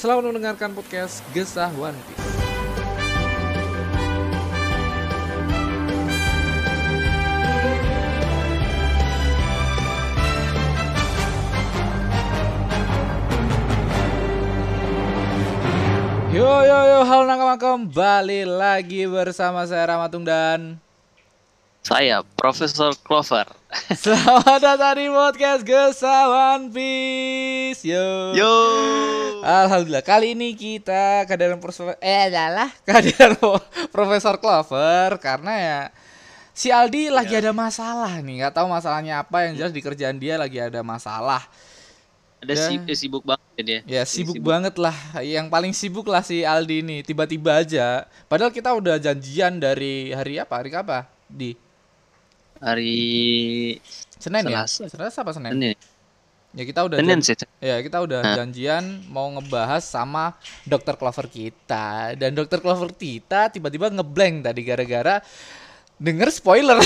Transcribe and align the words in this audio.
selamat 0.00 0.32
mendengarkan 0.32 0.72
podcast 0.72 1.20
Gesah 1.36 1.68
One 1.76 1.92
Piece. 2.08 2.24
Yo 16.32 16.48
yo 16.64 16.78
yo, 16.88 16.98
halo 17.04 17.28
nakama 17.28 17.60
kembali 17.60 18.48
lagi 18.48 19.04
bersama 19.04 19.68
saya 19.68 19.84
Ramatung 19.84 20.24
dan 20.24 20.80
Saya 21.90 22.22
Profesor 22.38 22.94
Clover. 23.02 23.50
Selamat 23.98 24.62
datang 24.62 24.94
di 24.94 25.10
podcast 25.10 25.62
Gesah 25.62 26.24
One 26.54 26.70
Piece. 26.70 27.82
Yo. 27.82 28.30
Yo. 28.30 28.54
Alhamdulillah 29.42 30.04
kali 30.04 30.38
ini 30.38 30.54
kita 30.54 31.26
kehadiran 31.26 31.58
Profesor 31.58 31.98
eh 31.98 32.30
adalah 32.30 32.70
kehadiran 32.84 33.34
Profesor 33.94 34.38
Clover 34.38 35.18
karena 35.18 35.52
ya 35.56 35.78
si 36.52 36.70
Aldi 36.70 37.10
lagi 37.10 37.34
ada 37.34 37.50
masalah 37.50 38.20
nih 38.20 38.44
nggak 38.44 38.54
tahu 38.54 38.68
masalahnya 38.68 39.18
apa 39.18 39.48
yang 39.48 39.56
jelas 39.56 39.72
di 39.72 39.80
kerjaan 39.80 40.20
dia 40.20 40.36
lagi 40.36 40.60
ada 40.60 40.84
masalah 40.84 41.42
Ada 42.38 42.52
Ya. 42.52 42.64
si- 42.68 42.84
eh, 42.84 42.96
sibuk 42.96 43.24
banget 43.24 43.48
ya 43.50 43.62
dia. 43.64 43.80
ya 43.88 44.02
sibuk 44.04 44.36
banget 44.38 44.76
lah 44.76 44.94
yang 45.20 45.48
paling 45.48 45.72
sibuk 45.72 46.04
lah 46.04 46.20
si 46.20 46.44
Aldi 46.44 46.84
ini 46.84 46.96
tiba-tiba 47.00 47.64
aja 47.64 48.04
padahal 48.28 48.52
kita 48.52 48.70
udah 48.70 48.96
janjian 48.96 49.56
dari 49.56 50.12
hari 50.12 50.36
apa 50.36 50.54
hari 50.54 50.70
apa 50.70 51.08
di 51.26 51.56
Hari 52.60 52.96
Senin 54.16 54.44
ya 54.46 54.68
Selasa. 54.68 54.92
Selasa 54.92 55.18
apa 55.24 55.32
Senin 55.32 55.52
Senin. 55.52 55.76
ya 56.50 56.64
kita 56.66 56.80
udah 56.82 56.96
Senin 56.98 57.18
sih. 57.22 57.36
Ya, 57.58 57.78
kita 57.78 58.02
udah 58.02 58.20
Nah. 58.20 58.34
janjian 58.36 58.84
mau 59.08 59.30
ngebahas 59.30 59.80
sama 59.80 60.36
dokter 60.64 60.94
Clover 60.94 61.26
kita. 61.26 62.12
Dan 62.14 62.34
dokter 62.34 62.58
Clover 62.58 62.92
kita 62.92 63.48
tiba-tiba 63.48 63.88
ngeblank 63.88 64.44
tadi 64.44 64.60
gara-gara 64.60 65.22
denger 65.96 66.28
spoiler. 66.28 66.76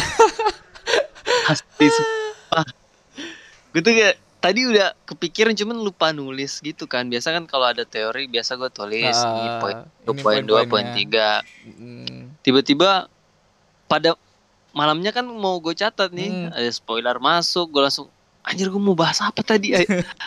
Pasti 1.48 1.86
sumpah. 1.86 2.64
Gue 3.72 3.82
tuh 3.82 3.92
kayak 3.92 4.14
tadi 4.38 4.60
udah 4.68 4.92
kepikiran 5.08 5.56
cuman 5.56 5.76
lupa 5.80 6.12
nulis 6.12 6.60
gitu 6.60 6.84
kan. 6.84 7.08
Biasa 7.08 7.32
kan 7.32 7.44
kalau 7.48 7.66
ada 7.66 7.82
teori 7.82 8.28
biasa 8.28 8.54
gue 8.54 8.70
tulis 8.70 9.16
ini 9.16 9.48
poin 9.58 9.76
ini 9.80 10.20
poin 10.20 10.42
dua, 10.44 10.62
poin 10.62 10.84
poin-poinnya. 10.84 10.94
tiga. 10.94 11.30
Tiba-tiba 12.44 13.08
pada 13.84 14.14
malamnya 14.74 15.10
kan 15.10 15.22
mau 15.24 15.56
gue 15.56 15.72
catat 15.72 16.10
nih 16.10 16.28
Hmm. 16.28 16.50
ada 16.50 16.68
spoiler 16.68 17.16
masuk 17.16 17.70
gue 17.70 17.80
langsung 17.80 18.10
anjir 18.42 18.66
gue 18.66 18.76
mau 18.78 18.92
bahas 18.92 19.22
apa 19.22 19.40
tadi 19.40 19.72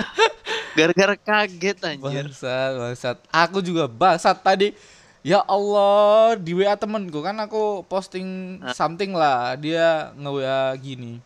gara-gara 0.78 1.16
kaget 1.16 1.78
anjir 1.84 2.26
bangsat, 2.26 2.72
bangsat. 2.74 3.18
Aku 3.28 3.60
juga 3.60 3.86
bangsat 3.86 4.40
tadi. 4.40 4.72
Ya 5.22 5.42
Allah, 5.44 6.38
di 6.38 6.54
WA 6.54 6.72
temenku 6.74 7.20
kan 7.20 7.36
aku 7.36 7.84
posting 7.84 8.62
Ah. 8.62 8.72
something 8.72 9.12
lah, 9.12 9.58
dia 9.58 10.14
nge-WA 10.14 10.72
gini. 10.78 11.20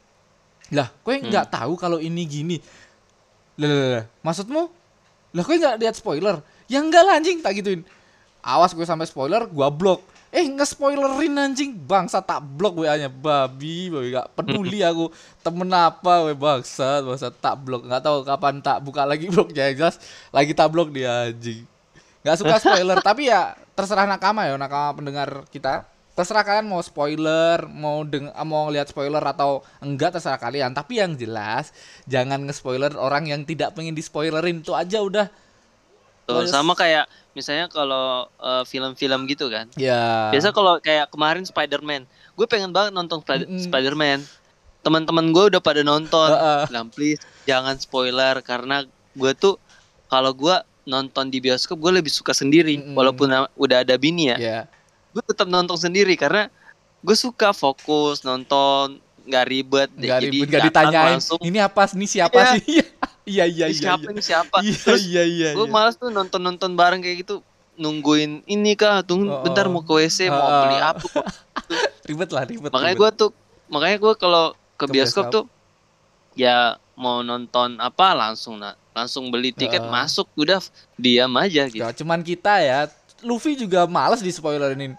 Lah, 0.71 0.89
kowe 1.03 1.13
Hmm. 1.13 1.27
nggak 1.27 1.51
tahu 1.51 1.75
kalau 1.75 1.99
ini 1.99 2.23
gini. 2.23 2.57
Lah, 3.59 3.67
lah, 3.67 3.87
lah, 3.91 4.03
maksudmu? 4.21 4.63
Lah, 5.31 5.43
kowe 5.43 5.53
nggak 5.53 5.77
lihat 5.77 5.93
spoiler? 5.93 6.39
Ya 6.65 6.79
enggak 6.79 7.03
lah 7.03 7.19
anjing, 7.19 7.43
tak 7.43 7.59
gituin. 7.59 7.83
Awas 8.41 8.73
gue 8.73 8.81
sampai 8.81 9.05
spoiler, 9.05 9.45
gua 9.45 9.69
blok. 9.69 10.01
Eh, 10.31 10.47
nge-spoilerin 10.47 11.35
anjing, 11.35 11.75
bangsa 11.75 12.23
tak 12.23 12.39
blok 12.55 12.79
WA-nya 12.79 13.11
babi, 13.11 13.91
babi. 13.91 14.15
Gak 14.15 14.31
peduli 14.31 14.79
aku 14.79 15.11
temen 15.43 15.67
apa, 15.75 16.23
we. 16.23 16.31
Bangsat, 16.31 17.03
bangsat 17.03 17.35
tak 17.43 17.59
blok, 17.59 17.83
nggak 17.83 17.99
tahu 17.99 18.23
kapan 18.23 18.63
tak 18.63 18.79
buka 18.79 19.03
lagi 19.03 19.27
bloknya, 19.33 19.75
jelas 19.75 19.99
lagi 20.31 20.55
tak 20.55 20.71
blok 20.71 20.95
dia 20.95 21.27
anjing. 21.27 21.67
Nggak 22.23 22.35
suka 22.39 22.55
spoiler, 22.63 23.03
tapi 23.11 23.27
ya 23.27 23.59
terserah 23.75 24.07
nakama 24.07 24.47
ya, 24.47 24.55
nakama 24.55 24.95
pendengar 25.03 25.43
kita. 25.51 25.83
Terserah 26.15 26.47
kalian 26.47 26.67
mau 26.67 26.79
spoiler, 26.79 27.67
mau 27.67 28.07
deng 28.07 28.31
mau 28.47 28.71
lihat 28.71 28.87
spoiler 28.87 29.23
atau 29.23 29.67
enggak 29.83 30.15
terserah 30.15 30.39
kalian. 30.39 30.71
Tapi 30.71 31.03
yang 31.03 31.11
jelas 31.19 31.75
jangan 32.07 32.39
nge-spoiler 32.47 32.95
orang 32.95 33.27
yang 33.27 33.43
tidak 33.43 33.75
pengen 33.75 33.99
di-spoilerin. 33.99 34.63
Itu 34.63 34.71
aja 34.79 35.03
udah. 35.03 35.27
Tuh, 36.23 36.47
sama 36.47 36.71
kayak 36.77 37.09
misalnya 37.31 37.65
kalau 37.65 38.27
eh, 38.35 38.63
film-film 38.63 39.23
gitu 39.25 39.47
kan 39.47 39.67
Ya. 39.73 40.29
Biasa 40.29 40.49
kalau 40.49 40.77
kayak 40.77 41.07
kemarin 41.07 41.41
Spider-Man, 41.41 42.03
gue 42.07 42.45
pengen 42.45 42.69
banget 42.69 42.91
nonton 42.91 43.19
Spid- 43.19 43.45
Mm-mm. 43.45 43.61
Spider-Man. 43.61 44.19
Teman-teman 44.81 45.29
gue 45.29 45.43
udah 45.47 45.61
pada 45.61 45.81
nonton. 45.81 46.27
Heeh. 46.27 46.63
Bilang 46.67 46.89
please 46.89 47.21
jangan 47.43 47.75
spoiler 47.75 48.41
karena 48.41 48.83
gue 49.11 49.31
tuh 49.33 49.55
kalau 50.07 50.31
gue 50.31 50.55
nonton 50.83 51.29
di 51.29 51.37
bioskop 51.37 51.77
gue 51.77 51.93
lebih 51.93 52.09
suka 52.09 52.31
sendiri 52.31 52.75
Mm-mm. 52.75 52.97
walaupun 52.97 53.29
udah 53.53 53.77
ada 53.79 53.95
bini 53.95 54.33
ya. 54.33 54.37
Ya. 54.37 54.59
Gue 55.11 55.21
tetap 55.21 55.45
nonton 55.45 55.75
sendiri 55.75 56.15
karena 56.15 56.49
gue 56.99 57.13
suka 57.13 57.51
fokus 57.51 58.21
nonton 58.21 58.97
nggak 59.21 59.45
ribet 59.45 59.89
Nggak 59.93 60.19
ribut, 60.23 60.45
nggak 60.49 60.63
ditanyain. 60.67 61.07
langsung 61.13 61.37
Ini 61.39 61.59
apa? 61.61 61.85
Ini 61.93 62.05
siapa 62.05 62.35
Iya. 62.35 62.51
sih? 62.57 62.63
Iya, 63.23 63.45
iya, 63.45 63.65
"Ini 63.69 63.75
iya. 63.75 63.81
siapa 63.81 64.01
iya. 64.01 64.11
ini 64.11 64.21
siapa 64.21 64.55
Iya, 64.59 64.77
terus 64.77 65.03
iya, 65.05 65.23
iya. 65.23 65.49
gue 65.53 65.65
iya. 65.65 65.71
malas 65.71 65.93
tuh 65.95 66.09
nonton 66.09 66.39
nonton 66.39 66.73
bareng 66.73 66.99
kayak 66.99 67.21
gitu 67.21 67.35
nungguin 67.75 68.41
ini 68.45 68.73
kah 68.73 69.01
tunggu 69.01 69.29
Oh, 69.29 69.41
bentar 69.41 69.65
oh. 69.65 69.71
mau 69.71 69.81
ke 69.81 69.93
WC 69.95 70.27
mau 70.27 70.39
Oh, 70.39 70.61
beli 70.65 70.77
oh. 70.77 70.91
apa 70.91 71.07
Ribet 72.09 72.29
lah, 72.29 72.43
ribet. 72.43 72.69
makanya 72.69 72.95
gue 72.97 73.09
tuh 73.15 73.29
makanya 73.67 73.97
gue 73.97 74.13
kalau 74.15 74.45
ke, 74.75 74.83
Ke 74.83 74.91
bioskop, 74.91 75.29
bioskop. 75.29 75.31
tuh 75.31 75.43
ya 76.33 76.75
mau 76.93 77.21
nonton 77.21 77.77
apa 77.77 78.13
langsung 78.13 78.55
nah 78.55 78.73
langsung 78.91 79.29
beli 79.29 79.51
tiket 79.51 79.79
Heeh. 79.79 79.91
masuk 79.91 80.27
udah 80.35 80.59
diam 80.95 81.31
aja 81.35 81.63
gitu 81.65 81.79
Ya, 81.79 81.89
cuman 81.91 82.19
kita 82.21 82.59
ya, 82.59 82.91
Luffy 83.21 83.55
juga 83.55 83.87
males 83.87 84.19
di 84.19 84.27
spoilerin. 84.27 84.97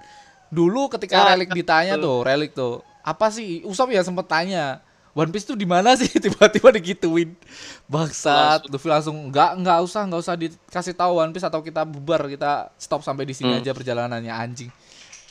Dulu 0.48 0.88
ketika 0.88 1.16
Ya, 1.18 1.24
Relik 1.28 1.52
ditanya 1.52 1.96
tuh, 1.96 2.22
Relik 2.22 2.52
tuh, 2.52 2.80
apa 3.02 3.28
sih? 3.28 3.60
Usop 3.62 3.90
ya 3.90 4.00
sempet 4.00 4.24
tanya, 4.24 4.80
One 5.12 5.28
Piece 5.28 5.44
tuh 5.44 5.54
di 5.54 5.64
mana 5.64 5.92
sih? 5.92 6.08
Tiba-tiba 6.24 6.72
digituin. 6.72 7.36
Bangsat, 7.84 8.64
Luffy 8.66 8.88
langsung 8.88 9.28
nggak 9.28 9.60
nggak 9.60 9.78
usah 9.82 10.02
nggak 10.04 10.20
usah 10.20 10.34
dikasih 10.34 10.92
tahu 10.92 11.18
One 11.18 11.30
Piece 11.30 11.44
atau 11.44 11.60
kita 11.60 11.82
bubar, 11.82 12.24
kita 12.26 12.72
stop 12.74 13.00
sampai 13.00 13.22
di 13.22 13.32
sini 13.32 13.52
Hmm. 13.52 13.60
aja 13.60 13.70
perjalanannya 13.70 14.32
anjing. 14.32 14.70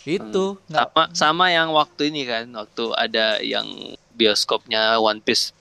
Itu 0.03 0.61
nggak 0.65 0.87
sama 0.87 1.03
sama 1.11 1.45
yang 1.49 1.69
waktu 1.71 2.09
ini 2.09 2.21
kan 2.23 2.45
waktu 2.51 2.83
ada 2.91 3.37
yang 3.39 3.65
bioskopnya 4.11 4.97
One 4.97 5.17
Piece 5.19 5.53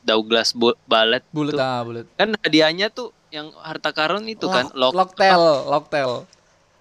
Douglas 0.00 0.52
Bu- 0.52 0.78
Ballet 0.84 1.24
bulet 1.28 1.52
tuh. 1.52 1.58
ah 1.58 1.80
bulet. 1.80 2.06
kan 2.12 2.30
hadiahnya 2.36 2.88
tuh 2.88 3.10
yang 3.28 3.50
harta 3.56 3.90
karun 3.90 4.22
itu 4.24 4.46
kan 4.46 4.70
Lock, 4.70 4.94
lock 4.94 5.10
Locktail, 5.10 5.42
Locktail. 5.66 6.12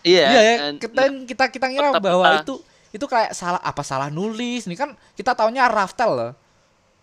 iya 0.04 0.28
ya, 0.28 0.40
and- 0.68 0.78
kita 0.78 1.02
kita 1.26 1.46
kita 1.50 1.66
ngira 1.68 1.90
bahwa 1.96 2.22
ah. 2.22 2.38
itu 2.38 2.60
itu 2.92 3.06
kayak 3.08 3.34
salah 3.34 3.58
apa 3.58 3.82
salah 3.82 4.12
nulis 4.12 4.68
nih 4.68 4.76
kan 4.76 4.94
kita 5.16 5.34
taunya 5.34 5.66
Raftel 5.66 6.12
loh. 6.12 6.32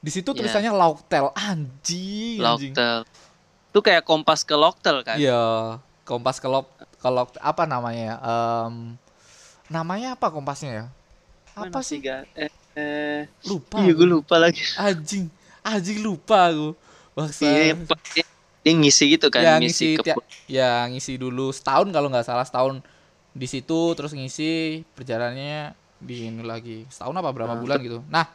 Di 0.00 0.10
situ 0.10 0.32
Iya. 0.32 0.38
tulisannya 0.40 0.72
Locktel 0.72 1.28
anjing 1.32 2.40
anjing. 2.40 2.72
Locktel 2.72 2.98
tuh 3.70 3.82
kayak 3.84 4.02
kompas 4.02 4.42
ke 4.42 4.52
Locktel 4.52 5.04
kan 5.04 5.14
Iya, 5.14 5.76
kompas 6.02 6.40
ke 6.40 6.48
lock 6.48 6.66
ke 6.74 7.08
lock 7.08 7.36
apa 7.38 7.64
namanya 7.64 8.02
ya? 8.02 8.16
Em, 8.18 8.96
namanya 9.68 10.18
apa 10.18 10.26
kompasnya 10.28 10.70
ya? 10.72 10.84
Apa 11.52 11.70
Mana 11.70 11.84
sih? 11.84 12.00
tiga? 12.00 12.24
eh, 12.34 12.50
eh 12.74 13.28
Lupa. 13.44 13.78
iya 13.78 13.92
gue 13.92 14.08
lupa 14.08 14.36
lagi 14.36 14.58
Anjing, 14.74 15.28
anjing 15.62 16.00
lupa 16.00 16.50
aku. 16.50 16.74
Bangsa. 17.12 17.42
Iya, 17.44 17.74
dia, 18.10 18.24
dia 18.60 18.72
ngisi 18.74 19.04
gitu 19.14 19.28
kan 19.28 19.42
ya 19.42 19.52
ngisi, 19.58 19.96
ngisi 19.96 20.02
ke 20.02 20.12
ya 20.46 20.86
ngisi 20.88 21.14
dulu 21.16 21.50
setahun 21.50 21.88
kalau 21.90 22.08
nggak 22.08 22.24
salah 22.24 22.44
setahun 22.44 22.80
di 23.30 23.46
situ 23.46 23.94
terus 23.94 24.10
ngisi 24.10 24.82
perjalanannya 24.94 25.74
di 25.96 26.26
ini 26.26 26.42
lagi 26.42 26.84
setahun 26.88 27.14
apa 27.14 27.30
berapa 27.30 27.54
Nah, 27.54 27.60
bulan 27.60 27.78
gitu 27.80 27.98
nah 28.06 28.26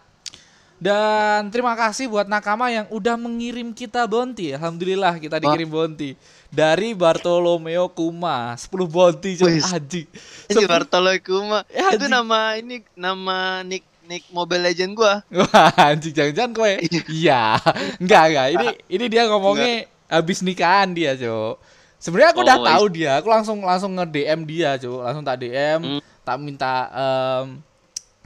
dan 0.77 1.47
terima 1.49 1.71
kasih 1.73 2.05
buat 2.05 2.25
nakama 2.25 2.67
yang 2.67 2.85
udah 2.89 3.15
mengirim 3.15 3.71
kita 3.71 4.03
bounty 4.03 4.51
alhamdulillah 4.51 5.15
kita 5.15 5.39
dikirim 5.39 5.65
bounty 5.65 6.19
dari 6.47 6.91
Bartolomeo 6.91 7.87
Kuma 7.87 8.53
10 8.53 8.67
bounty 8.85 9.31
coy 9.35 9.49
Wih, 9.49 9.63
anjing 9.65 10.07
Ini 10.45 10.51
Sepuluh- 10.51 10.69
Bartolo 10.69 11.11
Kuma. 11.17 11.59
Ya, 11.67 11.91
itu 11.91 12.05
nama 12.05 12.55
ini 12.55 12.83
nama 12.93 13.37
nick 13.61 13.83
nick 14.03 14.23
Mobile 14.29 14.61
Legend 14.63 14.93
gua. 14.93 15.25
Wah, 15.33 15.73
anjing 15.81 16.13
jangan-jangan 16.13 16.53
kowe. 16.53 16.73
Iya. 17.09 17.57
Enggak, 17.97 18.23
enggak. 18.29 18.47
Ini 18.53 18.67
ini 18.87 19.05
dia 19.09 19.25
ngomongnya 19.25 19.73
habis 20.05 20.39
nikahan 20.39 20.93
dia, 20.93 21.17
Cok. 21.17 21.57
Sebenarnya 21.97 22.29
aku 22.29 22.45
udah 22.45 22.55
Oh, 22.55 22.65
tahu 22.69 22.85
dia, 22.93 23.11
aku 23.17 23.27
langsung 23.27 23.57
langsung 23.59 23.97
nge 23.97 24.05
DM 24.05 24.45
dia, 24.45 24.77
cuy. 24.77 25.01
Langsung 25.01 25.25
tak 25.25 25.41
DM, 25.41 25.79
Hmm. 25.81 26.01
tak 26.21 26.37
minta 26.37 26.73
em, 26.93 27.57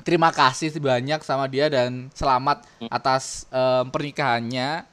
terima 0.09 0.33
kasih 0.33 0.73
banyak 0.81 1.21
sama 1.21 1.45
dia 1.45 1.69
dan 1.69 2.09
selamat 2.17 2.65
atas 2.89 3.45
em, 3.53 3.85
pernikahannya 3.93 4.89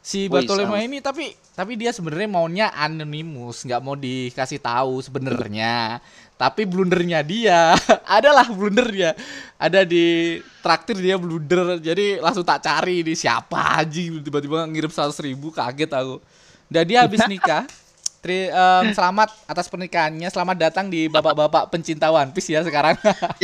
si 0.00 0.24
Bartolomeo 0.32 0.80
ini 0.80 1.04
tapi 1.04 1.36
tapi 1.54 1.78
dia 1.78 1.94
sebenarnya 1.94 2.26
maunya 2.26 2.66
anonimus, 2.74 3.62
nggak 3.62 3.78
mau 3.78 3.94
dikasih 3.94 4.58
tahu 4.58 4.98
sebenarnya. 4.98 6.02
Tapi 6.34 6.66
blundernya 6.66 7.22
dia 7.22 7.78
adalah 8.18 8.42
blundernya. 8.50 9.14
Ada 9.54 9.86
di 9.86 10.42
traktir 10.58 10.98
dia 10.98 11.14
blunder. 11.14 11.78
Jadi 11.78 12.18
langsung 12.18 12.42
tak 12.42 12.66
cari 12.66 13.06
ini 13.06 13.14
siapa 13.14 13.78
aja 13.78 14.02
tiba-tiba 14.18 14.66
ngirim 14.66 14.90
100 14.90 15.14
ribu 15.22 15.54
kaget 15.54 15.94
aku. 15.94 16.18
Dan 16.66 16.90
dia 16.90 17.06
habis 17.06 17.22
nikah. 17.30 17.70
Tri, 18.18 18.50
em, 18.50 18.90
selamat 18.90 19.30
atas 19.46 19.70
pernikahannya. 19.70 20.26
Selamat 20.26 20.56
datang 20.58 20.90
di 20.90 21.06
bapak-bapak 21.06 21.70
pencinta 21.70 22.10
One 22.10 22.34
Piece 22.34 22.50
ya 22.50 22.66
sekarang. 22.66 22.98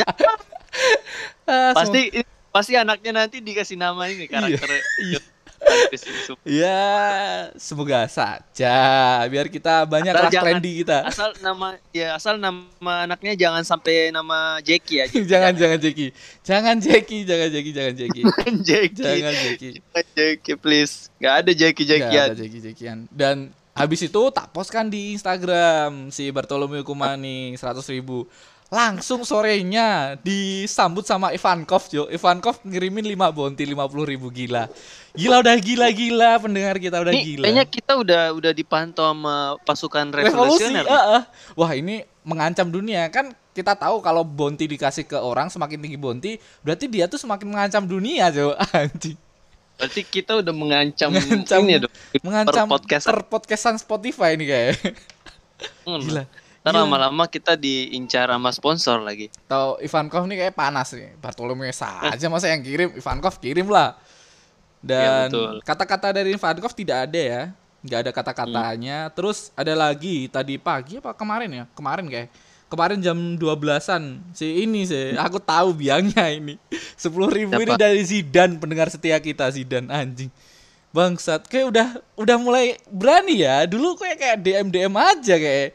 Ya. 0.70 0.96
Eh, 1.50 1.72
Pasti 1.74 2.02
pasti 2.48 2.72
anaknya 2.74 3.10
nanti 3.16 3.38
dikasih 3.38 3.74
nama 3.74 4.06
ini 4.06 4.26
karakter. 4.26 4.70
Iya. 5.02 5.18
Asal 5.60 6.40
Ya, 6.42 6.80
semoga 7.54 8.08
saja 8.08 8.76
biar 9.28 9.44
kita 9.46 9.84
banyak 9.84 10.08
Asal 10.10 10.30
jangan- 10.30 10.46
trendy 10.56 10.72
kita. 10.80 10.98
nama 11.40 11.66
ya 11.90 12.16
asal 12.16 12.34
nama 12.38 12.64
anaknya 13.04 13.36
jangan 13.36 13.60
sampai 13.60 14.08
nama 14.08 14.56
Jackie 14.60 15.04
aja. 15.04 15.20
jangan 15.36 15.52
jangan 15.52 15.78
Jackie. 15.78 16.10
Jangan 16.40 16.76
Jackie, 16.78 17.22
jangan 17.24 17.48
Jackie, 17.50 17.72
jangan 17.72 17.94
Jackie. 17.94 18.22
Jackie. 18.62 18.94
jangan 18.96 19.34
Jackie. 19.36 19.72
Jangan 19.76 20.06
Jackie 20.14 20.56
please. 20.56 20.94
Gak 21.18 21.34
ada 21.36 21.50
Jackie 21.52 21.84
Jackie. 21.84 22.16
ada 22.16 22.32
Jackie 22.32 22.62
Jackian. 22.62 22.98
Dan 23.10 23.36
habis 23.76 24.00
itu 24.00 24.22
tak 24.32 24.48
postkan 24.50 24.88
di 24.88 25.12
Instagram 25.12 26.08
si 26.08 26.30
Bartolomeo 26.30 26.80
Kumani 26.82 27.52
100 27.52 27.84
ribu. 27.90 28.24
Langsung 28.70 29.22
sorenya 29.22 30.14
disambut 30.16 31.02
sama 31.02 31.34
Ivankov 31.34 31.86
Jo. 31.86 32.06
Ivankov 32.06 32.62
ngirimin 32.62 33.02
5 33.04 33.34
bonti 33.34 33.66
50 33.66 33.74
ribu 34.06 34.30
gila. 34.30 34.70
Gila 35.10 35.42
udah 35.42 35.56
gila-gila 35.58 36.38
pendengar 36.38 36.78
kita 36.78 36.96
udah 36.96 37.10
Nih, 37.10 37.34
gila. 37.34 37.44
kayaknya 37.44 37.66
kita 37.66 37.92
udah 37.94 38.22
udah 38.30 38.52
dipantau 38.52 39.10
sama 39.10 39.36
pasukan 39.60 40.06
revolusi 40.08 40.70
revolusioner. 40.70 40.86
eh, 40.86 41.04
eh. 41.18 41.22
wah 41.52 41.72
ini 41.72 42.06
mengancam 42.22 42.70
dunia 42.70 43.10
kan 43.10 43.34
kita 43.50 43.74
tahu 43.74 43.98
kalau 43.98 44.22
bonti 44.22 44.64
dikasih 44.64 45.02
ke 45.02 45.18
orang 45.18 45.50
semakin 45.50 45.74
tinggi 45.76 45.98
bonti 45.98 46.30
berarti 46.60 46.86
dia 46.86 47.04
tuh 47.04 47.18
semakin 47.18 47.50
mengancam 47.50 47.82
dunia 47.82 48.30
jo 48.30 48.54
anjing 48.72 49.18
Berarti 49.74 50.04
kita 50.04 50.36
udah 50.36 50.52
mengancam, 50.52 51.08
Mengancam- 51.10 51.64
ini 51.64 51.80
dong. 51.80 51.92
mengancam 52.20 52.68
per 52.68 52.74
podcast. 52.76 53.04
per 53.04 53.18
podcastan 53.24 53.74
Spotify 53.74 54.36
nih 54.36 54.46
kayak 54.46 54.72
gila 55.82 56.22
Ntar 56.60 56.76
Gila. 56.76 56.84
lama-lama 56.84 57.24
kita 57.24 57.56
diincar 57.56 58.28
sama 58.28 58.52
sponsor 58.52 59.00
lagi. 59.00 59.32
tahu 59.48 59.80
Ivankov 59.80 60.28
nih 60.28 60.44
kayak 60.44 60.54
panas 60.54 60.92
nih. 60.92 61.16
Bartolomeo 61.16 61.72
saja 61.72 62.26
masa 62.28 62.52
yang 62.52 62.60
kirim? 62.60 62.92
Ivankov 62.92 63.40
kirim 63.40 63.72
lah. 63.72 63.96
Dan 64.84 65.00
Iya, 65.00 65.12
betul. 65.32 65.54
kata-kata 65.64 66.08
dari 66.12 66.36
Ivankov 66.36 66.76
tidak 66.76 67.08
ada 67.08 67.16
ya. 67.20 67.42
Nggak 67.80 67.98
ada 68.04 68.10
kata-katanya. 68.12 68.98
Terus 69.16 69.48
ada 69.56 69.72
lagi 69.72 70.28
tadi 70.28 70.60
pagi 70.60 71.00
apa 71.00 71.16
kemarin 71.16 71.48
ya? 71.48 71.64
Kemarin 71.72 72.06
kayak. 72.12 72.28
Kemarin 72.70 73.02
jam 73.02 73.18
12-an 73.34 74.22
si 74.30 74.62
ini 74.62 74.86
sih 74.86 75.16
aku 75.18 75.42
tahu 75.42 75.74
biangnya 75.74 76.28
ini. 76.30 76.54
sepuluh 77.02 77.26
ribu 77.26 77.56
ini 77.56 77.72
Siapa? 77.74 77.82
dari 77.82 78.02
Zidan 78.04 78.60
pendengar 78.60 78.86
setia 78.86 79.18
kita 79.18 79.48
Zidan 79.50 79.88
anjing. 79.90 80.30
Bangsat 80.92 81.48
kayak 81.50 81.66
udah 81.66 81.88
udah 82.14 82.36
mulai 82.38 82.76
berani 82.86 83.42
ya. 83.42 83.66
Dulu 83.66 83.96
kayak 83.96 84.16
kayak 84.20 84.36
DM 84.38 84.66
DM 84.70 84.94
aja 84.94 85.34
kayak 85.34 85.68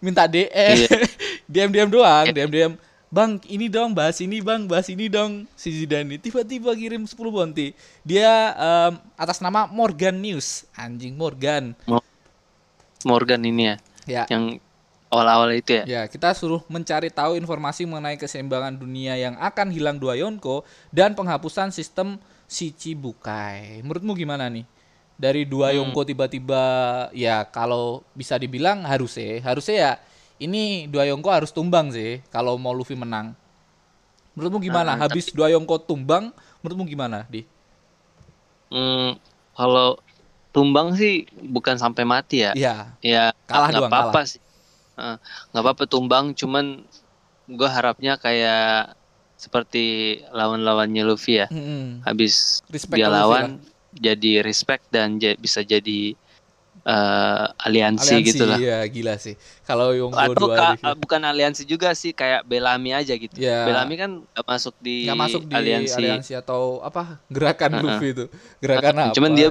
minta 0.00 0.24
DM 0.26 0.48
Iya. 0.50 0.90
DM 1.52 1.70
DM 1.70 1.88
doang 1.92 2.26
DM 2.32 2.50
DM 2.50 2.72
bang 3.10 3.42
ini 3.50 3.66
dong 3.66 3.90
bahas 3.90 4.22
ini 4.22 4.38
bang 4.38 4.64
bahas 4.70 4.86
ini 4.86 5.10
dong 5.10 5.44
si 5.58 5.74
Zidane 5.74 6.14
tiba-tiba 6.16 6.70
kirim 6.78 7.02
10 7.02 7.14
bonti 7.14 7.74
dia 8.06 8.54
em, 8.54 8.92
atas 9.18 9.42
nama 9.42 9.66
Morgan 9.66 10.14
News 10.14 10.64
anjing 10.78 11.18
Morgan 11.18 11.74
Morgan 13.02 13.40
ini 13.42 13.62
ya, 13.72 13.76
ya 14.06 14.24
yang 14.30 14.60
awal-awal 15.10 15.50
itu 15.58 15.82
ya. 15.82 15.84
Ya, 15.84 16.02
kita 16.06 16.30
suruh 16.38 16.62
mencari 16.70 17.10
tahu 17.10 17.34
informasi 17.34 17.82
mengenai 17.84 18.14
keseimbangan 18.14 18.78
dunia 18.78 19.18
yang 19.18 19.34
akan 19.42 19.74
hilang 19.74 19.98
dua 19.98 20.14
Yonko 20.14 20.62
dan 20.94 21.18
penghapusan 21.18 21.74
sistem 21.74 22.16
Shichibukai. 22.46 23.82
Menurutmu 23.82 24.14
gimana 24.14 24.46
nih? 24.46 24.66
Dari 25.20 25.44
dua 25.44 25.68
Hmm. 25.76 25.84
Yonko 25.84 26.08
tiba-tiba 26.08 26.62
ya 27.12 27.44
kalau 27.44 28.00
bisa 28.16 28.40
dibilang 28.40 28.88
harusnya 28.88 29.44
harusnya 29.44 29.76
ya 29.76 29.92
ini 30.40 30.88
dua 30.88 31.04
Yonko 31.04 31.28
harus 31.28 31.52
tumbang 31.52 31.92
sih 31.92 32.24
kalau 32.32 32.56
mau 32.56 32.72
Luffy 32.72 32.96
menang. 32.96 33.36
Menurutmu 34.32 34.64
gimana? 34.64 34.96
Ah, 34.96 35.04
Habis 35.04 35.28
dua 35.36 35.52
Yonko 35.52 35.76
tumbang, 35.84 36.32
menurutmu 36.64 36.88
gimana, 36.88 37.28
Di? 37.28 37.44
Hmm, 38.72 39.20
kalau 39.52 40.00
tumbang 40.56 40.96
sih 40.96 41.28
bukan 41.28 41.76
sampai 41.76 42.08
mati 42.08 42.48
ya. 42.48 42.56
Iya. 42.56 42.74
Ya 43.04 43.24
Kalah 43.44 43.68
nggak 43.68 43.90
apa-apa 43.92 44.20
sih. 44.24 44.40
Nggak 45.52 45.62
apa-apa 45.68 45.84
tumbang, 45.84 46.32
cuman 46.32 46.80
gue 47.50 47.68
harapnya 47.68 48.16
kayak 48.16 48.96
seperti 49.36 50.16
lawan-lawannya 50.32 51.02
Luffy 51.04 51.44
ya. 51.44 51.46
Mm-mm. 51.52 52.06
Habis 52.08 52.64
Respect 52.72 52.96
dia 52.96 53.12
Luffy 53.12 53.20
lawan 53.20 53.60
jadi 53.90 54.40
respect 54.42 54.86
dan 54.88 55.18
bisa 55.18 55.60
jadi 55.60 56.14
eh, 56.80 57.46
aliansi, 57.66 58.14
gitu 58.24 58.46
lah. 58.46 58.56
Iya, 58.56 58.78
gila 58.88 59.14
sih. 59.20 59.34
Kalau 59.66 59.92
Yonko 59.92 60.16
Atau 60.16 60.48
dua 60.48 60.74
ka- 60.78 60.96
bukan 60.96 61.20
aliansi 61.22 61.66
juga 61.66 61.92
sih 61.92 62.14
kayak 62.14 62.46
Bellamy 62.46 62.94
aja 62.94 63.12
gitu. 63.14 63.36
Ya. 63.36 63.66
Bellamy 63.66 63.94
kan 64.00 64.10
nggak 64.24 64.46
masuk 64.46 64.74
di, 64.80 65.04
nggak 65.04 65.18
masuk 65.18 65.42
di 65.44 65.54
aliansi. 65.54 65.94
aliansi. 65.98 66.32
atau 66.38 66.80
apa 66.80 67.20
gerakan 67.28 67.70
Uh-uh. 67.76 67.84
Luffy 67.84 68.08
itu 68.16 68.24
gerakan 68.62 68.94
apa 69.10 69.14
Cuman 69.14 69.32
dia 69.36 69.48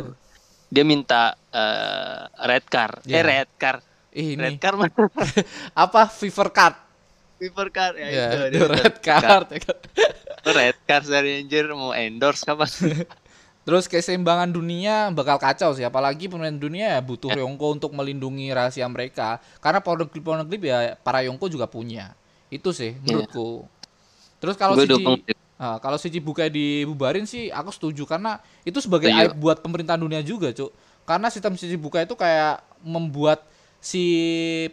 dia 0.70 0.84
minta 0.86 1.36
eh, 1.54 2.22
red 2.48 2.66
car. 2.66 3.04
Ya. 3.06 3.20
Eh 3.20 3.24
red 3.24 3.50
car. 3.60 3.78
Ih, 4.10 4.34
Red 4.34 4.58
ini 4.58 4.58
car 4.58 4.74
mana? 4.74 4.90
apa 5.86 6.10
fever 6.10 6.50
card 6.50 6.74
Fever 7.40 7.70
car 7.70 7.94
ya, 7.96 8.08
ya 8.10 8.28
itu. 8.50 8.58
itu 8.58 8.66
red 8.68 8.96
card 9.00 9.48
kan. 9.64 9.78
Red 10.44 10.78
car 10.84 11.02
dari 11.06 11.40
Ranger 11.46 11.78
mau 11.78 11.94
endorse 11.94 12.42
kapan? 12.44 12.68
terus 13.70 13.86
keseimbangan 13.86 14.50
dunia 14.50 15.14
bakal 15.14 15.38
kacau 15.38 15.78
sih 15.78 15.86
apalagi 15.86 16.26
pemain 16.26 16.50
dunia 16.50 16.98
ya 16.98 17.02
butuh 17.06 17.30
Yonko 17.38 17.78
untuk 17.78 17.94
melindungi 17.94 18.50
rahasia 18.50 18.90
mereka 18.90 19.38
karena 19.62 19.78
poneglyph 19.78 20.26
poneglyph 20.26 20.66
ya 20.66 20.98
para 20.98 21.22
Yonko 21.22 21.46
juga 21.54 21.70
punya 21.70 22.18
itu 22.50 22.74
sih 22.74 22.98
menurutku 23.06 23.70
terus 24.42 24.58
kalau 24.58 24.74
Gue 24.74 24.90
si 24.90 24.92
dukung 24.98 25.22
sih. 25.22 25.38
Ah, 25.60 25.76
kalau 25.84 26.00
si 26.00 26.08
Cibukai 26.08 26.48
dibubarin 26.48 27.28
sih 27.28 27.52
aku 27.52 27.68
setuju 27.76 28.08
karena 28.08 28.40
itu 28.64 28.80
sebagai 28.80 29.12
Setuju. 29.12 29.28
aib 29.28 29.34
buat 29.44 29.60
pemerintahan 29.60 30.00
dunia 30.00 30.24
juga, 30.24 30.56
Cuk. 30.56 30.72
Karena 31.04 31.28
sistem 31.28 31.60
si 31.60 31.68
Cibukai 31.68 32.08
itu 32.08 32.16
kayak 32.16 32.64
membuat 32.80 33.44
si 33.84 34.04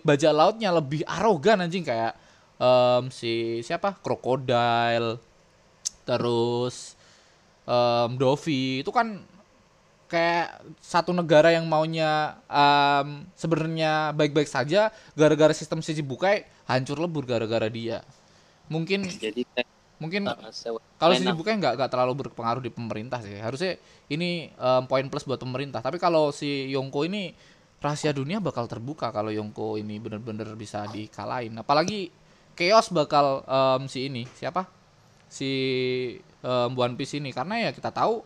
bajak 0.06 0.30
lautnya 0.30 0.70
lebih 0.70 1.02
arogan 1.10 1.66
anjing 1.66 1.82
kayak 1.82 2.14
em, 2.62 3.10
si 3.10 3.58
siapa? 3.66 3.98
Crocodile 3.98 5.18
terus 6.06 6.94
em 7.66 8.10
Dovi 8.14 8.80
itu 8.86 8.90
kan 8.94 9.26
kayak 10.06 10.62
satu 10.78 11.10
negara 11.10 11.50
yang 11.50 11.66
maunya 11.66 12.38
em, 12.46 13.26
sebenarnya 13.34 14.14
baik-baik 14.14 14.46
saja 14.46 14.94
gara-gara 15.18 15.50
sistem 15.50 15.82
si 15.82 15.98
Cibukai 15.98 16.46
hancur 16.70 16.98
lebur 17.02 17.26
gara-gara 17.26 17.66
dia. 17.66 18.02
Mungkin 18.70 19.06
Jadi 19.26 19.42
mungkin 19.96 20.28
eh, 20.28 20.52
kalau 21.00 21.16
sisi 21.16 21.32
buka 21.32 21.56
nggak 21.56 21.74
nggak 21.80 21.90
terlalu 21.90 22.28
berpengaruh 22.28 22.62
di 22.62 22.70
pemerintah 22.70 23.18
sih. 23.22 23.34
Harusnya 23.38 23.78
ini 24.06 24.50
em, 24.54 24.82
poin 24.86 25.06
plus 25.10 25.26
buat 25.26 25.42
pemerintah. 25.42 25.82
Tapi 25.82 25.98
kalau 25.98 26.30
si 26.30 26.70
Yongko 26.70 27.02
ini 27.10 27.34
rahasia 27.82 28.14
dunia 28.14 28.38
bakal 28.38 28.70
terbuka 28.70 29.10
kalau 29.10 29.28
Yongko 29.34 29.78
ini 29.82 29.98
bener-bener 29.98 30.54
bisa 30.54 30.86
dikalahin. 30.86 31.54
Apalagi 31.58 32.14
chaos 32.54 32.94
bakal 32.94 33.42
em, 33.42 33.90
si 33.90 34.06
ini 34.06 34.22
siapa? 34.38 34.70
Si 35.26 35.50
em, 36.46 36.70
One 36.78 36.94
Piece 36.94 37.18
ini. 37.18 37.34
Karena 37.34 37.58
ya 37.58 37.70
kita 37.74 37.90
tahu 37.90 38.22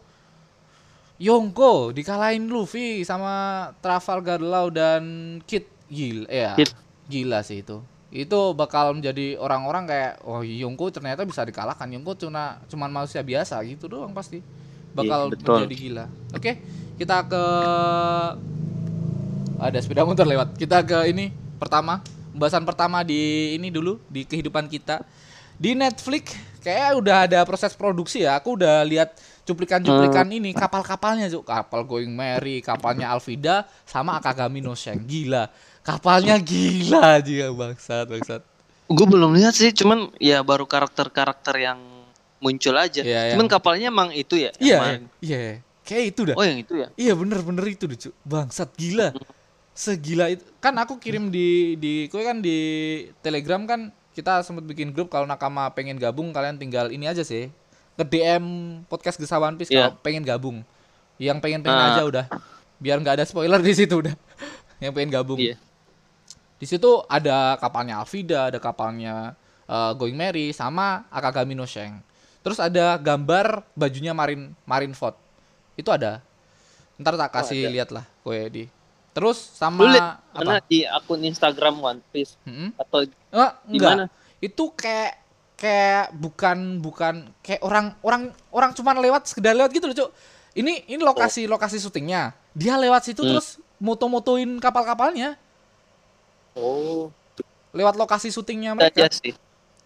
Yongko 1.20 1.92
dikalahin 1.92 2.48
Luffy 2.48 3.04
sama 3.04 3.68
Trafalgar 3.80 4.40
Law 4.40 4.68
dan 4.68 5.36
Kid. 5.48 5.64
Gila 5.90 6.28
ya 6.28 6.52
Kid. 6.56 6.70
gila 7.08 7.40
sih 7.40 7.64
itu. 7.64 7.80
Itu 8.12 8.54
bakal 8.54 8.92
menjadi 8.94 9.40
orang-orang 9.40 9.88
kayak 9.88 10.12
oh 10.28 10.44
Yongko 10.44 10.92
ternyata 10.92 11.24
bisa 11.24 11.44
dikalahkan. 11.44 11.88
Yongko 11.88 12.12
cuma 12.28 12.60
cuman 12.68 12.90
manusia 12.92 13.24
biasa 13.24 13.56
gitu 13.64 13.88
doang 13.88 14.12
pasti. 14.12 14.44
Bakal 14.90 15.28
Iya, 15.28 15.32
betul. 15.32 15.54
menjadi 15.56 15.74
gila. 15.76 16.04
Oke 16.36 16.52
kita 17.00 17.24
ke 17.24 17.44
ada 19.60 19.78
sepeda 19.80 20.04
motor 20.04 20.24
lewat. 20.28 20.56
Kita 20.56 20.84
ke 20.84 21.08
ini 21.08 21.32
pertama. 21.60 22.00
Pembahasan 22.30 22.64
pertama 22.64 23.02
di 23.02 23.52
ini 23.58 23.68
dulu 23.68 23.98
di 24.06 24.22
kehidupan 24.24 24.70
kita 24.70 25.02
di 25.60 25.76
Netflix 25.76 26.32
kayak 26.58 26.96
udah 26.96 27.16
ada 27.28 27.38
proses 27.44 27.72
produksi 27.72 28.24
ya 28.24 28.34
aku 28.34 28.56
udah 28.56 28.80
lihat 28.82 29.12
cuplikan-cuplikan 29.44 30.24
Hmm. 30.24 30.38
ini 30.40 30.50
kapal-kapalnya 30.52 31.28
Cuk. 31.28 31.44
kapal 31.44 31.84
Going 31.84 32.10
Merry 32.10 32.60
kapalnya 32.60 33.12
Alvida 33.12 33.68
sama 33.84 34.16
Akagami 34.16 34.58
no 34.58 34.72
Shen 34.72 35.04
gila 35.04 35.52
Kapalnya 35.80 36.36
gila 36.36 37.24
juga 37.24 37.48
bangsat, 37.50 38.04
bangsat. 38.04 38.44
Gue 38.84 39.06
belum 39.08 39.32
lihat 39.32 39.56
sih, 39.56 39.72
cuman 39.72 40.12
ya 40.20 40.44
baru 40.44 40.68
karakter-karakter 40.68 41.56
yang 41.56 41.80
muncul 42.36 42.76
aja. 42.76 43.00
Iya, 43.00 43.32
cuman 43.32 43.48
yang- 43.48 43.52
kapalnya 43.52 43.86
emang 43.88 44.12
itu 44.12 44.36
ya. 44.36 44.52
Iya, 44.60 45.00
iya. 45.24 45.64
Kayak 45.80 46.04
itu 46.12 46.20
dah. 46.28 46.36
Oh 46.36 46.44
yang 46.44 46.60
itu 46.60 46.76
ya. 46.76 46.92
Iya 46.94 47.16
bener-bener 47.16 47.64
itu 47.66 47.88
deh 47.88 47.96
cu 47.96 48.12
Bangsat 48.22 48.76
gila 48.76 49.10
Segila 49.72 50.28
itu 50.28 50.44
Kan 50.60 50.76
aku 50.76 51.00
kirim 51.00 51.32
di 51.32 51.74
di 51.74 52.06
Kue 52.06 52.22
kan 52.22 52.38
di 52.38 52.58
Telegram 53.18 53.64
kan 53.64 53.88
Kita 54.10 54.40
sempat 54.40 54.62
bikin 54.62 54.90
grup 54.90 55.06
Kalau 55.06 55.24
nakama 55.24 55.70
pengen 55.70 55.94
gabung 55.94 56.30
Kalian 56.30 56.56
tinggal 56.56 56.88
ini 56.88 57.04
aja 57.04 57.20
sih 57.20 57.48
Ke 57.94 58.02
DM 58.02 58.44
podcast 58.84 59.16
Gesa 59.16 59.36
One 59.36 59.54
Piece 59.54 59.68
Iya. 59.68 59.88
Kalau 59.88 60.00
pengen 60.00 60.22
gabung 60.22 60.66
Yang 61.16 61.38
pengen-pengen 61.38 61.78
Ah. 61.78 61.90
aja 61.92 62.02
udah 62.02 62.26
Biar 62.76 62.96
nggak 62.96 63.16
ada 63.16 63.24
spoiler 63.24 63.60
di 63.64 63.72
situ 63.72 64.00
udah 64.00 64.14
Yang 64.78 64.92
pengen 64.92 65.10
gabung 65.12 65.38
Iya. 65.38 65.54
Di 66.56 66.66
situ 66.66 66.90
ada 67.06 67.54
kapalnya 67.56 67.98
Alvida 67.98 68.48
Ada 68.48 68.58
kapalnya 68.58 69.38
eh, 69.64 69.92
Going 69.94 70.14
Merry 70.14 70.50
Sama 70.50 71.06
Akagami 71.08 71.54
no 71.54 71.64
Sheng 71.64 72.02
Terus 72.40 72.56
ada 72.56 72.96
gambar 72.96 73.62
bajunya 73.72 74.10
Marin 74.10 74.56
Marineford 74.62 75.14
Itu 75.74 75.88
ada 75.88 76.24
Ntar 76.96 77.16
tak 77.16 77.32
kasih 77.32 77.64
ada. 77.64 77.72
lihat 77.72 77.88
lah 77.90 78.04
kowe 78.20 78.36
di. 78.36 78.68
Terus 79.10 79.38
Lu 79.42 79.56
sama 79.58 79.84
mana 80.30 80.62
apa? 80.62 80.62
di 80.64 80.86
akun 80.86 81.20
Instagram 81.20 81.82
One 81.82 82.00
Piece 82.10 82.38
Mm-mm. 82.46 82.70
atau 82.78 83.02
Di 83.02 83.10
enggak. 83.74 83.90
mana? 83.90 84.04
Itu 84.38 84.70
kayak 84.72 85.18
kayak 85.58 86.16
bukan 86.16 86.80
bukan 86.80 87.14
kayak 87.40 87.60
orang 87.60 87.92
orang 88.00 88.22
orang 88.48 88.70
cuman 88.72 88.96
lewat 88.96 89.28
sekedar 89.28 89.52
lewat 89.52 89.70
gitu 89.70 89.86
loh, 89.86 89.96
Cuk. 89.96 90.10
Ini 90.52 90.88
ini 90.88 91.02
lokasi 91.02 91.44
lokasi 91.44 91.76
syutingnya. 91.76 92.32
Dia 92.54 92.74
lewat 92.74 93.06
situ 93.06 93.22
Hmm. 93.22 93.34
terus 93.34 93.58
moto-motoin 93.78 94.58
kapal-kapalnya 94.58 95.38
Oh, 96.52 97.14
lewat 97.70 97.94
lokasi 97.94 98.28
syutingnya 98.28 98.74
aja 98.74 98.90
mereka. 98.90 99.06
sih. 99.10 99.32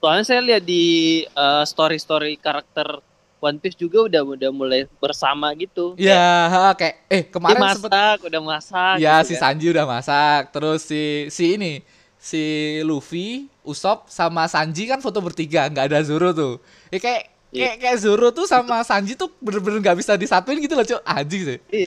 Soalnya 0.00 0.24
saya 0.24 0.40
lihat 0.40 0.64
di 0.64 0.84
uh, 1.30 1.62
story-story 1.62 2.36
karakter 2.36 3.00
One 3.44 3.60
Piece 3.60 3.76
juga 3.76 4.08
udah 4.08 4.24
udah 4.24 4.50
mulai 4.50 4.88
bersama 4.96 5.52
gitu. 5.52 5.92
Ya, 6.00 6.48
ha, 6.48 6.72
kayak 6.72 7.04
eh 7.12 7.22
Dia 7.28 7.32
kemarin 7.36 7.60
masak, 7.60 7.76
sempet 7.84 8.18
udah 8.24 8.40
masak. 8.40 8.94
Ya 8.96 9.20
gitu 9.20 9.28
si 9.28 9.34
kan. 9.36 9.42
Sanji 9.44 9.66
udah 9.68 9.84
masak, 9.84 10.42
terus 10.48 10.80
si 10.80 11.02
si 11.28 11.60
ini 11.60 11.84
si 12.16 12.40
Luffy, 12.80 13.52
Usopp 13.60 14.08
sama 14.08 14.48
Sanji 14.48 14.88
kan 14.88 15.04
foto 15.04 15.20
bertiga, 15.20 15.68
nggak 15.68 15.92
ada 15.92 16.00
Zoro 16.00 16.32
tuh. 16.32 16.56
Ya 16.88 16.96
kayak 16.96 17.22
Iya. 17.54 17.70
kayak 17.70 17.76
kayak 17.86 17.98
Zoro 18.02 18.28
tuh 18.32 18.48
sama 18.48 18.82
Sanji 18.82 19.14
tuh 19.14 19.30
bener-bener 19.38 19.78
nggak 19.78 19.94
bisa 20.00 20.18
disatuin 20.18 20.58
gitu 20.58 20.74
loh, 20.74 20.82
Cuk. 20.82 20.98
Anjing 21.06 21.42
sih. 21.46 21.58
Iya. 21.70 21.86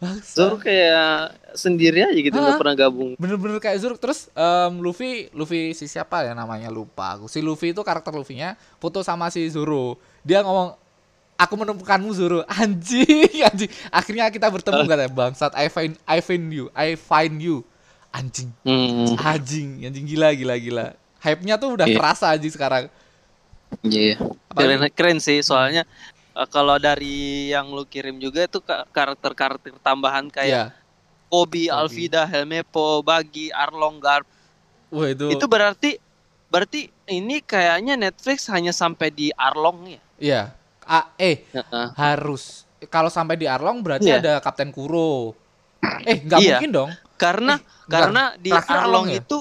Bangsa. 0.00 0.32
Zoro 0.32 0.56
kayak 0.56 1.36
sendiri 1.52 2.02
aja 2.02 2.16
gitu 2.16 2.32
nggak 2.32 2.56
pernah 2.56 2.76
gabung. 2.76 3.12
Bener-bener 3.20 3.60
kayak 3.60 3.78
Zoro. 3.84 4.00
Terus 4.00 4.32
em, 4.32 4.80
Luffy, 4.80 5.28
Luffy 5.36 5.76
si 5.76 5.86
siapa 5.86 6.24
ya 6.24 6.32
namanya 6.32 6.72
lupa 6.72 7.20
aku. 7.20 7.28
Si 7.28 7.44
Luffy 7.44 7.76
itu 7.76 7.84
karakter 7.84 8.16
Luffy-nya 8.16 8.56
foto 8.80 9.04
sama 9.04 9.28
si 9.28 9.44
Zoro. 9.52 10.00
Dia 10.24 10.40
ngomong 10.40 10.72
Aku 11.34 11.58
menemukanmu 11.58 12.14
Zoro 12.14 12.40
Anjing 12.62 13.26
Anjing 13.42 13.70
Akhirnya 13.90 14.30
kita 14.30 14.46
bertemu 14.46 14.86
katanya 14.86 15.10
Bangsat 15.10 15.52
I 15.58 15.66
find 15.66 15.98
I 16.06 16.22
find 16.22 16.46
you 16.48 16.70
I 16.70 16.94
find 16.94 17.42
you 17.42 17.66
Anjing 18.14 18.54
Hmm, 18.62 19.18
Anjing, 19.18 19.82
anjing 19.82 20.06
gila 20.06 20.30
gila 20.32 20.54
gila. 20.54 20.86
Hype-nya 21.18 21.58
tuh 21.58 21.74
udah 21.74 21.90
Iya. 21.90 21.96
kerasa 21.98 22.30
anjing 22.30 22.54
sekarang. 22.54 22.86
iya. 23.82 24.14
Keren, 24.54 24.86
keren 24.94 25.18
sih 25.18 25.42
soalnya 25.42 25.82
uh, 26.32 26.46
kalau 26.46 26.78
dari 26.78 27.50
yang 27.50 27.74
lu 27.74 27.82
kirim 27.82 28.22
juga 28.22 28.46
itu 28.46 28.62
ka- 28.62 28.86
karakter-karakter 28.94 29.74
tambahan 29.82 30.30
kayak 30.30 30.70
Kobi, 31.26 31.66
Kobi. 31.66 31.74
Alvida, 31.74 32.22
Helmepo, 32.22 33.02
Bagi, 33.02 33.50
Arlong, 33.50 33.98
Garp. 33.98 34.28
Wah 34.94 35.10
itu. 35.10 35.26
Itu 35.34 35.50
berarti 35.50 35.98
berarti 36.46 36.86
ini 37.10 37.42
kayaknya 37.42 37.98
Netflix 37.98 38.46
hanya 38.46 38.70
sampai 38.70 39.10
di 39.10 39.34
Arlong 39.34 39.90
ya. 39.90 40.00
Iya. 40.22 40.42
Ah, 40.44 40.63
eh 41.16 41.36
Heeh. 41.46 41.86
harus 41.94 42.64
kalau 42.86 43.08
sampai 43.08 43.34
di 43.34 43.44
Arlong 43.44 43.80
berarti 43.80 44.08
Iya. 44.08 44.20
ada 44.20 44.32
Kapten 44.38 44.68
Kuro. 44.68 45.32
Eh 46.04 46.20
nggak 46.20 46.38
Iya. 46.40 46.48
mungkin 46.56 46.70
dong. 46.70 46.90
Karena 47.14 47.54
Eh, 47.56 47.88
karena 47.88 48.22
di 48.36 48.50
Terakhir 48.50 48.72
Arlong 48.74 48.84
Arlong 48.84 49.06
ya? 49.08 49.20
itu 49.20 49.38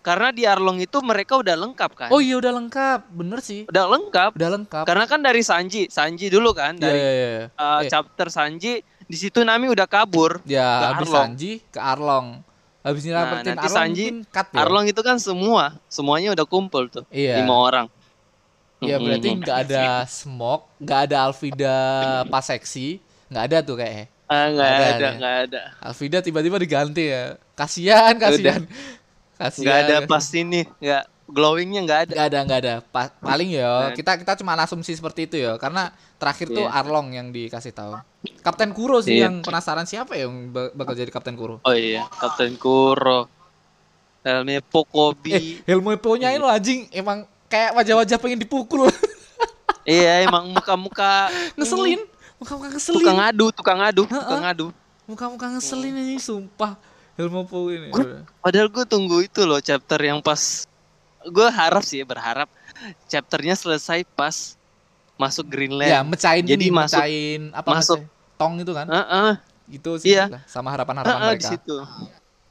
karena 0.00 0.28
di 0.30 0.42
Arlong 0.42 0.78
itu 0.78 0.98
mereka 0.98 1.34
udah 1.36 1.54
lengkap 1.54 1.90
kan? 1.94 2.08
Oh 2.10 2.18
iya 2.18 2.34
udah 2.34 2.52
lengkap, 2.52 3.00
bener 3.08 3.38
sih. 3.38 3.68
Udah 3.68 3.86
lengkap. 3.86 4.30
Udah 4.34 4.50
lengkap. 4.50 4.84
Karena 4.84 5.04
kan 5.06 5.20
dari 5.20 5.42
Sanji, 5.42 5.86
Sanji 5.86 6.26
dulu 6.26 6.50
kan 6.52 6.74
Iya 6.74 6.82
dari 6.82 6.98
iya 6.98 7.12
iya. 7.12 7.44
uh, 7.54 7.80
Eh. 7.80 7.88
chapter 7.88 8.26
Sanji 8.26 8.72
di 8.82 9.16
situ 9.16 9.40
Nami 9.40 9.68
udah 9.68 9.86
kabur. 9.86 10.42
Ya 10.42 10.64
ke 10.80 10.86
habis 10.90 11.06
Arlong. 11.06 11.22
Sanji 11.28 11.52
ke 11.68 11.78
Arlong. 11.78 12.26
Habis 12.82 13.02
Nah, 13.02 13.06
nyelamatin 13.06 13.46
nanti 13.46 13.62
Arlong 13.62 13.76
Sanji, 13.78 14.04
cut 14.26 14.46
ya. 14.50 14.58
Arlong 14.58 14.84
itu 14.88 15.00
kan 15.00 15.16
semua, 15.16 15.62
semuanya 15.86 16.34
udah 16.34 16.46
kumpul 16.46 16.90
tuh. 16.90 17.04
Iya. 17.08 17.38
Lima 17.38 17.54
orang. 17.54 17.86
Iya 18.82 18.96
berarti 18.98 19.28
nggak 19.32 19.58
ada 19.64 19.82
Smoke, 20.04 20.66
nggak 20.76 21.00
ada 21.06 21.16
Alvida 21.24 21.78
pas 22.26 22.42
seksi, 22.42 22.98
nggak 23.30 23.44
ada 23.46 23.58
tuh 23.62 23.76
kayaknya. 23.76 24.06
Ah, 24.26 24.46
nggak 24.48 24.64
Ada, 24.66 24.76
ada, 24.76 24.94
ada. 24.96 25.08
nggak 25.14 25.36
ada. 25.46 25.62
Alvida 25.78 26.18
tiba-tiba 26.18 26.56
diganti 26.56 27.04
ya. 27.06 27.36
Kasihan, 27.52 28.14
kasihan. 28.16 28.64
Kasihan. 29.36 29.62
Nggak 29.62 29.78
ada 29.82 29.96
pas 30.06 30.24
ini, 30.32 30.64
nggak 30.78 31.02
glowingnya 31.28 31.80
nggak 31.82 32.00
ada. 32.02 32.12
Nggak 32.12 32.26
ada, 32.26 32.38
nggak 32.42 32.60
ada. 32.60 32.74
Pa- 32.82 33.12
paling 33.14 33.50
ya 33.50 33.92
kita 33.92 34.16
kita 34.16 34.32
cuma 34.36 34.56
asumsi 34.56 34.92
seperti 34.92 35.26
itu 35.26 35.36
ya. 35.36 35.54
Karena 35.56 35.88
terakhir 36.16 36.48
tuh 36.48 36.64
Iya. 36.64 36.74
Arlong 36.74 37.08
yang 37.12 37.28
dikasih 37.28 37.70
tahu. 37.70 37.92
Kapten 38.40 38.72
Kuro 38.72 38.98
sih 38.98 39.18
Iya. 39.18 39.28
yang 39.28 39.42
penasaran 39.42 39.84
siapa 39.84 40.14
ya 40.14 40.26
yang 40.26 40.48
ba- 40.48 40.72
bakal 40.72 40.94
jadi 40.94 41.08
Kapten 41.08 41.36
Kuro. 41.36 41.60
Oh 41.60 41.74
iya, 41.74 42.08
Kapten 42.08 42.56
Kuro. 42.56 43.28
Helme 44.22 44.62
Pokobi. 44.62 45.34
Eh, 45.34 45.42
Helmo 45.66 45.90
Epo-nya 45.90 46.30
lo 46.36 46.46
anjing 46.46 46.86
emang 46.90 47.26
kayak 47.52 47.76
wajah-wajah 47.76 48.16
pengen 48.16 48.40
dipukul. 48.40 48.88
Iya, 49.82 50.22
emang 50.22 50.46
muka-muka 50.48 51.26
ngeselin. 51.58 51.98
Muka-muka 52.38 52.70
ngeselin. 52.70 53.02
tukang 53.02 53.18
adu, 53.18 53.46
tukang 53.50 53.80
adu, 53.82 54.02
tukang 54.06 54.44
adu. 54.46 54.66
Muka-muka 55.10 55.46
ngeselin 55.50 55.90
anjing 55.92 56.22
sumpah. 56.22 56.78
Helmo 57.18 57.42
ini. 57.66 57.90
Gua- 57.90 58.22
Padahal 58.38 58.70
gue 58.70 58.84
tunggu 58.86 59.20
itu 59.20 59.42
loh 59.42 59.58
chapter 59.58 59.98
yang 59.98 60.22
pas 60.22 60.62
gue 61.20 61.48
harap 61.50 61.82
sih 61.82 61.98
berharap 62.02 62.46
chapternya 63.04 63.58
selesai 63.58 64.06
pas 64.08 64.54
masuk 65.18 65.50
Greenland. 65.50 65.90
Ya, 65.90 66.00
mecahin 66.00 66.46
Jadi 66.46 66.62
ini, 66.62 66.70
masuk- 66.70 67.02
mecahin 67.02 67.42
apa 67.50 67.68
masuk. 67.74 67.98
tong 68.38 68.54
itu 68.58 68.70
kan. 68.70 68.86
Heeh, 68.86 69.32
Itu 69.72 69.98
sih 69.98 70.14
Iya. 70.14 70.30
lah, 70.30 70.42
sama 70.46 70.70
harapan-harapan 70.70 71.10
heeh, 71.16 71.34
di 71.34 71.42
mereka. 71.42 71.50
situ. 71.50 71.76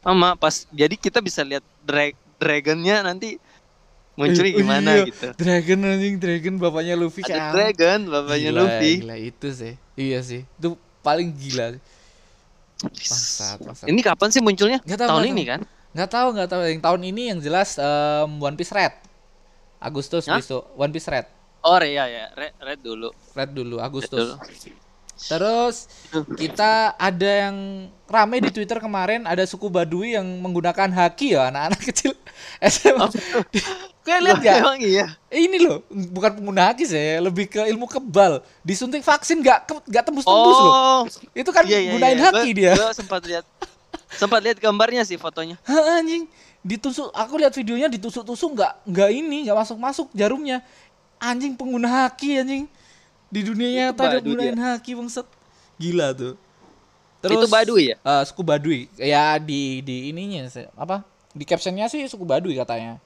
Sama 0.03 0.35
pas 0.35 0.67
jadi 0.67 0.95
kita 0.95 1.23
bisa 1.23 1.41
lihat 1.41 1.63
drag 1.79 2.11
dragonnya 2.35 3.07
nanti 3.07 3.39
munculnya 4.19 4.51
oh 4.51 4.59
gimana 4.59 4.89
iya. 4.99 5.03
gitu. 5.07 5.27
Dragon 5.39 5.79
anjing, 5.87 6.15
Dragon 6.19 6.55
bapaknya 6.59 6.95
Luffy 6.99 7.21
Ada 7.23 7.29
kayak 7.31 7.45
dragon 7.55 7.99
bapaknya 8.11 8.51
Gila, 8.51 8.59
Luffy. 8.59 8.93
Gila 9.01 9.15
itu 9.17 9.47
sih. 9.55 9.73
Iya 9.95 10.19
sih. 10.21 10.41
Itu 10.59 10.75
paling 10.99 11.31
gila. 11.31 11.79
Bangsat, 12.81 13.57
bangsat. 13.61 13.87
Ini 13.87 13.99
kapan 14.03 14.29
sih 14.33 14.41
munculnya? 14.43 14.79
Nggak 14.83 14.99
tahu, 14.99 15.09
Tahun 15.09 15.21
nggak 15.21 15.33
ini 15.33 15.43
tahu. 15.43 15.51
kan? 15.51 15.59
Nggak 15.91 16.09
tahu, 16.09 16.27
nggak 16.35 16.49
tahu. 16.49 16.61
Yang 16.67 16.81
tahun 16.81 17.01
ini 17.07 17.21
yang 17.31 17.39
jelas 17.39 17.69
em, 17.79 18.31
One 18.41 18.57
Piece 18.57 18.73
Red. 18.73 18.93
Agustus 19.81 20.25
Hah? 20.29 20.37
besok. 20.37 20.63
One 20.77 20.91
Piece 20.93 21.09
Red. 21.09 21.25
Oh 21.61 21.77
iya 21.77 22.09
ya, 22.09 22.25
red, 22.33 22.53
red 22.57 22.79
dulu. 22.81 23.13
Red 23.37 23.53
dulu 23.53 23.77
Red 23.77 23.85
Agustus. 23.85 24.33
dulu. 24.33 24.80
Terus 25.21 25.85
kita 26.33 26.97
ada 26.97 27.29
yang 27.47 27.55
rame 28.05 28.41
di 28.41 28.49
Twitter 28.49 28.81
kemarin 28.81 29.23
ada 29.23 29.45
suku 29.45 29.69
Baduy 29.69 30.17
yang 30.17 30.25
menggunakan 30.41 30.89
haki 30.89 31.37
ya 31.37 31.47
anak-anak 31.47 31.81
kecil 31.93 32.13
SMA. 32.59 33.05
Kayak 34.05 34.21
lihat 34.25 34.41
ya? 34.41 34.53
Emang 34.65 34.79
iya. 34.81 35.05
Ini 35.29 35.57
loh, 35.61 35.85
bukan 36.09 36.41
pengguna 36.41 36.73
haki 36.73 36.89
sih, 36.89 37.21
lebih 37.21 37.45
ke 37.45 37.61
ilmu 37.69 37.85
kebal. 37.85 38.41
Disuntik 38.65 39.05
vaksin 39.05 39.45
nggak 39.45 39.59
ke- 39.69 39.85
nggak 39.85 40.03
tembus-tembus 40.09 40.57
loh. 40.57 40.73
Oh, 40.73 41.01
Itu 41.37 41.53
kan 41.53 41.69
iya, 41.69 41.77
iya, 41.77 41.91
gunain 41.93 42.17
iya. 42.17 42.25
haki 42.33 42.49
Gua- 42.49 42.57
dia. 42.57 42.71
gua 42.73 42.91
sempat 42.97 43.21
lihat 43.29 43.45
sempat 44.11 44.41
lihat 44.41 44.57
gambarnya 44.57 45.05
sih 45.05 45.21
fotonya. 45.21 45.53
Anjing, 46.01 46.25
ditusuk. 46.65 47.13
Aku 47.13 47.37
lihat 47.37 47.53
videonya 47.53 47.93
ditusuk-tusuk 47.93 48.57
nggak 48.57 48.89
nggak 48.89 49.09
ini 49.13 49.45
nggak 49.45 49.57
masuk-masuk 49.61 50.09
jarumnya. 50.17 50.65
Anjing 51.21 51.53
pengguna 51.53 52.09
haki 52.09 52.41
anjing. 52.41 52.65
Di 53.31 53.41
dunia 53.41 53.69
nyata 53.89 54.11
ada 54.11 54.19
gunain 54.19 54.53
haki 54.53 54.91
bangset. 54.93 55.25
Gila 55.79 56.11
tuh. 56.11 56.35
Itu 57.21 57.47
Baduy 57.47 57.93
ya? 57.93 57.97
eh, 58.01 58.23
suku 58.27 58.41
Baduy. 58.43 58.89
Ya 58.97 59.37
di 59.39 59.79
di 59.81 60.09
ininya 60.11 60.45
sih, 60.49 60.65
apa? 60.73 61.05
Di 61.31 61.47
captionnya 61.47 61.87
sih 61.87 62.03
suku 62.05 62.27
Baduy 62.27 62.57
katanya. 62.59 62.99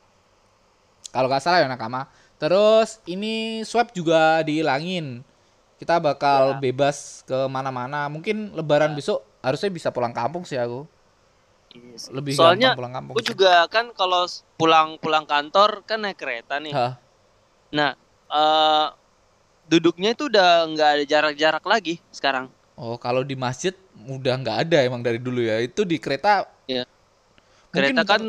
Kalau 1.14 1.30
nggak 1.30 1.44
salah 1.44 1.62
ya 1.62 1.68
nakama. 1.70 2.10
Terus 2.36 3.00
ini 3.08 3.64
swab 3.64 3.94
juga 3.94 4.44
dihilangin. 4.44 5.24
Kita 5.80 6.00
bakal 6.00 6.56
Ya. 6.56 6.60
bebas 6.60 7.24
ke 7.24 7.36
mana-mana. 7.48 8.08
Mungkin 8.08 8.56
lebaran 8.56 8.96
besok 8.96 9.24
harusnya 9.44 9.70
bisa 9.70 9.92
pulang 9.92 10.12
kampung 10.16 10.44
sih 10.44 10.56
aku. 10.58 10.88
Lebih 12.12 12.40
Soalnya 12.40 12.72
pulang 12.72 12.96
kampung. 12.96 13.20
Gue 13.20 13.24
juga 13.28 13.68
kan 13.68 13.92
kalau 13.92 14.24
pulang 14.56 14.96
pulang 14.96 15.28
kantor 15.28 15.84
kan 15.84 16.00
naik 16.00 16.16
kereta 16.16 16.56
nih. 16.64 16.72
Hah. 16.72 16.96
Nah, 17.76 17.92
eh 18.32 18.88
duduknya 19.66 20.14
itu 20.14 20.30
udah 20.30 20.70
nggak 20.70 20.90
ada 20.96 21.04
jarak-jarak 21.04 21.64
lagi 21.64 21.98
sekarang. 22.10 22.50
Oh, 22.76 22.96
kalau 22.96 23.24
di 23.24 23.34
masjid 23.34 23.72
udah 24.06 24.36
nggak 24.36 24.58
ada 24.68 24.78
emang 24.84 25.00
dari 25.00 25.18
dulu 25.18 25.40
ya. 25.40 25.60
Itu 25.60 25.84
di 25.84 25.98
kereta 25.98 26.46
Iya. 26.66 26.84
kereta 27.72 28.08
kan 28.08 28.24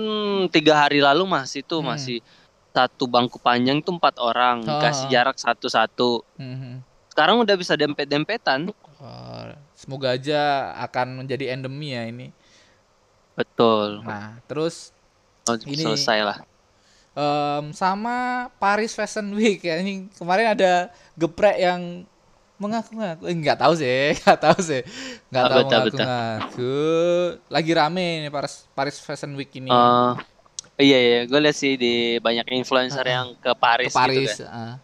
tiga 0.50 0.74
hari 0.76 0.98
lalu 0.98 1.22
masih 1.22 1.62
tuh 1.62 1.78
Hmm. 1.78 1.94
masih 1.94 2.18
satu 2.70 3.06
bangku 3.06 3.38
panjang 3.38 3.80
tuh 3.80 3.96
empat 3.96 4.18
orang 4.18 4.60
Ah. 4.66 4.82
kasih 4.82 5.08
jarak 5.08 5.38
satu-satu 5.38 6.20
Mhm. 6.36 6.84
sekarang 7.08 7.40
udah 7.40 7.56
bisa 7.56 7.72
dempet-dempetan 7.72 8.68
Oh, 8.96 9.44
semoga 9.72 10.12
aja 10.12 10.72
akan 10.80 11.20
menjadi 11.20 11.52
endemi 11.52 11.92
ya 11.92 12.04
ini. 12.04 12.32
betul 13.32 14.00
Nah, 14.02 14.40
terus 14.44 14.92
Oh, 15.46 15.54
Ini- 15.54 15.78
selesai 15.78 16.26
lah 16.26 16.38
em, 17.16 17.72
sama 17.72 18.16
Paris 18.56 18.92
Fashion 18.92 19.32
Week. 19.32 19.58
Ya 19.58 19.78
ini 19.82 20.12
kemarin 20.12 20.52
ada 20.52 20.72
geprek 21.14 21.56
yang 21.56 22.04
mengaku-ngaku. 22.56 23.26
Eh, 23.26 23.36
nggak 23.36 23.58
tahu 23.58 23.72
sih 23.74 24.12
nggak 24.20 24.38
tahu 24.38 24.58
sih. 24.60 24.80
Nggak 25.28 25.42
Ah, 25.42 25.50
tahu 25.50 25.60
mengaku-ngaku. 25.62 26.76
Lagi 27.48 27.72
rame 27.72 28.06
nih 28.22 28.30
Paris 28.30 28.54
Paris 28.70 28.96
Fashion 28.96 29.32
Week 29.32 29.50
ini. 29.52 29.68
Eh, 29.68 30.12
iya 30.78 30.98
iya. 30.98 31.20
Gue 31.24 31.40
lihat 31.40 31.52
sih 31.52 31.74
di 31.74 31.94
banyak 32.18 32.44
influencer 32.50 33.02
Ah, 33.02 33.12
yang 33.14 33.26
ke 33.34 33.52
Paris, 33.54 33.90
ke 33.90 33.96
Paris 33.96 34.30
gitu 34.30 34.44
kan. 34.44 34.76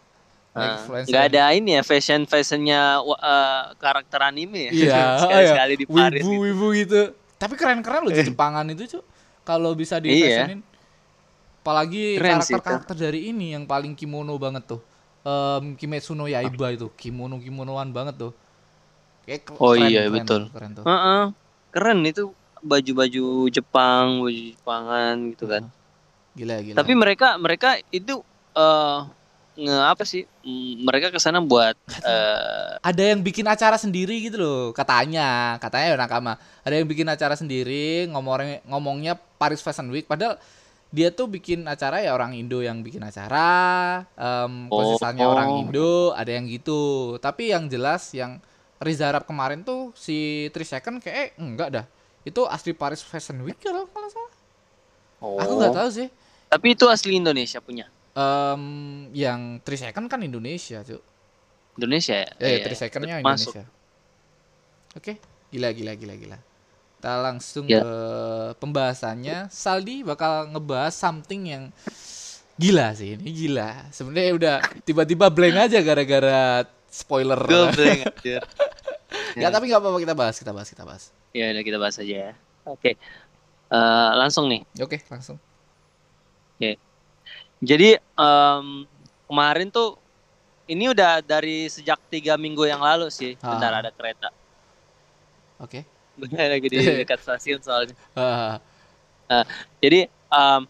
Ah, 0.52 0.76
Influencer. 0.76 1.08
nggak 1.08 1.24
ada 1.32 1.42
ini 1.56 1.70
ya 1.72 1.82
fashion 1.82 2.28
fashionnya 2.28 3.00
uh, 3.00 3.72
karakter 3.74 4.20
anime 4.20 4.68
ya. 4.68 4.70
Iya 4.70 5.00
sekali 5.22 5.32
iya. 5.38 5.48
sekali 5.48 5.74
di 5.74 5.84
Paris 5.86 6.20
wibu 6.20 6.28
gitu. 6.28 6.42
wibu 6.44 6.66
gitu. 6.76 7.00
Tapi 7.36 7.54
keren-keren 7.56 8.04
loh 8.04 8.12
di 8.12 8.20
Jepangan 8.20 8.68
itu 8.68 8.84
cuy 8.86 9.02
kalau 9.42 9.72
bisa 9.72 9.96
di 9.96 10.12
Iya. 10.12 10.44
fashionin 10.44 10.60
apalagi 11.62 12.18
Keren 12.18 12.42
sih 12.42 12.58
itu. 12.58 12.58
karakter-karakter 12.58 12.96
dari 12.98 13.30
ini 13.30 13.54
yang 13.54 13.70
paling 13.70 13.94
kimono 13.94 14.34
banget 14.34 14.66
tuh. 14.66 14.82
Em, 15.22 15.78
Kimetsu 15.78 16.18
no 16.18 16.26
Yaiba 16.26 16.74
itu. 16.74 16.90
Kimono 16.98 17.38
kimonoan 17.38 17.94
banget 17.94 18.18
tuh. 18.18 18.32
Kayak 19.22 19.54
Oh 19.62 19.78
keren, 19.78 19.86
iya, 19.86 20.02
keren 20.10 20.14
betul. 20.18 20.42
keren 20.50 20.70
tuh. 20.74 20.84
Heeh. 20.84 21.22
keren 21.72 21.98
itu 22.04 22.34
baju-baju 22.60 23.48
Jepang 23.48 24.26
baju 24.26 24.40
Jepangan 24.52 25.14
gitu 25.30 25.44
kan. 25.46 25.62
Gila 26.34 26.58
gila. 26.66 26.76
Tapi 26.82 26.92
mereka 26.98 27.38
mereka 27.38 27.78
itu 27.94 28.26
eh 28.58 28.98
nge 29.52 29.76
apa 29.84 30.02
sih 30.08 30.24
mereka 30.82 31.12
ke 31.12 31.20
sana 31.22 31.38
buat 31.38 31.78
eh 32.02 32.70
ada 32.82 33.02
yang 33.04 33.22
bikin 33.22 33.46
acara 33.46 33.78
sendiri 33.78 34.18
gitu 34.18 34.42
loh 34.42 34.62
katanya. 34.74 35.62
Katanya 35.62 35.94
ya 35.94 35.96
nakama 35.96 36.34
ada 36.66 36.74
yang 36.74 36.90
bikin 36.90 37.06
acara 37.06 37.38
sendiri 37.38 38.10
ngomongnya 38.10 38.58
ngomongnya 38.66 39.14
Paris 39.38 39.62
Fashion 39.62 39.86
Week. 39.94 40.10
Padahal 40.10 40.42
dia 40.92 41.08
tuh 41.08 41.24
bikin 41.24 41.64
acara 41.64 41.98
ya 41.98 42.12
orang 42.12 42.36
Indo 42.36 42.60
yang 42.60 42.84
bikin 42.84 43.00
acara 43.00 44.04
em 44.12 44.68
Oh. 44.68 44.76
konsistennya 44.92 45.24
orang 45.24 45.64
Indo 45.64 46.12
ada 46.12 46.28
yang 46.28 46.44
gitu 46.46 46.80
tapi 47.16 47.48
yang 47.48 47.66
jelas 47.66 48.12
yang 48.12 48.36
Riza 48.76 49.08
Arab 49.08 49.24
kemarin 49.24 49.64
tuh 49.64 49.90
si 49.94 50.46
Trisecond 50.52 51.00
kayak 51.00 51.16
eh, 51.16 51.28
enggak 51.40 51.68
dah 51.72 51.86
itu 52.22 52.44
asli 52.44 52.70
Paris 52.70 53.00
Fashion 53.00 53.40
Week 53.40 53.56
kalau 53.56 53.88
kalau 53.88 54.04
nggak 54.04 54.12
salah 54.12 54.32
aku 55.40 55.52
nggak 55.56 55.74
tahu 55.74 55.88
sih 55.90 56.06
oh. 56.06 56.12
tapi 56.52 56.66
itu 56.76 56.84
asli 56.86 57.16
Indonesia 57.16 57.58
punya 57.58 57.88
Em 58.12 58.62
yang 59.10 59.56
Trisecond 59.64 60.06
kan 60.06 60.20
Indonesia 60.20 60.84
cuy 60.84 61.00
Indonesia 61.72 62.14
ya 62.14 62.28
Eh, 62.36 62.48
Iya, 62.52 62.58
three 62.68 62.76
second-nya. 62.76 63.24
Indonesia. 63.24 63.64
Oke, 64.92 65.16
gila 65.48 65.72
gila 65.72 65.96
gila 65.96 66.14
gila. 66.20 66.36
Kita 67.02 67.18
langsung 67.18 67.66
Ya. 67.66 67.82
ke 67.82 67.92
pembahasannya. 68.62 69.50
Saldi 69.50 70.06
bakal 70.06 70.54
ngebahas 70.54 70.94
something 70.94 71.50
yang 71.50 71.64
gila 72.54 72.94
sih 72.94 73.18
ini 73.18 73.26
gila. 73.34 73.90
Sebenarnya 73.90 74.30
udah 74.38 74.54
tiba-tiba 74.86 75.26
blank 75.26 75.66
aja 75.66 75.82
gara-gara 75.82 76.62
spoiler. 76.86 77.42
gue 77.42 77.64
blank 77.74 78.00
anjir. 78.06 78.42
Ya 79.32 79.48
tapi 79.50 79.66
nggak 79.68 79.80
apa-apa 79.80 79.98
kita 79.98 80.14
bahas, 80.14 80.36
kita 80.38 80.52
bahas, 80.54 80.68
kita 80.70 80.84
bahas. 80.86 81.04
ya 81.34 81.48
udah 81.50 81.64
kita 81.64 81.78
bahas 81.80 81.96
aja 81.98 82.30
ya 82.30 82.32
oke 82.68 82.92
Eh, 83.72 84.10
langsung 84.20 84.46
nih 84.52 84.60
Oke, 84.78 85.00
langsung. 85.08 85.40
Jadi 87.62 87.96
em, 87.96 88.66
kemarin 89.24 89.72
tuh 89.72 89.96
ini 90.68 90.92
udah 90.92 91.24
dari 91.24 91.66
sejak 91.66 91.96
tiga 92.12 92.36
minggu 92.36 92.62
yang 92.68 92.78
lalu 92.84 93.08
sih. 93.08 93.34
Ah. 93.40 93.56
Bentar 93.56 93.72
ada 93.72 93.90
kereta. 93.90 94.28
Oke. 95.56 95.82
Lagi 96.20 96.68
di 96.68 96.76
dekat 96.76 97.20
stasiun 97.20 97.60
soalnya. 97.60 97.94
Ah, 98.12 98.58
Jadi 99.80 100.06
em, 100.08 100.62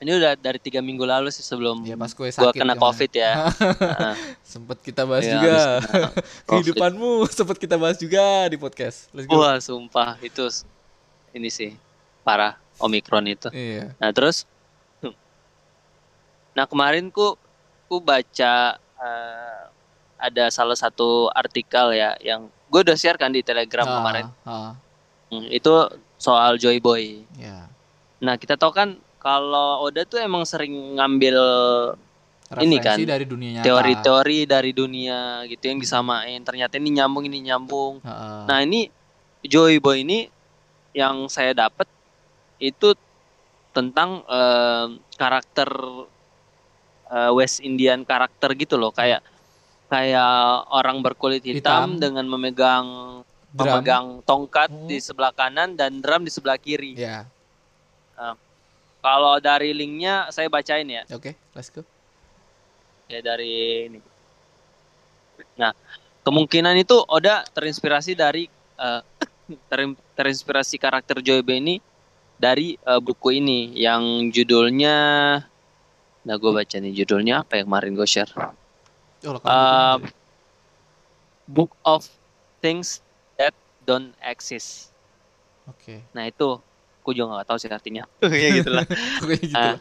ini 0.00 0.16
udah 0.16 0.32
dari 0.32 0.56
tiga 0.56 0.80
minggu 0.80 1.04
lalu 1.04 1.28
sih 1.28 1.44
sebelum 1.44 1.84
ya 1.84 1.92
pas 1.92 2.08
gue 2.08 2.24
gua 2.24 2.32
sakit 2.32 2.56
kena 2.56 2.72
kemarin. 2.72 2.80
covid 2.80 3.10
ya. 3.12 3.32
Heeh. 3.84 4.14
Sempet 4.40 4.78
kita 4.80 5.04
bahas 5.04 5.28
Ya, 5.28 5.32
juga. 5.36 5.56
Kehidupanmu 6.48 7.28
sempet 7.28 7.60
kita 7.60 7.76
bahas 7.76 8.00
juga 8.00 8.48
di 8.48 8.56
podcast. 8.56 9.12
Let's 9.12 9.28
go. 9.28 9.44
Wah 9.44 9.60
sumpah 9.60 10.16
itu 10.24 10.48
ini 11.36 11.52
sih 11.52 11.76
parah 12.24 12.56
omikron 12.80 13.28
itu. 13.28 13.52
Iya. 13.52 13.92
Nah 14.00 14.08
terus, 14.16 14.48
nah 16.56 16.64
kemarin 16.64 17.12
ku 17.12 17.36
ku 17.86 18.00
baca 18.00 18.80
eh, 18.80 19.62
ada 20.16 20.44
salah 20.48 20.76
satu 20.76 21.28
artikel 21.32 21.92
ya 21.92 22.16
yang 22.20 22.48
gue 22.70 22.80
udah 22.80 22.94
share 22.94 23.18
kan 23.18 23.28
di 23.28 23.42
Telegram 23.42 23.82
Ah, 23.82 23.94
kemarin. 23.96 24.26
ah, 24.42 24.72
Hmm, 25.26 25.46
itu 25.46 25.70
soal 26.16 26.54
Joy 26.54 26.78
Boy. 26.78 27.22
ya. 27.36 27.66
Nah 28.18 28.34
kita 28.34 28.54
tahu 28.54 28.70
kan 28.70 28.88
kalau 29.16 29.82
Oda 29.82 30.02
tuh 30.02 30.18
emang 30.18 30.42
sering 30.42 30.70
ngambil 30.94 31.36
Ini 32.52 32.76
kan, 32.76 32.98
Referensi 32.98 33.06
dari 33.06 33.24
dunia 33.24 33.50
nyata. 33.52 33.62
teori-teori 33.62 34.38
dari 34.42 34.70
dunia 34.72 35.18
gitu 35.46 35.62
yang 35.64 35.78
disamain. 35.78 36.42
Ternyata 36.42 36.74
ini 36.74 36.90
nyambung 36.92 37.22
ini 37.24 37.38
nyambung. 37.44 38.02
Heeh. 38.02 38.42
Nah 38.44 38.58
ini 38.58 38.90
Joy 39.40 39.78
Boy 39.78 40.02
ini 40.02 40.26
yang 40.90 41.30
saya 41.30 41.54
dapat 41.54 41.86
itu 42.58 42.98
tentang 43.70 44.26
eh, 44.26 44.86
karakter 45.14 45.70
eh, 47.08 47.30
West 47.30 47.58
Indian 47.60 48.02
karakter 48.02 48.50
gitu 48.54 48.74
loh 48.74 48.90
kayak 48.90 49.22
kayak 49.90 50.32
orang 50.70 51.02
berkulit 51.02 51.42
hitam, 51.42 51.58
Hitam. 51.58 51.88
dengan 51.98 52.24
memegang 52.24 52.86
Drum. 53.50 53.66
memegang 53.66 54.06
tongkat 54.22 54.70
Hmm. 54.70 54.86
di 54.86 55.02
sebelah 55.02 55.34
kanan 55.34 55.74
dan 55.74 55.98
drum 55.98 56.22
di 56.22 56.30
sebelah 56.30 56.54
kiri. 56.56 56.94
Ya, 56.94 57.26
Kalau 59.00 59.40
dari 59.40 59.72
linknya 59.72 60.28
saya 60.28 60.46
bacain 60.46 60.84
ya, 60.84 61.08
oke, 61.08 61.32
let's 61.56 61.72
go. 61.72 61.80
ya 63.08 63.18
dari 63.18 63.88
ini. 63.88 64.00
Nah 65.56 65.72
kemungkinan 66.20 66.76
itu 66.76 67.00
Oda 67.08 67.42
terinspirasi 67.48 68.12
dari 68.12 68.44
eh, 68.76 69.02
terin- 69.72 69.98
terinspirasi 70.14 70.76
karakter 70.76 71.24
Joy 71.24 71.40
ini 71.48 71.80
dari 72.36 72.76
eh, 72.76 73.00
buku 73.00 73.40
ini 73.40 73.72
yang 73.74 74.28
judulnya 74.30 74.96
nah 76.20 76.36
gue 76.36 76.52
baca 76.52 76.76
nih 76.76 76.92
judulnya 76.92 77.40
apa 77.40 77.56
yang 77.56 77.72
kemarin 77.72 77.96
gue 77.96 78.04
share 78.04 78.28
Oh, 79.22 79.36
Um, 79.36 80.00
kamu 80.00 80.08
Book 81.46 81.72
of 81.82 82.06
Things 82.58 83.02
That 83.36 83.52
Don't 83.82 84.14
Exist 84.18 84.94
Oke. 85.66 86.00
nah 86.10 86.24
itu 86.24 86.56
aku 86.98 87.10
juga 87.10 87.34
nggak 87.34 87.46
tahu 87.46 87.58
sih 87.58 87.68
artinya 87.68 88.04
ya 88.24 88.48
gitulah 88.54 88.86
gitu. 89.30 89.52
Ah. 89.52 89.76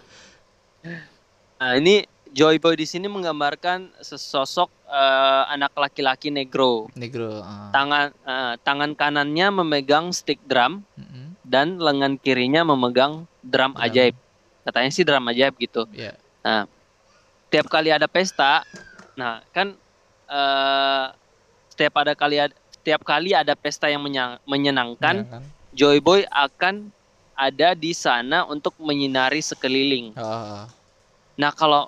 nah 1.56 1.72
ini 1.76 2.04
Joy 2.30 2.58
Boy 2.58 2.76
di 2.76 2.86
sini 2.86 3.06
menggambarkan 3.06 3.90
sesosok 3.98 4.70
eh, 4.86 5.44
anak 5.50 5.74
laki-laki 5.74 6.30
negro 6.30 6.86
Negro. 6.94 7.40
ah. 7.40 7.70
tangan 7.70 8.06
eh, 8.14 8.54
tangan 8.60 8.92
kanannya 8.94 9.48
memegang 9.56 10.10
stick 10.10 10.38
drum 10.44 10.84
Mm-mm. 10.94 11.34
dan 11.42 11.78
lengan 11.78 12.18
kirinya 12.18 12.62
memegang 12.66 13.24
drum 13.40 13.72
Drum. 13.72 13.80
ajaib 13.80 14.16
katanya 14.62 14.90
sih 14.90 15.02
drum 15.02 15.26
ajaib 15.26 15.56
gitu 15.56 15.88
Ya. 15.90 16.14
tiap 17.50 17.66
kali 17.66 17.90
ada 17.90 18.06
pesta, 18.06 18.62
nah 19.20 19.44
kan 19.52 19.76
eh 20.26 21.06
setiap 21.70 21.94
ada 21.98 22.14
kali 22.14 22.40
ada, 22.40 22.56
setiap 22.72 23.04
kali 23.04 23.32
ada 23.32 23.52
pesta 23.54 23.86
yang 23.86 24.00
menya- 24.00 24.40
menyenangkan, 24.44 25.16
Ya 25.18 25.28
kan? 25.30 25.44
Joy 25.72 26.00
Boy 26.00 26.24
akan 26.26 26.92
ada 27.34 27.72
di 27.72 27.92
sana 27.94 28.44
untuk 28.44 28.76
menyinari 28.78 29.40
sekeliling. 29.40 30.12
Ah, 30.16 30.68
Nah 31.36 31.52
kalau 31.52 31.88